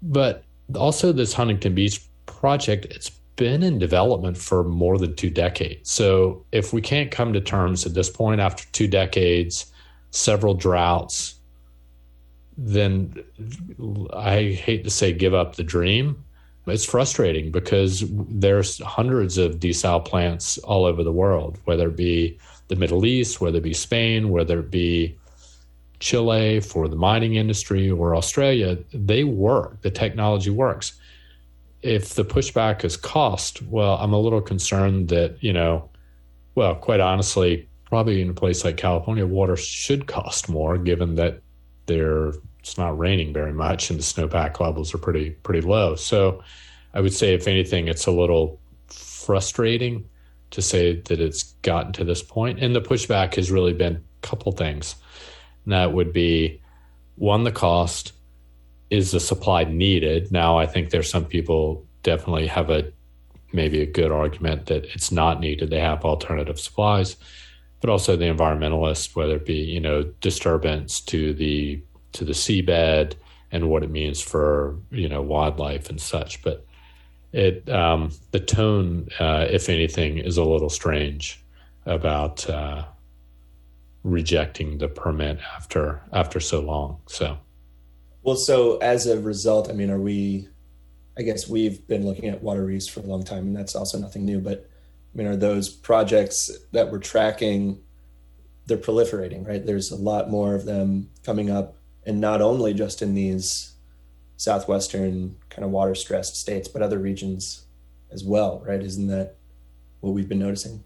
But 0.00 0.44
also, 0.74 1.12
this 1.12 1.32
Huntington 1.32 1.74
Beach 1.74 2.00
project, 2.26 2.86
it's 2.86 3.10
been 3.36 3.62
in 3.62 3.78
development 3.78 4.36
for 4.36 4.64
more 4.64 4.98
than 4.98 5.14
two 5.14 5.30
decades. 5.30 5.90
So 5.90 6.44
if 6.52 6.72
we 6.72 6.82
can't 6.82 7.10
come 7.10 7.32
to 7.32 7.40
terms 7.40 7.86
at 7.86 7.94
this 7.94 8.10
point 8.10 8.40
after 8.40 8.64
two 8.72 8.88
decades, 8.88 9.72
several 10.10 10.54
droughts, 10.54 11.36
then 12.56 13.14
I 14.12 14.50
hate 14.50 14.84
to 14.84 14.90
say 14.90 15.12
give 15.12 15.34
up 15.34 15.54
the 15.54 15.62
dream. 15.62 16.24
It's 16.66 16.84
frustrating 16.84 17.50
because 17.50 18.04
there's 18.10 18.82
hundreds 18.82 19.38
of 19.38 19.60
desal 19.60 20.04
plants 20.04 20.58
all 20.58 20.84
over 20.84 21.02
the 21.02 21.12
world, 21.12 21.58
whether 21.64 21.88
it 21.88 21.96
be 21.96 22.38
the 22.66 22.76
Middle 22.76 23.06
East, 23.06 23.40
whether 23.40 23.58
it 23.58 23.62
be 23.62 23.72
Spain, 23.72 24.28
whether 24.28 24.60
it 24.60 24.70
be 24.70 25.16
Chile 26.00 26.60
for 26.60 26.88
the 26.88 26.96
mining 26.96 27.34
industry 27.34 27.90
or 27.90 28.14
Australia. 28.14 28.78
They 28.92 29.24
work. 29.24 29.82
The 29.82 29.90
technology 29.90 30.50
works. 30.50 30.92
If 31.82 32.14
the 32.14 32.24
pushback 32.24 32.84
is 32.84 32.96
cost, 32.96 33.62
well, 33.62 33.96
I'm 33.96 34.12
a 34.12 34.20
little 34.20 34.40
concerned 34.40 35.08
that, 35.08 35.42
you 35.42 35.52
know, 35.52 35.88
well, 36.54 36.74
quite 36.74 37.00
honestly, 37.00 37.68
probably 37.84 38.20
in 38.20 38.30
a 38.30 38.34
place 38.34 38.64
like 38.64 38.76
California, 38.76 39.26
water 39.26 39.56
should 39.56 40.06
cost 40.06 40.48
more 40.48 40.76
given 40.76 41.14
that 41.16 41.40
there 41.86 42.32
it's 42.60 42.76
not 42.76 42.98
raining 42.98 43.32
very 43.32 43.52
much 43.52 43.90
and 43.90 43.98
the 43.98 44.02
snowpack 44.02 44.60
levels 44.60 44.94
are 44.94 44.98
pretty 44.98 45.30
pretty 45.30 45.66
low. 45.66 45.94
So 45.94 46.42
I 46.94 47.00
would 47.00 47.14
say 47.14 47.34
if 47.34 47.48
anything 47.48 47.88
it's 47.88 48.06
a 48.06 48.10
little 48.10 48.60
frustrating 48.88 50.04
to 50.50 50.62
say 50.62 51.00
that 51.00 51.20
it's 51.20 51.54
gotten 51.62 51.92
to 51.92 52.04
this 52.04 52.22
point 52.22 52.58
and 52.58 52.74
the 52.74 52.80
pushback 52.80 53.34
has 53.34 53.50
really 53.50 53.72
been 53.72 53.96
a 53.96 54.26
couple 54.26 54.52
things. 54.52 54.96
That 55.68 55.92
would 55.92 56.12
be 56.12 56.60
one 57.16 57.44
the 57.44 57.52
cost 57.52 58.12
is 58.90 59.10
the 59.10 59.20
supply 59.20 59.64
needed. 59.64 60.32
Now 60.32 60.58
I 60.58 60.66
think 60.66 60.90
there's 60.90 61.10
some 61.10 61.24
people 61.24 61.86
definitely 62.02 62.46
have 62.46 62.70
a 62.70 62.90
maybe 63.52 63.80
a 63.80 63.86
good 63.86 64.12
argument 64.12 64.66
that 64.66 64.84
it's 64.94 65.10
not 65.10 65.40
needed. 65.40 65.70
They 65.70 65.80
have 65.80 66.04
alternative 66.04 66.60
supplies 66.60 67.16
but 67.80 67.90
also 67.90 68.16
the 68.16 68.24
environmentalists, 68.24 69.14
whether 69.14 69.36
it 69.36 69.46
be 69.46 69.54
you 69.54 69.80
know 69.80 70.02
disturbance 70.20 71.00
to 71.02 71.32
the 71.34 71.80
to 72.12 72.24
the 72.24 72.32
seabed 72.32 73.14
and 73.52 73.70
what 73.70 73.82
it 73.82 73.90
means 73.90 74.20
for 74.20 74.76
you 74.90 75.08
know 75.08 75.22
wildlife 75.22 75.88
and 75.90 76.00
such. 76.00 76.42
But 76.42 76.64
it 77.32 77.68
um, 77.68 78.12
the 78.32 78.40
tone, 78.40 79.08
uh, 79.20 79.46
if 79.50 79.68
anything, 79.68 80.18
is 80.18 80.36
a 80.36 80.44
little 80.44 80.70
strange 80.70 81.42
about 81.86 82.48
uh, 82.48 82.84
rejecting 84.02 84.78
the 84.78 84.88
permit 84.88 85.38
after 85.56 86.02
after 86.12 86.40
so 86.40 86.60
long. 86.60 87.00
So, 87.06 87.38
well, 88.22 88.36
so 88.36 88.78
as 88.78 89.06
a 89.06 89.20
result, 89.20 89.70
I 89.70 89.72
mean, 89.72 89.90
are 89.90 90.00
we? 90.00 90.48
I 91.16 91.22
guess 91.22 91.48
we've 91.48 91.84
been 91.88 92.06
looking 92.06 92.28
at 92.28 92.42
water 92.42 92.64
reuse 92.64 92.88
for 92.88 93.00
a 93.00 93.04
long 93.04 93.24
time, 93.24 93.48
and 93.48 93.56
that's 93.56 93.74
also 93.74 93.98
nothing 93.98 94.24
new. 94.24 94.40
But 94.40 94.68
I 95.12 95.18
mean, 95.18 95.26
are 95.26 95.36
those 95.36 95.68
projects 95.68 96.50
that 96.72 96.92
we're 96.92 96.98
tracking? 96.98 97.80
They're 98.66 98.76
proliferating, 98.76 99.46
right? 99.46 99.64
There's 99.64 99.90
a 99.90 99.96
lot 99.96 100.30
more 100.30 100.54
of 100.54 100.66
them 100.66 101.10
coming 101.24 101.50
up 101.50 101.78
and 102.08 102.20
not 102.20 102.40
only 102.40 102.72
just 102.72 103.02
in 103.02 103.14
these 103.14 103.74
southwestern 104.38 105.36
kind 105.50 105.64
of 105.64 105.70
water 105.70 105.94
stressed 105.94 106.36
states, 106.36 106.66
but 106.66 106.80
other 106.80 106.98
regions 106.98 107.66
as 108.10 108.24
well, 108.24 108.62
right? 108.66 108.82
Isn't 108.82 109.08
that 109.08 109.36
what 110.00 110.14
we've 110.14 110.28
been 110.28 110.38
noticing? 110.38 110.84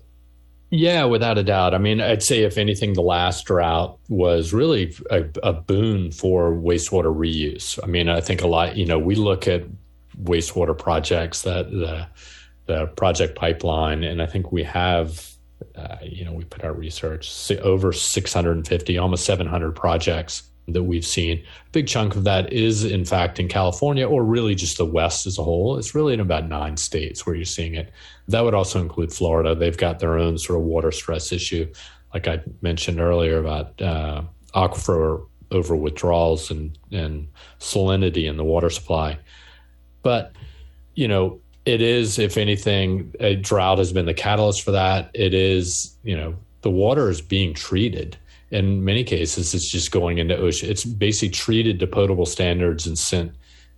Yeah, 0.74 1.04
without 1.04 1.36
a 1.36 1.42
doubt. 1.42 1.74
I 1.74 1.78
mean, 1.78 2.00
I'd 2.00 2.22
say 2.22 2.44
if 2.44 2.56
anything, 2.56 2.94
the 2.94 3.02
last 3.02 3.44
drought 3.44 3.98
was 4.08 4.54
really 4.54 4.96
a, 5.10 5.26
a, 5.42 5.52
boon 5.52 6.10
for 6.12 6.50
wastewater 6.50 7.14
reuse. 7.14 7.78
I 7.82 7.86
mean, 7.86 8.08
I 8.08 8.22
think 8.22 8.40
a 8.40 8.46
lot. 8.46 8.74
You 8.74 8.86
know, 8.86 8.98
we 8.98 9.14
look 9.14 9.46
at 9.46 9.64
wastewater 10.22 10.76
projects 10.76 11.42
that 11.42 11.70
the 11.70 12.06
the 12.64 12.86
project 12.86 13.34
pipeline, 13.34 14.02
and 14.02 14.22
I 14.22 14.26
think 14.26 14.50
we 14.50 14.62
have. 14.62 15.28
Uh, 15.76 15.96
you 16.02 16.24
know, 16.24 16.32
we 16.32 16.44
put 16.44 16.64
out 16.64 16.76
research 16.76 17.52
over 17.60 17.92
650, 17.92 18.98
almost 18.98 19.24
700 19.24 19.76
projects 19.76 20.42
that 20.68 20.84
we've 20.84 21.04
seen. 21.04 21.38
A 21.38 21.70
big 21.72 21.88
chunk 21.88 22.14
of 22.14 22.24
that 22.24 22.52
is, 22.52 22.84
in 22.84 23.04
fact, 23.04 23.40
in 23.40 23.48
California 23.48 24.08
or 24.08 24.24
really 24.24 24.54
just 24.54 24.78
the 24.78 24.86
West 24.86 25.26
as 25.26 25.38
a 25.38 25.42
whole. 25.42 25.76
It's 25.76 25.94
really 25.94 26.14
in 26.14 26.20
about 26.20 26.48
nine 26.48 26.76
states 26.76 27.26
where 27.26 27.34
you're 27.34 27.44
seeing 27.44 27.74
it. 27.74 27.90
That 28.28 28.44
would 28.44 28.54
also 28.54 28.80
include 28.80 29.12
Florida. 29.12 29.54
They've 29.54 29.76
got 29.76 29.98
their 29.98 30.18
own 30.18 30.38
sort 30.38 30.58
of 30.58 30.64
water 30.64 30.92
stress 30.92 31.32
issue, 31.32 31.72
like 32.14 32.28
I 32.28 32.42
mentioned 32.60 33.00
earlier 33.00 33.38
about 33.38 33.80
uh, 33.82 34.22
aquifer 34.54 35.26
over 35.50 35.76
withdrawals 35.76 36.50
and, 36.50 36.78
and 36.90 37.28
salinity 37.58 38.28
in 38.28 38.36
the 38.36 38.44
water 38.44 38.70
supply. 38.70 39.18
But, 40.02 40.32
you 40.94 41.08
know, 41.08 41.40
it 41.64 41.80
is, 41.80 42.18
if 42.18 42.36
anything, 42.36 43.14
a 43.20 43.36
drought 43.36 43.78
has 43.78 43.92
been 43.92 44.06
the 44.06 44.14
catalyst 44.14 44.62
for 44.62 44.72
that. 44.72 45.10
It 45.14 45.34
is, 45.34 45.96
you 46.02 46.16
know, 46.16 46.34
the 46.62 46.70
water 46.70 47.08
is 47.08 47.20
being 47.20 47.54
treated 47.54 48.16
in 48.52 48.84
many 48.84 49.02
cases 49.02 49.54
it's 49.54 49.70
just 49.70 49.90
going 49.90 50.18
into 50.18 50.36
ocean 50.36 50.70
it's 50.70 50.84
basically 50.84 51.30
treated 51.30 51.80
to 51.80 51.86
potable 51.86 52.26
standards 52.26 52.86
and 52.86 52.98
sent 52.98 53.32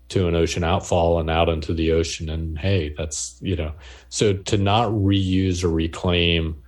to 0.09 0.29
an 0.29 0.35
ocean 0.35 0.65
outfall 0.65 1.19
and 1.19 1.31
out 1.31 1.49
into 1.49 1.73
the 1.73 1.93
ocean. 1.93 2.29
And 2.29 2.59
hey 2.59 2.95
that's 2.97 3.39
you 3.41 3.57
know 3.57 3.73
so 4.09 4.35
to 4.35 4.59
not 4.59 4.91
reuse 4.91 5.65
or 5.65 5.69
reclaim 5.69 6.63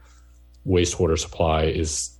wastewater 0.67 1.19
supply 1.19 1.65
is 1.65 2.11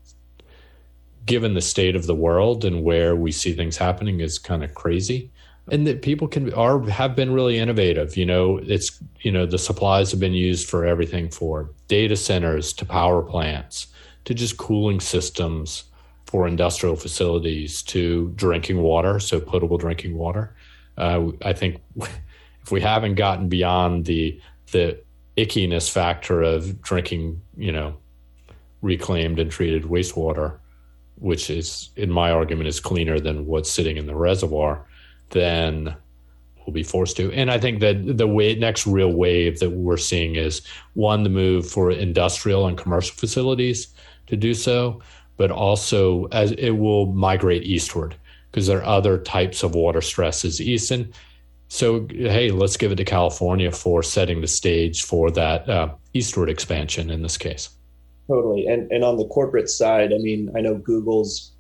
given 1.25 1.55
the 1.55 1.61
state 1.61 1.97
of 1.97 2.07
the 2.07 2.15
world 2.15 2.65
and 2.65 2.85
where 2.85 3.17
we 3.17 3.33
see 3.33 3.53
things 3.53 3.77
happening 3.77 4.21
is 4.21 4.39
kind 4.39 4.63
of 4.63 4.75
crazy. 4.75 5.31
And 5.69 5.85
that 5.89 6.03
people 6.03 6.29
can 6.29 6.53
are 6.55 6.81
have 6.89 7.17
been 7.17 7.33
really 7.33 7.59
innovative 7.59 8.17
you 8.17 8.25
know 8.25 8.59
it's 8.59 9.03
you 9.23 9.33
know 9.33 9.47
the 9.47 9.59
supplies 9.59 10.13
have 10.13 10.21
been 10.21 10.33
used 10.33 10.69
for 10.69 10.87
everything 10.87 11.29
for 11.29 11.71
data 11.89 12.17
centers 12.17 12.73
to 12.75 12.85
power 12.85 13.21
plants 13.21 13.89
to 14.27 14.35
just 14.35 14.59
cooling 14.59 15.01
systems 15.01 15.85
for 16.27 16.47
industrial 16.47 16.97
facilities 16.97 17.83
to 17.83 18.33
drinking 18.37 18.83
water, 18.83 19.19
so 19.19 19.41
potable 19.41 19.79
drinking 19.79 20.17
water. 20.17 20.55
Uh, 20.99 21.29
I 21.45 21.53
think 21.53 21.81
if 22.63 22.71
we 22.71 22.81
haven't 22.81 23.15
gotten 23.15 23.49
beyond 23.49 24.05
the 24.05 24.41
the 24.73 25.01
ickiness 25.37 25.91
factor 25.91 26.43
of 26.43 26.83
drinking, 26.83 27.41
you 27.57 27.71
know, 27.71 27.97
reclaimed 28.83 29.39
and 29.39 29.51
treated 29.51 29.85
wastewater, 29.85 30.59
which 31.17 31.51
is, 31.51 31.91
in 31.97 32.11
my 32.11 32.31
argument, 32.31 32.69
is 32.69 32.81
cleaner 32.81 33.21
than 33.21 33.47
what's 33.47 33.71
sitting 33.71 33.97
in 33.97 34.07
the 34.07 34.15
reservoir, 34.15 34.85
then 35.31 35.95
we'll 36.67 36.75
be 36.75 36.83
forced 36.83 37.17
to. 37.19 37.31
And 37.33 37.51
I 37.51 37.59
think 37.59 37.81
that 37.81 38.17
the 38.17 38.27
way, 38.27 38.57
next 38.57 38.87
real 38.87 39.13
wave 39.13 39.61
that 39.61 39.71
we're 39.71 39.97
seeing 39.97 40.35
is 40.35 40.63
one, 40.95 41.23
the 41.23 41.29
move 41.29 41.69
for 41.71 41.93
industrial 41.93 42.67
and 42.67 42.77
commercial 42.77 43.15
facilities 43.15 43.89
to 44.27 44.37
do 44.37 44.55
so, 44.55 45.01
but 45.37 45.51
also 45.51 46.27
as 46.27 46.53
it 46.53 46.73
will 46.73 47.07
migrate 47.13 47.65
eastward 47.65 48.17
because 48.51 48.67
there 48.67 48.79
are 48.79 48.97
other 48.97 49.19
types 49.19 49.63
of 49.63 49.75
water 49.75 50.01
stresses 50.01 50.61
east. 50.61 50.91
And 50.91 51.13
so, 51.69 52.07
hey, 52.11 52.51
let's 52.51 52.77
give 52.77 52.93
it 52.93 52.97
to 52.97 53.05
California 53.05 53.71
for 53.71 54.03
setting 54.03 54.41
the 54.41 54.47
stage 54.47 55.03
for 55.03 55.31
that 55.33 55.69
uh, 55.69 55.95
eastward 56.15 56.49
expansion 56.49 57.11
in 57.11 57.23
this 57.23 57.37
case. 57.37 57.69
Totally. 58.29 58.67
And, 58.67 58.91
and 58.91 59.05
on 59.05 59.19
the 59.19 59.27
corporate 59.27 59.69
side, 59.69 60.13
I 60.13 60.19
mean, 60.19 60.51
I 60.57 60.61
know 60.61 60.77
Google's 60.77 61.53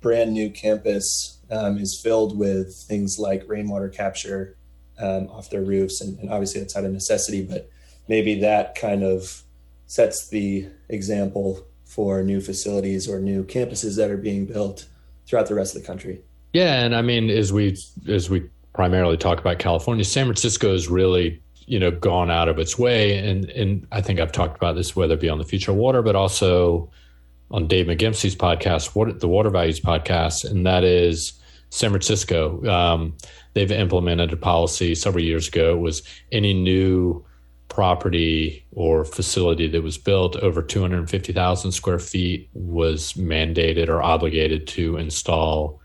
brand 0.00 0.32
new 0.32 0.50
campus 0.50 1.38
um, 1.50 1.78
is 1.78 1.98
filled 1.98 2.38
with 2.38 2.74
things 2.86 3.18
like 3.18 3.44
rainwater 3.48 3.88
capture 3.88 4.56
um, 4.98 5.28
off 5.28 5.50
their 5.50 5.62
roofs. 5.62 6.00
And, 6.00 6.18
and 6.18 6.30
obviously, 6.30 6.60
that's 6.60 6.76
out 6.76 6.84
of 6.84 6.92
necessity, 6.92 7.42
but 7.42 7.70
maybe 8.08 8.40
that 8.40 8.74
kind 8.74 9.02
of 9.02 9.42
sets 9.86 10.28
the 10.28 10.68
example 10.88 11.66
for 11.92 12.22
new 12.22 12.40
facilities 12.40 13.06
or 13.06 13.20
new 13.20 13.44
campuses 13.44 13.98
that 13.98 14.10
are 14.10 14.16
being 14.16 14.46
built 14.46 14.86
throughout 15.26 15.46
the 15.46 15.54
rest 15.54 15.76
of 15.76 15.82
the 15.82 15.86
country. 15.86 16.22
Yeah, 16.54 16.82
and 16.82 16.96
I 16.96 17.02
mean, 17.02 17.28
as 17.28 17.52
we 17.52 17.76
as 18.08 18.30
we 18.30 18.48
primarily 18.72 19.18
talk 19.18 19.38
about 19.40 19.58
California, 19.58 20.04
San 20.04 20.24
Francisco 20.24 20.72
has 20.72 20.88
really 20.88 21.42
you 21.66 21.78
know 21.78 21.90
gone 21.90 22.30
out 22.30 22.48
of 22.48 22.58
its 22.58 22.78
way, 22.78 23.18
and 23.18 23.50
and 23.50 23.86
I 23.92 24.00
think 24.00 24.20
I've 24.20 24.32
talked 24.32 24.56
about 24.56 24.74
this 24.74 24.96
whether 24.96 25.14
it 25.14 25.20
be 25.20 25.28
on 25.28 25.36
the 25.38 25.44
future 25.44 25.72
of 25.72 25.76
water, 25.76 26.00
but 26.00 26.16
also 26.16 26.90
on 27.50 27.68
Dave 27.68 27.86
McGimpsey's 27.86 28.36
podcast, 28.36 28.94
what 28.94 29.20
the 29.20 29.28
Water 29.28 29.50
Values 29.50 29.80
podcast, 29.80 30.50
and 30.50 30.64
that 30.66 30.84
is 30.84 31.34
San 31.68 31.90
Francisco. 31.90 32.64
Um, 32.66 33.14
they've 33.52 33.70
implemented 33.70 34.32
a 34.32 34.36
policy 34.38 34.94
several 34.94 35.22
years 35.22 35.48
ago. 35.48 35.74
It 35.74 35.80
was 35.80 36.02
any 36.32 36.54
new 36.54 37.22
property 37.72 38.62
or 38.72 39.02
facility 39.02 39.66
that 39.66 39.82
was 39.82 39.96
built 39.96 40.36
over 40.36 40.60
250,000 40.60 41.72
square 41.72 41.98
feet 41.98 42.50
was 42.52 43.14
mandated 43.14 43.88
or 43.88 44.02
obligated 44.02 44.66
to 44.66 44.98
install 44.98 45.80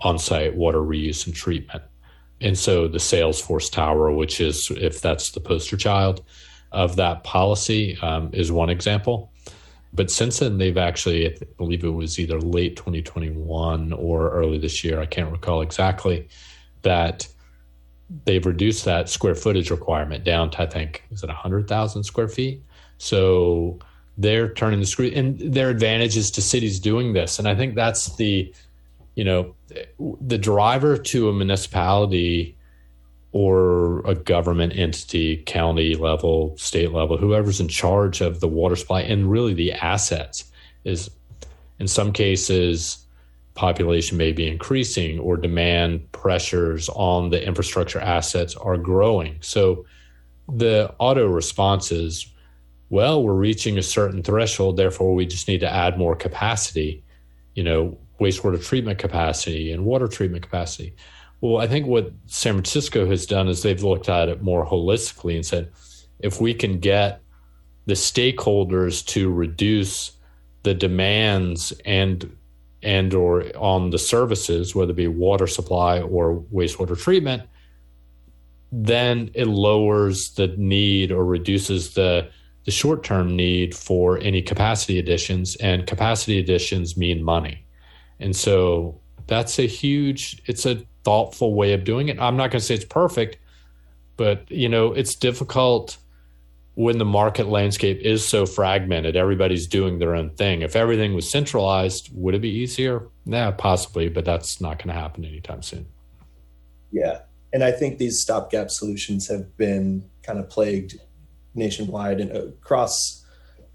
on 0.00 0.18
site 0.18 0.56
water 0.56 0.78
reuse 0.78 1.26
and 1.26 1.36
treatment. 1.36 1.82
And 2.40 2.58
so 2.58 2.88
the 2.88 2.96
Salesforce 2.96 3.70
Tower, 3.70 4.10
which 4.10 4.40
is, 4.40 4.72
if 4.74 5.02
that's 5.02 5.32
the 5.32 5.40
poster 5.40 5.76
child 5.76 6.24
of 6.72 6.96
that 6.96 7.24
policy, 7.24 7.98
um, 8.00 8.30
is 8.32 8.50
one 8.50 8.70
example. 8.70 9.30
But 9.92 10.10
since 10.10 10.38
then, 10.38 10.56
they've 10.56 10.78
actually, 10.78 11.26
I 11.26 11.36
believe 11.58 11.84
it 11.84 11.90
was 11.90 12.18
either 12.18 12.40
late 12.40 12.76
2021 12.76 13.92
or 13.92 14.30
early 14.30 14.56
this 14.56 14.82
year, 14.82 14.98
I 14.98 15.06
can't 15.06 15.30
recall 15.30 15.60
exactly, 15.60 16.26
that 16.82 17.28
they've 18.24 18.44
reduced 18.44 18.84
that 18.84 19.08
square 19.08 19.34
footage 19.34 19.70
requirement 19.70 20.24
down 20.24 20.50
to, 20.52 20.62
I 20.62 20.66
think, 20.66 21.04
is 21.10 21.22
it 21.22 21.28
100,000 21.28 22.04
square 22.04 22.28
feet? 22.28 22.62
So 22.98 23.78
they're 24.16 24.52
turning 24.52 24.80
the 24.80 24.86
screw, 24.86 25.10
and 25.14 25.38
their 25.38 25.70
advantage 25.70 26.16
is 26.16 26.30
to 26.32 26.42
cities 26.42 26.80
doing 26.80 27.12
this. 27.12 27.38
And 27.38 27.46
I 27.46 27.54
think 27.54 27.74
that's 27.74 28.16
the, 28.16 28.52
you 29.14 29.24
know, 29.24 29.54
the 30.20 30.38
driver 30.38 30.96
to 30.96 31.28
a 31.28 31.32
municipality 31.32 32.56
or 33.32 34.00
a 34.06 34.14
government 34.14 34.72
entity, 34.74 35.36
county 35.44 35.94
level, 35.94 36.56
state 36.56 36.92
level, 36.92 37.18
whoever's 37.18 37.60
in 37.60 37.68
charge 37.68 38.20
of 38.20 38.40
the 38.40 38.48
water 38.48 38.74
supply 38.74 39.02
and 39.02 39.30
really 39.30 39.52
the 39.52 39.72
assets 39.72 40.50
is 40.84 41.10
in 41.78 41.86
some 41.86 42.12
cases 42.12 43.06
population 43.58 44.16
may 44.16 44.30
be 44.30 44.46
increasing 44.46 45.18
or 45.18 45.36
demand 45.36 46.10
pressures 46.12 46.88
on 46.90 47.30
the 47.30 47.44
infrastructure 47.44 47.98
assets 47.98 48.54
are 48.54 48.78
growing. 48.78 49.36
So 49.40 49.84
the 50.48 50.94
auto 50.98 51.26
response 51.26 51.90
is, 51.90 52.32
well, 52.88 53.20
we're 53.20 53.34
reaching 53.34 53.76
a 53.76 53.82
certain 53.82 54.22
threshold, 54.22 54.76
therefore 54.76 55.12
we 55.12 55.26
just 55.26 55.48
need 55.48 55.58
to 55.58 55.68
add 55.68 55.98
more 55.98 56.14
capacity, 56.14 57.02
you 57.56 57.64
know, 57.64 57.98
wastewater 58.20 58.64
treatment 58.64 59.00
capacity 59.00 59.72
and 59.72 59.84
water 59.84 60.06
treatment 60.06 60.44
capacity. 60.44 60.94
Well, 61.40 61.60
I 61.60 61.66
think 61.66 61.86
what 61.86 62.12
San 62.26 62.54
Francisco 62.54 63.06
has 63.06 63.26
done 63.26 63.48
is 63.48 63.62
they've 63.62 63.82
looked 63.82 64.08
at 64.08 64.28
it 64.28 64.40
more 64.40 64.64
holistically 64.64 65.34
and 65.34 65.44
said, 65.44 65.72
if 66.20 66.40
we 66.40 66.54
can 66.54 66.78
get 66.78 67.20
the 67.86 67.94
stakeholders 67.94 69.04
to 69.06 69.32
reduce 69.32 70.12
the 70.62 70.74
demands 70.74 71.72
and 71.84 72.36
and 72.82 73.12
or 73.14 73.44
on 73.56 73.90
the 73.90 73.98
services, 73.98 74.74
whether 74.74 74.92
it 74.92 74.96
be 74.96 75.08
water 75.08 75.46
supply 75.46 76.00
or 76.00 76.40
wastewater 76.52 76.98
treatment, 76.98 77.42
then 78.70 79.30
it 79.34 79.46
lowers 79.46 80.32
the 80.32 80.48
need 80.56 81.10
or 81.10 81.24
reduces 81.24 81.94
the 81.94 82.30
the 82.64 82.70
short 82.70 83.02
term 83.02 83.34
need 83.34 83.74
for 83.74 84.18
any 84.18 84.42
capacity 84.42 84.98
additions, 84.98 85.56
and 85.56 85.86
capacity 85.86 86.38
additions 86.38 86.96
mean 86.98 87.22
money, 87.22 87.64
and 88.20 88.36
so 88.36 89.00
that's 89.26 89.58
a 89.58 89.66
huge. 89.66 90.42
It's 90.46 90.66
a 90.66 90.82
thoughtful 91.02 91.54
way 91.54 91.72
of 91.72 91.84
doing 91.84 92.08
it. 92.08 92.18
I'm 92.20 92.36
not 92.36 92.50
going 92.50 92.60
to 92.60 92.66
say 92.66 92.74
it's 92.74 92.84
perfect, 92.84 93.38
but 94.16 94.50
you 94.50 94.68
know 94.68 94.92
it's 94.92 95.14
difficult 95.14 95.96
when 96.78 96.98
the 96.98 97.04
market 97.04 97.48
landscape 97.48 97.98
is 98.02 98.24
so 98.24 98.46
fragmented, 98.46 99.16
everybody's 99.16 99.66
doing 99.66 99.98
their 99.98 100.14
own 100.14 100.30
thing. 100.30 100.62
If 100.62 100.76
everything 100.76 101.12
was 101.12 101.28
centralized, 101.28 102.08
would 102.12 102.36
it 102.36 102.40
be 102.40 102.50
easier? 102.50 103.08
Yeah, 103.24 103.50
possibly, 103.50 104.08
but 104.08 104.24
that's 104.24 104.60
not 104.60 104.78
going 104.78 104.86
to 104.86 104.94
happen 104.94 105.24
anytime 105.24 105.60
soon. 105.60 105.86
Yeah. 106.92 107.22
And 107.52 107.64
I 107.64 107.72
think 107.72 107.98
these 107.98 108.22
stopgap 108.22 108.70
solutions 108.70 109.26
have 109.26 109.56
been 109.56 110.08
kind 110.22 110.38
of 110.38 110.48
plagued 110.48 111.00
nationwide 111.52 112.20
and 112.20 112.30
across 112.30 113.26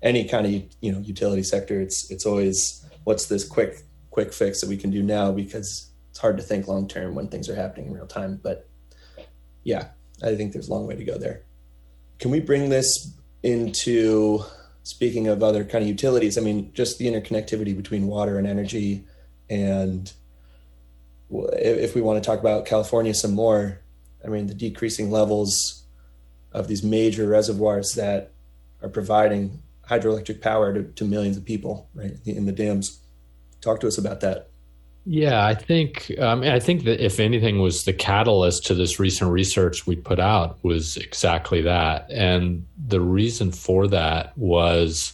any 0.01 0.23
kind 0.23 0.45
of 0.45 0.63
you 0.79 0.93
know 0.93 0.99
utility 0.99 1.43
sector. 1.43 1.81
It's 1.81 2.09
it's 2.09 2.25
always 2.25 2.85
what's 3.03 3.25
this 3.25 3.45
quick 3.45 3.81
quick 4.11 4.31
fix 4.31 4.61
that 4.61 4.69
we 4.69 4.77
can 4.77 4.91
do 4.91 5.03
now 5.03 5.33
because 5.33 5.89
it's 6.09 6.19
hard 6.19 6.37
to 6.37 6.43
think 6.43 6.69
long 6.69 6.87
term 6.87 7.15
when 7.15 7.27
things 7.27 7.49
are 7.49 7.55
happening 7.55 7.87
in 7.87 7.93
real 7.95 8.07
time. 8.07 8.39
But 8.41 8.69
yeah, 9.65 9.89
I 10.23 10.37
think 10.37 10.53
there's 10.53 10.69
a 10.69 10.71
long 10.71 10.87
way 10.87 10.95
to 10.95 11.03
go 11.03 11.17
there. 11.17 11.43
Can 12.19 12.31
we 12.31 12.39
bring 12.39 12.69
this 12.69 13.13
into 13.41 14.43
speaking 14.83 15.27
of 15.27 15.43
other 15.43 15.63
kind 15.63 15.83
of 15.83 15.87
utilities? 15.87 16.37
I 16.37 16.41
mean, 16.41 16.71
just 16.73 16.97
the 16.97 17.07
interconnectivity 17.07 17.75
between 17.75 18.07
water 18.07 18.37
and 18.37 18.47
energy, 18.47 19.03
and 19.49 20.11
if 21.29 21.95
we 21.95 22.01
want 22.01 22.23
to 22.23 22.27
talk 22.27 22.39
about 22.39 22.65
California 22.65 23.13
some 23.13 23.33
more, 23.33 23.81
I 24.23 24.29
mean, 24.29 24.47
the 24.47 24.53
decreasing 24.53 25.11
levels 25.11 25.83
of 26.51 26.67
these 26.67 26.83
major 26.83 27.27
reservoirs 27.27 27.93
that 27.95 28.31
are 28.81 28.89
providing 28.89 29.61
hydroelectric 29.89 30.41
power 30.41 30.73
to, 30.73 30.83
to 30.83 31.03
millions 31.03 31.35
of 31.35 31.43
people, 31.43 31.89
right, 31.93 32.15
in 32.25 32.45
the 32.45 32.51
dams. 32.51 32.99
Talk 33.61 33.79
to 33.81 33.87
us 33.87 33.97
about 33.97 34.21
that. 34.21 34.49
Yeah, 35.05 35.45
I 35.45 35.53
think 35.53 36.13
um, 36.17 36.43
I 36.43 36.59
think 36.59 36.85
that 36.85 37.03
if 37.03 37.19
anything 37.19 37.59
was 37.59 37.83
the 37.83 37.91
catalyst 37.91 38.65
to 38.67 38.73
this 38.73 38.99
recent 38.99 39.31
research 39.31 39.85
we 39.85 39.97
put 39.97 40.19
out 40.19 40.63
was 40.63 40.95
exactly 40.95 41.61
that, 41.63 42.09
and 42.09 42.65
the 42.87 43.01
reason 43.01 43.51
for 43.51 43.85
that 43.87 44.37
was, 44.37 45.13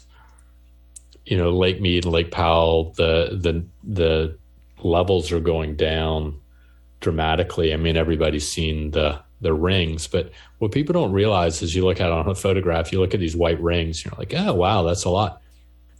you 1.26 1.38
know, 1.38 1.50
Lake 1.52 1.82
Mead, 1.82 2.06
and 2.06 2.14
Lake 2.14 2.30
Powell, 2.30 2.94
the 2.98 3.30
the 3.42 3.66
the 3.84 4.38
levels 4.84 5.32
are 5.32 5.40
going 5.40 5.76
down 5.76 6.40
dramatically. 7.00 7.74
I 7.74 7.78
mean, 7.78 7.98
everybody's 7.98 8.50
seen 8.50 8.92
the 8.92 9.20
the 9.42 9.54
rings, 9.54 10.06
but 10.06 10.32
what 10.60 10.72
people 10.72 10.94
don't 10.94 11.14
realize 11.14 11.64
is 11.64 11.74
you 11.74 11.84
look 11.84 12.00
at 12.00 12.08
it 12.08 12.14
on 12.14 12.28
a 12.28 12.36
photograph, 12.36 12.92
you 12.92 13.00
look 13.00 13.16
at 13.16 13.20
these 13.20 13.36
white 13.36 13.60
rings, 13.60 14.06
you're 14.06 14.14
like, 14.20 14.36
oh 14.36 14.54
wow, 14.54 14.84
that's 14.84 15.06
a 15.06 15.10
lot 15.10 15.42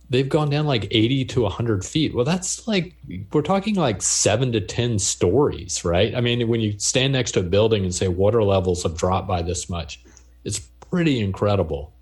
they've 0.10 0.30
gone 0.30 0.49
down 0.49 0.66
like 0.66 0.88
80 0.91 1.26
to 1.26 1.41
100 1.43 1.86
feet. 1.86 2.16
Well, 2.16 2.26
that's 2.26 2.68
like, 2.68 2.95
we're 3.32 3.41
talking 3.41 3.76
like 3.76 4.01
seven 4.01 4.51
to 4.53 4.62
10 4.62 4.99
stories, 4.99 5.86
right? 5.86 6.16
I 6.16 6.22
mean, 6.22 6.47
when 6.47 6.62
you 6.62 6.78
stand 6.80 7.14
next 7.14 7.34
to 7.34 7.41
a 7.41 7.43
building 7.43 7.84
and 7.84 7.93
say 7.93 8.07
water 8.07 8.43
levels 8.43 8.84
have 8.84 8.97
dropped 8.97 9.28
by 9.28 9.41
this 9.41 9.70
much, 9.70 10.03
it's 10.43 10.60
pretty 10.60 11.20
incredible. 11.20 11.93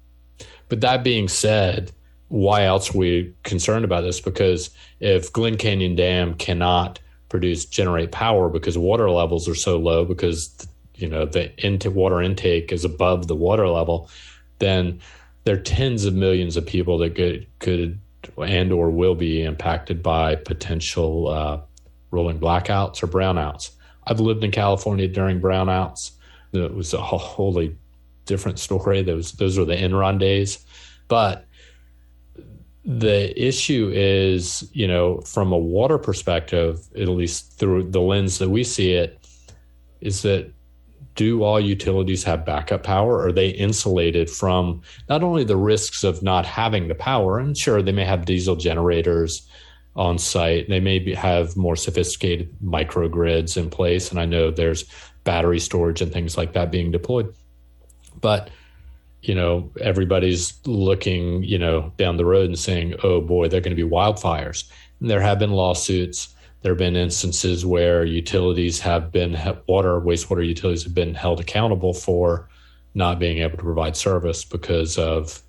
But 0.70 0.82
that 0.82 1.04
being 1.04 1.28
said, 1.28 1.92
why 2.30 2.64
else 2.64 2.94
are 2.94 2.98
we 2.98 3.34
concerned 3.44 3.86
about 3.86 4.02
this? 4.02 4.20
Because 4.20 4.70
if 5.00 5.32
Glen 5.32 5.58
Canyon 5.58 5.96
Dam 5.96 6.34
cannot 6.34 7.00
produce, 7.30 7.66
generate 7.66 8.12
power 8.12 8.50
because 8.50 8.78
water 8.78 9.10
levels 9.10 9.48
are 9.48 9.56
so 9.56 9.78
low, 9.78 10.06
because, 10.06 10.68
you 10.96 11.08
know, 11.08 11.26
the 11.26 11.52
into 11.66 11.92
water 11.92 12.22
intake 12.22 12.72
is 12.72 12.86
above 12.86 13.28
the 13.28 13.36
water 13.36 13.68
level, 13.68 14.10
then 14.60 15.00
there 15.48 15.56
are 15.56 15.60
tens 15.60 16.04
of 16.04 16.14
millions 16.14 16.58
of 16.58 16.66
people 16.66 16.98
that 16.98 17.16
could 17.16 17.48
could 17.60 17.98
and 18.38 18.74
or 18.74 18.90
will 18.90 19.16
be 19.16 19.44
impacted 19.44 20.04
by 20.04 20.36
potential 20.36 21.30
uh, 21.30 21.62
rolling 22.12 22.38
blackouts 22.38 23.02
or 23.02 23.08
brownouts. 23.08 23.70
I've 24.06 24.20
lived 24.20 24.44
in 24.44 24.52
California 24.52 25.08
during 25.08 25.40
brownouts. 25.40 26.12
It 26.52 26.74
was 26.74 26.94
a 26.94 27.00
wholly 27.00 27.78
different 28.26 28.60
story. 28.60 29.02
Those 29.04 29.32
those 29.34 29.58
were 29.58 29.64
the 29.64 29.78
Enron 29.78 30.20
days, 30.20 30.66
but 31.08 31.46
the 32.84 33.32
issue 33.42 33.90
is, 33.94 34.70
you 34.74 34.86
know, 34.86 35.22
from 35.22 35.54
a 35.54 35.58
water 35.58 35.98
perspective, 35.98 36.78
at 37.00 37.08
least 37.08 37.58
through 37.58 37.92
the 37.92 38.02
lens 38.02 38.40
that 38.40 38.50
we 38.50 38.66
see 38.66 38.92
it, 38.92 39.26
is 40.02 40.24
that 40.24 40.52
do 41.18 41.44
all 41.44 41.60
utilities 41.60 42.24
have 42.24 42.46
backup 42.46 42.84
power? 42.84 43.26
Are 43.26 43.34
they 43.34 43.50
insulated 43.50 44.30
from 44.30 44.82
not 45.10 45.24
only 45.24 45.44
the 45.44 45.58
risks 45.58 46.06
of 46.06 46.24
not 46.24 46.46
having 46.46 46.88
the 46.88 46.96
power, 46.96 47.40
and 47.40 47.58
sure, 47.58 47.82
they 47.82 47.92
may 47.92 48.06
have 48.06 48.26
diesel 48.26 48.56
generators 48.56 49.46
on 49.98 50.20
site, 50.20 50.70
they 50.70 50.80
may 50.80 51.00
be, 51.00 51.14
have 51.16 51.58
more 51.58 51.76
sophisticated 51.76 52.56
microgrids 52.64 53.58
in 53.58 53.70
place, 53.70 54.12
and 54.12 54.20
I 54.20 54.26
know 54.26 54.52
there's 54.52 54.86
battery 55.24 55.60
storage 55.60 56.02
and 56.02 56.14
things 56.14 56.38
like 56.38 56.54
that 56.54 56.72
being 56.72 56.92
deployed. 56.92 57.34
But 58.22 58.50
you 59.24 59.34
know, 59.34 59.72
everybody's 59.82 60.54
looking, 60.66 61.44
you 61.44 61.58
know, 61.58 61.92
down 61.98 62.18
the 62.18 62.26
road 62.26 62.46
and 62.46 62.60
saying, 62.60 62.94
"Oh 63.04 63.20
boy, 63.20 63.48
they're 63.50 63.60
going 63.62 63.76
to 63.76 63.84
be 63.84 63.90
wildfires." 63.90 64.70
And 65.00 65.10
there 65.10 65.20
have 65.20 65.40
been 65.40 65.52
lawsuits 65.52 66.30
there 66.62 66.72
have 66.72 66.80
been 66.80 66.96
instances 66.96 67.66
where 67.66 68.04
utilities 68.04 68.80
have 68.80 69.12
been 69.12 69.34
water 69.68 70.02
wastewater 70.02 70.46
utilities 70.46 70.84
have 70.84 70.96
been 70.96 71.14
held 71.14 71.40
accountable 71.40 71.94
for 71.94 72.50
not 72.94 73.20
being 73.20 73.40
able 73.40 73.58
to 73.58 73.64
provide 73.64 73.96
service 73.96 74.44
because 74.44 74.98
of 74.98 75.42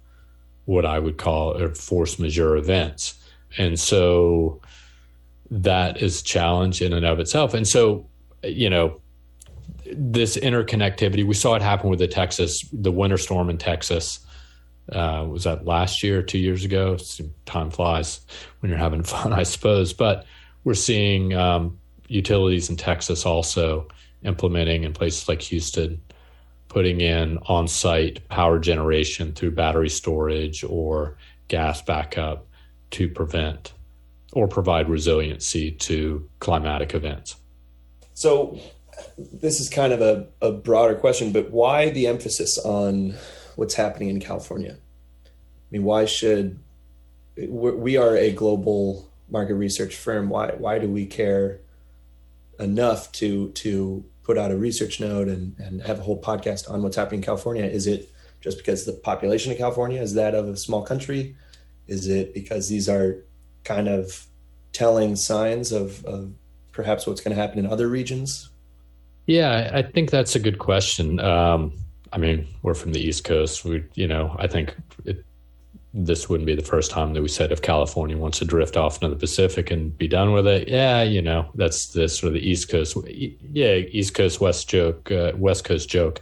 what 0.66 0.84
I 0.84 0.98
would 0.98 1.16
call 1.16 1.68
force 1.70 2.18
majeure 2.18 2.56
events. 2.56 3.14
And 3.56 3.80
so 3.80 4.60
that 5.50 6.02
is 6.02 6.20
a 6.20 6.24
challenge 6.24 6.82
in 6.82 6.92
and 6.92 7.06
of 7.06 7.20
itself. 7.20 7.54
And 7.54 7.66
so, 7.66 8.06
you 8.42 8.68
know, 8.68 9.00
this 9.90 10.36
interconnectivity, 10.36 11.26
we 11.26 11.32
saw 11.32 11.54
it 11.54 11.62
happen 11.62 11.88
with 11.88 12.00
the 12.00 12.08
Texas, 12.08 12.68
the 12.70 12.92
winter 12.92 13.16
storm 13.16 13.48
in 13.48 13.56
Texas. 13.56 14.20
Uh, 14.92 15.26
was 15.28 15.44
that 15.44 15.64
last 15.64 16.02
year, 16.02 16.22
two 16.22 16.38
years 16.38 16.64
ago? 16.64 16.98
Time 17.46 17.70
flies 17.70 18.20
when 18.60 18.68
you're 18.68 18.78
having 18.78 19.02
fun, 19.04 19.32
I 19.32 19.44
suppose. 19.44 19.94
But 19.94 20.26
we're 20.64 20.74
seeing 20.74 21.34
um, 21.34 21.78
utilities 22.08 22.70
in 22.70 22.76
Texas 22.76 23.24
also 23.24 23.88
implementing 24.24 24.84
in 24.84 24.92
places 24.92 25.28
like 25.28 25.40
Houston, 25.42 26.00
putting 26.68 27.00
in 27.00 27.38
on 27.46 27.68
site 27.68 28.26
power 28.28 28.58
generation 28.58 29.32
through 29.32 29.52
battery 29.52 29.88
storage 29.88 30.64
or 30.64 31.16
gas 31.48 31.80
backup 31.82 32.46
to 32.90 33.08
prevent 33.08 33.72
or 34.32 34.46
provide 34.48 34.88
resiliency 34.88 35.70
to 35.70 36.28
climatic 36.40 36.94
events. 36.94 37.36
So 38.14 38.58
this 39.32 39.60
is 39.60 39.68
kind 39.68 39.92
of 39.92 40.00
a, 40.00 40.26
a 40.42 40.52
broader 40.52 40.94
question, 40.94 41.32
but 41.32 41.50
why 41.50 41.90
the 41.90 42.06
emphasis 42.06 42.58
on 42.58 43.14
what's 43.56 43.74
happening 43.74 44.08
in 44.08 44.20
California? 44.20 44.76
I 44.76 45.28
mean, 45.70 45.84
why 45.84 46.04
should 46.04 46.58
we 47.36 47.96
are 47.96 48.16
a 48.16 48.32
global 48.32 49.07
market 49.30 49.54
research 49.54 49.96
firm? 49.96 50.28
Why 50.28 50.52
why 50.52 50.78
do 50.78 50.88
we 50.88 51.06
care 51.06 51.60
enough 52.58 53.12
to 53.12 53.50
to 53.50 54.04
put 54.22 54.36
out 54.36 54.50
a 54.50 54.56
research 54.56 55.00
note 55.00 55.28
and, 55.28 55.56
and 55.58 55.80
have 55.82 55.98
a 55.98 56.02
whole 56.02 56.20
podcast 56.20 56.70
on 56.70 56.82
what's 56.82 56.96
happening 56.96 57.20
in 57.20 57.24
California? 57.24 57.64
Is 57.64 57.86
it 57.86 58.10
just 58.40 58.58
because 58.58 58.84
the 58.84 58.92
population 58.92 59.50
of 59.52 59.58
California 59.58 60.00
is 60.00 60.14
that 60.14 60.34
of 60.34 60.48
a 60.48 60.56
small 60.56 60.82
country? 60.82 61.34
Is 61.86 62.06
it 62.08 62.34
because 62.34 62.68
these 62.68 62.88
are 62.88 63.24
kind 63.64 63.88
of 63.88 64.26
telling 64.72 65.16
signs 65.16 65.72
of, 65.72 66.04
of 66.04 66.32
perhaps 66.72 67.06
what's 67.06 67.20
going 67.20 67.34
to 67.34 67.40
happen 67.40 67.58
in 67.58 67.66
other 67.66 67.88
regions? 67.88 68.50
Yeah, 69.26 69.70
I 69.72 69.82
think 69.82 70.10
that's 70.10 70.36
a 70.36 70.38
good 70.38 70.58
question. 70.58 71.20
Um, 71.20 71.72
I 72.12 72.18
mean, 72.18 72.46
we're 72.62 72.74
from 72.74 72.92
the 72.92 73.00
East 73.00 73.24
Coast. 73.24 73.64
We, 73.64 73.84
you 73.94 74.06
know, 74.06 74.34
I 74.38 74.46
think 74.46 74.74
it, 75.04 75.24
this 75.94 76.28
wouldn't 76.28 76.46
be 76.46 76.54
the 76.54 76.62
first 76.62 76.90
time 76.90 77.14
that 77.14 77.22
we 77.22 77.28
said 77.28 77.50
if 77.50 77.62
California 77.62 78.16
wants 78.16 78.38
to 78.38 78.44
drift 78.44 78.76
off 78.76 78.96
into 78.96 79.08
the 79.08 79.16
Pacific 79.16 79.70
and 79.70 79.96
be 79.96 80.06
done 80.06 80.32
with 80.32 80.46
it, 80.46 80.68
yeah, 80.68 81.02
you 81.02 81.22
know, 81.22 81.50
that's 81.54 81.88
the 81.88 82.08
sort 82.08 82.28
of 82.28 82.34
the 82.34 82.46
East 82.46 82.68
Coast, 82.68 82.96
yeah, 83.06 83.74
East 83.74 84.14
Coast 84.14 84.40
West 84.40 84.68
joke, 84.68 85.10
uh, 85.10 85.32
West 85.36 85.64
Coast 85.64 85.88
joke. 85.88 86.20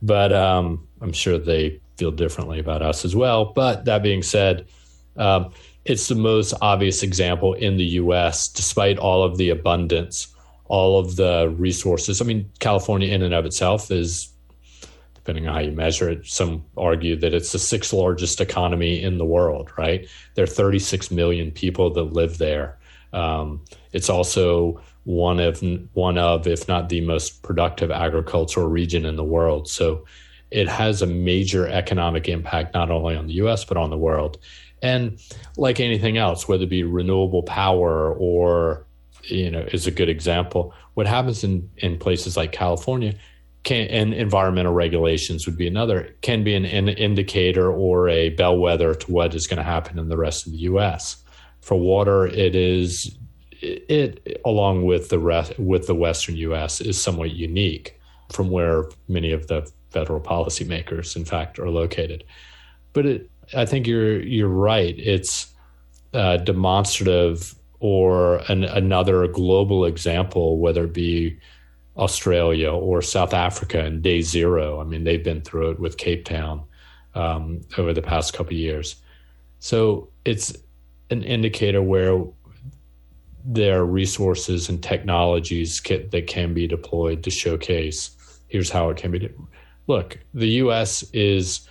But 0.00 0.32
um, 0.32 0.86
I'm 1.00 1.12
sure 1.12 1.38
they 1.38 1.80
feel 1.96 2.12
differently 2.12 2.60
about 2.60 2.82
us 2.82 3.04
as 3.04 3.16
well. 3.16 3.46
But 3.46 3.84
that 3.86 4.02
being 4.02 4.22
said, 4.22 4.66
um, 5.16 5.52
it's 5.84 6.06
the 6.06 6.14
most 6.14 6.54
obvious 6.62 7.02
example 7.02 7.54
in 7.54 7.76
the 7.76 7.84
U.S. 7.84 8.46
Despite 8.46 8.98
all 8.98 9.24
of 9.24 9.36
the 9.36 9.50
abundance, 9.50 10.28
all 10.66 10.98
of 10.98 11.16
the 11.16 11.52
resources. 11.58 12.20
I 12.20 12.24
mean, 12.24 12.48
California 12.60 13.08
in 13.08 13.22
and 13.22 13.34
of 13.34 13.46
itself 13.46 13.90
is 13.90 14.28
depending 15.28 15.46
on 15.46 15.54
how 15.54 15.60
you 15.60 15.72
measure 15.72 16.08
it, 16.08 16.26
some 16.26 16.64
argue 16.78 17.14
that 17.14 17.34
it's 17.34 17.52
the 17.52 17.58
sixth 17.58 17.92
largest 17.92 18.40
economy 18.40 19.02
in 19.02 19.18
the 19.18 19.26
world, 19.26 19.70
right? 19.76 20.08
There 20.34 20.44
are 20.44 20.46
36 20.46 21.10
million 21.10 21.50
people 21.50 21.92
that 21.92 22.14
live 22.14 22.38
there. 22.38 22.78
Um, 23.12 23.62
it's 23.92 24.08
also 24.08 24.80
one 25.04 25.38
of 25.38 25.62
one 25.92 26.16
of, 26.16 26.46
if 26.46 26.66
not 26.66 26.88
the 26.88 27.02
most 27.02 27.42
productive 27.42 27.90
agricultural 27.90 28.68
region 28.68 29.04
in 29.04 29.16
the 29.16 29.24
world. 29.24 29.68
So 29.68 30.06
it 30.50 30.66
has 30.66 31.02
a 31.02 31.06
major 31.06 31.68
economic 31.68 32.26
impact 32.26 32.72
not 32.72 32.90
only 32.90 33.14
on 33.14 33.26
the 33.26 33.34
U.S. 33.34 33.66
but 33.66 33.76
on 33.76 33.90
the 33.90 33.98
world. 33.98 34.38
And 34.80 35.20
like 35.58 35.78
anything 35.78 36.16
else, 36.16 36.48
whether 36.48 36.62
it 36.62 36.70
be 36.70 36.84
renewable 36.84 37.42
power 37.42 38.14
or 38.14 38.86
you 39.24 39.50
know 39.50 39.66
is 39.72 39.86
a 39.86 39.90
good 39.90 40.08
example. 40.08 40.72
What 40.94 41.06
happens 41.06 41.44
in 41.44 41.68
in 41.76 41.98
places 41.98 42.34
like 42.34 42.52
California 42.52 43.14
can, 43.64 43.86
and 43.88 44.14
environmental 44.14 44.72
regulations 44.72 45.46
would 45.46 45.56
be 45.56 45.66
another, 45.66 46.14
can 46.22 46.44
be 46.44 46.54
an, 46.54 46.64
an 46.64 46.88
indicator 46.88 47.70
or 47.70 48.08
a 48.08 48.30
bellwether 48.30 48.94
to 48.94 49.12
what 49.12 49.34
is 49.34 49.46
going 49.46 49.58
to 49.58 49.62
happen 49.62 49.98
in 49.98 50.08
the 50.08 50.16
rest 50.16 50.46
of 50.46 50.52
the 50.52 50.58
U.S. 50.58 51.16
For 51.60 51.78
water, 51.78 52.26
it 52.26 52.54
is 52.54 53.16
it 53.60 54.40
along 54.44 54.84
with 54.84 55.08
the 55.08 55.18
rest 55.18 55.58
with 55.58 55.86
the 55.86 55.94
Western 55.94 56.36
U.S. 56.36 56.80
is 56.80 57.00
somewhat 57.00 57.32
unique 57.32 57.98
from 58.30 58.50
where 58.50 58.84
many 59.08 59.32
of 59.32 59.48
the 59.48 59.70
federal 59.90 60.20
policymakers, 60.20 61.16
in 61.16 61.24
fact, 61.24 61.58
are 61.58 61.70
located. 61.70 62.24
But 62.92 63.06
it, 63.06 63.30
I 63.56 63.64
think 63.64 63.86
you're 63.86 64.20
you're 64.20 64.48
right. 64.48 64.94
It's 64.98 65.52
uh, 66.14 66.38
demonstrative 66.38 67.54
or 67.80 68.38
an, 68.48 68.64
another 68.64 69.26
global 69.28 69.84
example, 69.84 70.58
whether 70.58 70.84
it 70.84 70.92
be 70.92 71.38
Australia 71.98 72.70
or 72.70 73.02
South 73.02 73.34
Africa 73.34 73.84
in 73.84 74.00
day 74.00 74.22
zero. 74.22 74.80
I 74.80 74.84
mean, 74.84 75.04
they've 75.04 75.22
been 75.22 75.42
through 75.42 75.72
it 75.72 75.80
with 75.80 75.96
Cape 75.96 76.24
Town 76.24 76.62
um, 77.14 77.60
over 77.76 77.92
the 77.92 78.02
past 78.02 78.34
couple 78.34 78.54
years. 78.54 78.96
So 79.58 80.08
it's 80.24 80.56
an 81.10 81.22
indicator 81.22 81.82
where 81.82 82.24
there 83.44 83.80
are 83.80 83.86
resources 83.86 84.68
and 84.68 84.82
technologies 84.82 85.80
that 85.82 86.26
can 86.26 86.54
be 86.54 86.66
deployed 86.66 87.22
to 87.24 87.30
showcase 87.30 88.10
here's 88.48 88.70
how 88.70 88.90
it 88.90 88.96
can 88.96 89.10
be. 89.10 89.30
Look, 89.86 90.18
the 90.34 90.48
U.S. 90.62 91.02
is 91.12 91.68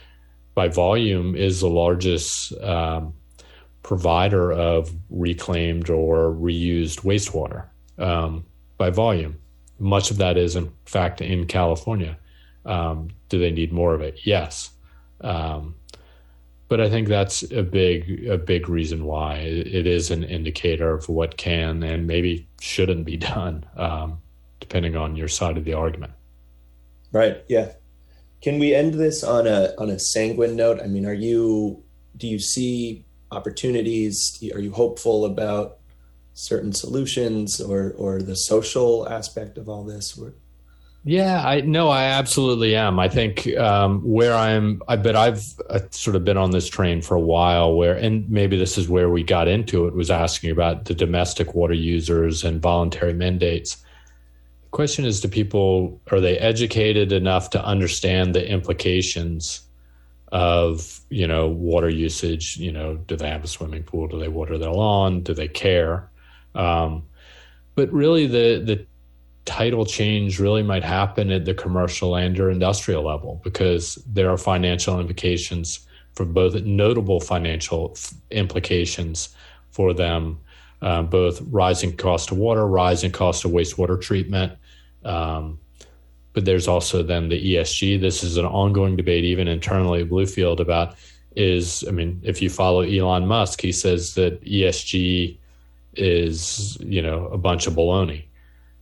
by 0.55 0.67
volume 0.67 1.35
is 1.35 1.61
the 1.61 1.69
largest 1.69 2.53
um, 2.61 3.13
provider 3.83 4.51
of 4.51 4.91
reclaimed 5.09 5.89
or 5.89 6.31
reused 6.31 7.01
wastewater 7.01 7.65
um, 7.99 8.45
by 8.77 8.89
volume 8.89 9.37
much 9.79 10.11
of 10.11 10.17
that 10.17 10.37
is, 10.37 10.55
in 10.55 10.71
fact, 10.85 11.21
in 11.21 11.45
California. 11.45 12.17
Um, 12.65 13.09
do 13.29 13.39
they 13.39 13.51
need 13.51 13.71
more 13.71 13.93
of 13.93 14.01
it? 14.01 14.19
Yes. 14.23 14.71
Um, 15.21 15.75
but 16.67 16.81
I 16.81 16.89
think 16.89 17.07
that's 17.07 17.43
a 17.51 17.63
big 17.63 18.27
a 18.27 18.37
big 18.37 18.67
reason 18.67 19.05
why 19.05 19.35
it 19.35 19.87
is 19.87 20.11
an 20.11 20.23
indicator 20.23 20.93
of 20.93 21.07
what 21.07 21.37
can 21.37 21.81
and 21.81 22.07
maybe 22.07 22.47
shouldn't 22.59 23.05
be 23.05 23.17
done, 23.17 23.65
um, 23.77 24.19
depending 24.59 24.95
on 24.95 25.15
your 25.15 25.29
side 25.29 25.57
of 25.57 25.63
the 25.63 25.73
argument. 25.73 26.13
Right. 27.11 27.43
Yeah. 27.47 27.71
Can 28.41 28.59
we 28.59 28.75
end 28.75 28.95
this 28.95 29.23
on 29.23 29.47
a 29.47 29.73
on 29.77 29.89
a 29.89 29.97
sanguine 29.97 30.55
note? 30.55 30.81
I 30.81 30.87
mean, 30.87 31.05
are 31.05 31.13
you 31.13 31.83
do 32.17 32.27
you 32.27 32.39
see 32.39 33.05
opportunities? 33.31 34.37
Are 34.53 34.59
you 34.59 34.71
hopeful 34.71 35.25
about 35.25 35.77
certain 36.37 36.71
solutions 36.71 37.59
or 37.59 37.93
or 37.97 38.21
the 38.21 38.35
social 38.35 39.09
aspect 39.09 39.57
of 39.57 39.67
all 39.67 39.83
this? 39.83 40.19
Yeah, 41.03 41.41
I 41.43 41.61
no, 41.61 41.89
I 41.89 42.03
absolutely 42.03 42.75
am. 42.75 42.99
I 42.99 43.09
think 43.09 43.47
um, 43.57 44.01
where 44.01 44.35
I'm, 44.35 44.81
I 44.87 44.97
bet 44.97 45.15
I've 45.15 45.43
uh, 45.69 45.79
sort 45.89 46.15
of 46.15 46.23
been 46.23 46.37
on 46.37 46.51
this 46.51 46.67
train 46.67 47.01
for 47.01 47.15
a 47.15 47.19
while. 47.19 47.75
Where, 47.75 47.95
and 47.95 48.29
maybe 48.29 48.57
this 48.57 48.77
is 48.77 48.87
where 48.87 49.09
we 49.09 49.23
got 49.23 49.47
into 49.47 49.87
it, 49.87 49.95
was 49.95 50.11
asking 50.11 50.51
about 50.51 50.85
the 50.85 50.93
domestic 50.93 51.55
water 51.55 51.73
users 51.73 52.43
and 52.43 52.61
voluntary 52.61 53.13
mandates. 53.13 53.77
The 54.65 54.69
question 54.71 55.05
is, 55.05 55.21
do 55.21 55.29
people 55.29 55.99
are 56.11 56.19
they 56.19 56.37
educated 56.37 57.11
enough 57.11 57.49
to 57.51 57.65
understand 57.65 58.35
the 58.35 58.47
implications 58.47 59.61
of 60.33 60.99
you 61.09 61.25
know 61.25 61.47
water 61.47 61.89
usage? 61.89 62.57
You 62.57 62.73
know, 62.73 62.97
do 62.97 63.15
they 63.15 63.29
have 63.29 63.43
a 63.43 63.47
swimming 63.47 63.83
pool? 63.83 64.07
Do 64.07 64.19
they 64.19 64.27
water 64.27 64.59
their 64.59 64.71
lawn? 64.71 65.21
Do 65.21 65.33
they 65.33 65.47
care? 65.47 66.11
Um, 66.57 67.03
but 67.75 67.91
really, 67.93 68.27
the 68.27 68.61
the 68.65 68.85
title 69.45 69.85
change 69.85 70.39
really 70.39 70.61
might 70.61 70.83
happen 70.83 71.31
at 71.31 71.45
the 71.45 71.53
commercial 71.53 72.15
and 72.17 72.37
or 72.37 72.49
industrial 72.49 73.03
level 73.03 73.39
because 73.45 73.95
there 74.05 74.29
are 74.29 74.37
financial 74.37 74.99
implications 74.99 75.87
for 76.13 76.25
both 76.25 76.55
notable 76.63 77.21
financial 77.21 77.95
implications 78.31 79.29
for 79.69 79.93
them, 79.93 80.37
uh, 80.81 81.01
both 81.03 81.39
rising 81.49 81.95
cost 81.95 82.31
of 82.31 82.37
water, 82.37 82.67
rising 82.67 83.11
cost 83.11 83.45
of 83.45 83.51
wastewater 83.51 84.01
treatment. 84.01 84.51
Um, 85.05 85.59
but 86.33 86.43
there's 86.43 86.67
also 86.67 87.01
then 87.01 87.29
the 87.29 87.55
ESG. 87.55 88.01
This 88.01 88.23
is 88.23 88.37
an 88.37 88.45
ongoing 88.45 88.95
debate, 88.95 89.23
even 89.23 89.47
internally 89.47 90.01
at 90.01 90.09
Bluefield, 90.09 90.59
about 90.59 90.95
is 91.35 91.85
I 91.87 91.91
mean, 91.91 92.19
if 92.23 92.41
you 92.41 92.49
follow 92.49 92.81
Elon 92.81 93.27
Musk, 93.27 93.61
he 93.61 93.71
says 93.71 94.15
that 94.15 94.43
ESG 94.43 95.37
is 95.97 96.77
you 96.79 97.01
know 97.01 97.27
a 97.27 97.37
bunch 97.37 97.67
of 97.67 97.73
baloney. 97.73 98.25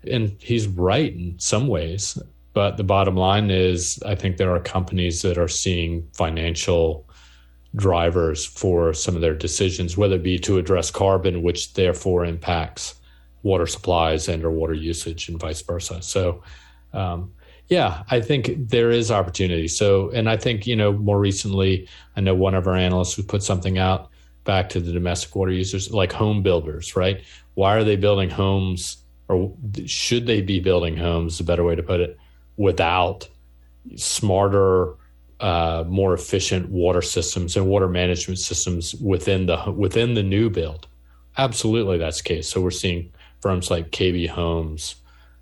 And 0.09 0.36
he's 0.39 0.68
right 0.68 1.11
in 1.13 1.39
some 1.39 1.68
ways 1.68 2.20
but 2.55 2.78
the 2.78 2.84
bottom 2.84 3.16
line 3.16 3.51
is 3.51 4.01
i 4.03 4.16
think 4.16 4.38
there 4.38 4.55
are 4.55 4.59
companies 4.59 5.22
that 5.22 5.38
are 5.38 5.47
seeing 5.47 6.07
financial 6.13 7.07
drivers 7.76 8.43
for 8.43 8.93
some 8.93 9.16
of 9.16 9.22
their 9.22 9.36
decisions 9.36 9.95
whether 9.95 10.16
it 10.16 10.24
be 10.24 10.39
to 10.39 10.57
address 10.57 10.89
carbon 10.89 11.43
which 11.43 11.74
therefore 11.76 12.26
impacts 12.26 12.95
water 13.43 13.68
supplies 13.68 14.28
and 14.28 14.43
or 14.43 14.49
water 14.49 14.74
usage 14.74 15.30
and 15.30 15.39
vice 15.39 15.61
versa. 15.61 16.01
So 16.01 16.41
um, 16.93 17.32
yeah 17.68 18.03
i 18.09 18.20
think 18.20 18.70
there 18.70 18.89
is 18.89 19.11
opportunity. 19.11 19.68
So 19.68 20.09
and 20.11 20.28
i 20.30 20.38
think 20.38 20.66
you 20.66 20.76
know 20.76 20.93
more 20.93 21.20
recently 21.20 21.88
i 22.16 22.22
know 22.22 22.34
one 22.34 22.55
of 22.55 22.66
our 22.68 22.76
analysts 22.76 23.13
who 23.13 23.24
put 23.24 23.43
something 23.43 23.78
out 23.78 24.09
back 24.45 24.69
to 24.69 24.79
the 24.79 24.91
domestic 24.91 25.35
water 25.35 25.51
users, 25.51 25.91
like 25.91 26.13
home 26.13 26.41
builders, 26.41 26.95
right? 26.95 27.23
Why 27.55 27.75
are 27.75 27.83
they 27.83 27.95
building 27.97 28.29
homes, 28.29 28.97
or 29.27 29.53
should 29.85 30.25
they 30.27 30.41
be 30.41 30.59
building 30.59 30.95
homes? 30.95 31.39
A 31.39 31.43
better 31.43 31.63
way 31.63 31.75
to 31.75 31.83
put 31.83 31.99
it, 31.99 32.17
without 32.55 33.27
smarter, 33.95 34.93
uh, 35.39 35.83
more 35.87 36.13
efficient 36.13 36.69
water 36.69 37.01
systems 37.01 37.57
and 37.57 37.67
water 37.67 37.89
management 37.89 38.39
systems 38.39 38.95
within 38.95 39.47
the 39.47 39.71
within 39.71 40.13
the 40.13 40.23
new 40.23 40.49
build. 40.49 40.87
Absolutely, 41.37 41.97
that's 41.97 42.21
the 42.21 42.29
case. 42.29 42.49
So 42.49 42.61
we're 42.61 42.71
seeing 42.71 43.11
firms 43.41 43.69
like 43.69 43.91
KB 43.91 44.29
Homes 44.29 44.95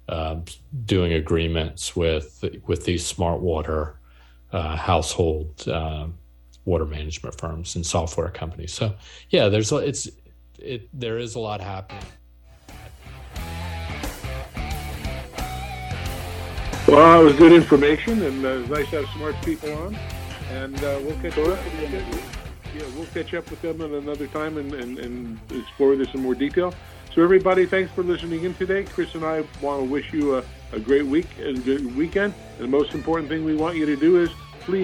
uh, 0.09 0.37
doing 0.85 1.13
agreements 1.13 1.95
with 1.95 2.43
with 2.65 2.85
these 2.85 3.05
smart 3.05 3.41
water 3.41 3.95
uh, 4.51 4.75
household 4.75 5.67
uh, 5.67 6.07
water 6.65 6.85
management 6.85 7.39
firms 7.39 7.75
and 7.75 7.85
software 7.85 8.29
companies. 8.29 8.73
So 8.73 8.95
yeah, 9.29 9.49
there's 9.49 9.71
it's 9.71 10.09
it 10.59 10.89
there 10.93 11.17
is 11.17 11.35
a 11.35 11.39
lot 11.39 11.61
happening. 11.61 12.03
Well, 16.87 17.21
it 17.21 17.23
was 17.23 17.35
good 17.35 17.53
information, 17.53 18.21
and 18.23 18.45
uh, 18.45 18.49
it's 18.49 18.69
nice 18.69 18.89
to 18.89 19.01
have 19.01 19.09
smart 19.15 19.35
people 19.43 19.73
on. 19.73 19.95
And 20.51 20.75
uh, 20.83 20.99
we'll 21.01 21.17
catch 21.21 21.37
up. 21.37 21.57
Yeah, 22.75 22.85
we'll 22.95 23.07
catch 23.07 23.33
up 23.33 23.49
with 23.49 23.61
them 23.61 23.81
at 23.81 23.91
another 23.91 24.27
time 24.27 24.57
and, 24.57 24.73
and, 24.73 24.99
and 24.99 25.39
explore 25.51 25.95
this 25.95 26.13
in 26.13 26.21
more 26.21 26.35
detail. 26.35 26.73
So, 27.15 27.23
everybody, 27.23 27.65
thanks 27.65 27.91
for 27.93 28.03
listening 28.03 28.43
in 28.43 28.53
today. 28.55 28.83
Chris 28.83 29.15
and 29.15 29.23
I 29.23 29.45
want 29.61 29.81
to 29.81 29.89
wish 29.89 30.11
you 30.11 30.35
a, 30.35 30.43
a 30.73 30.79
great 30.79 31.05
week 31.05 31.27
and 31.39 31.63
good 31.63 31.95
weekend. 31.95 32.33
And 32.57 32.65
the 32.65 32.71
most 32.71 32.93
important 32.93 33.29
thing 33.29 33.45
we 33.45 33.55
want 33.55 33.77
you 33.77 33.85
to 33.85 33.95
do 33.95 34.21
is 34.21 34.29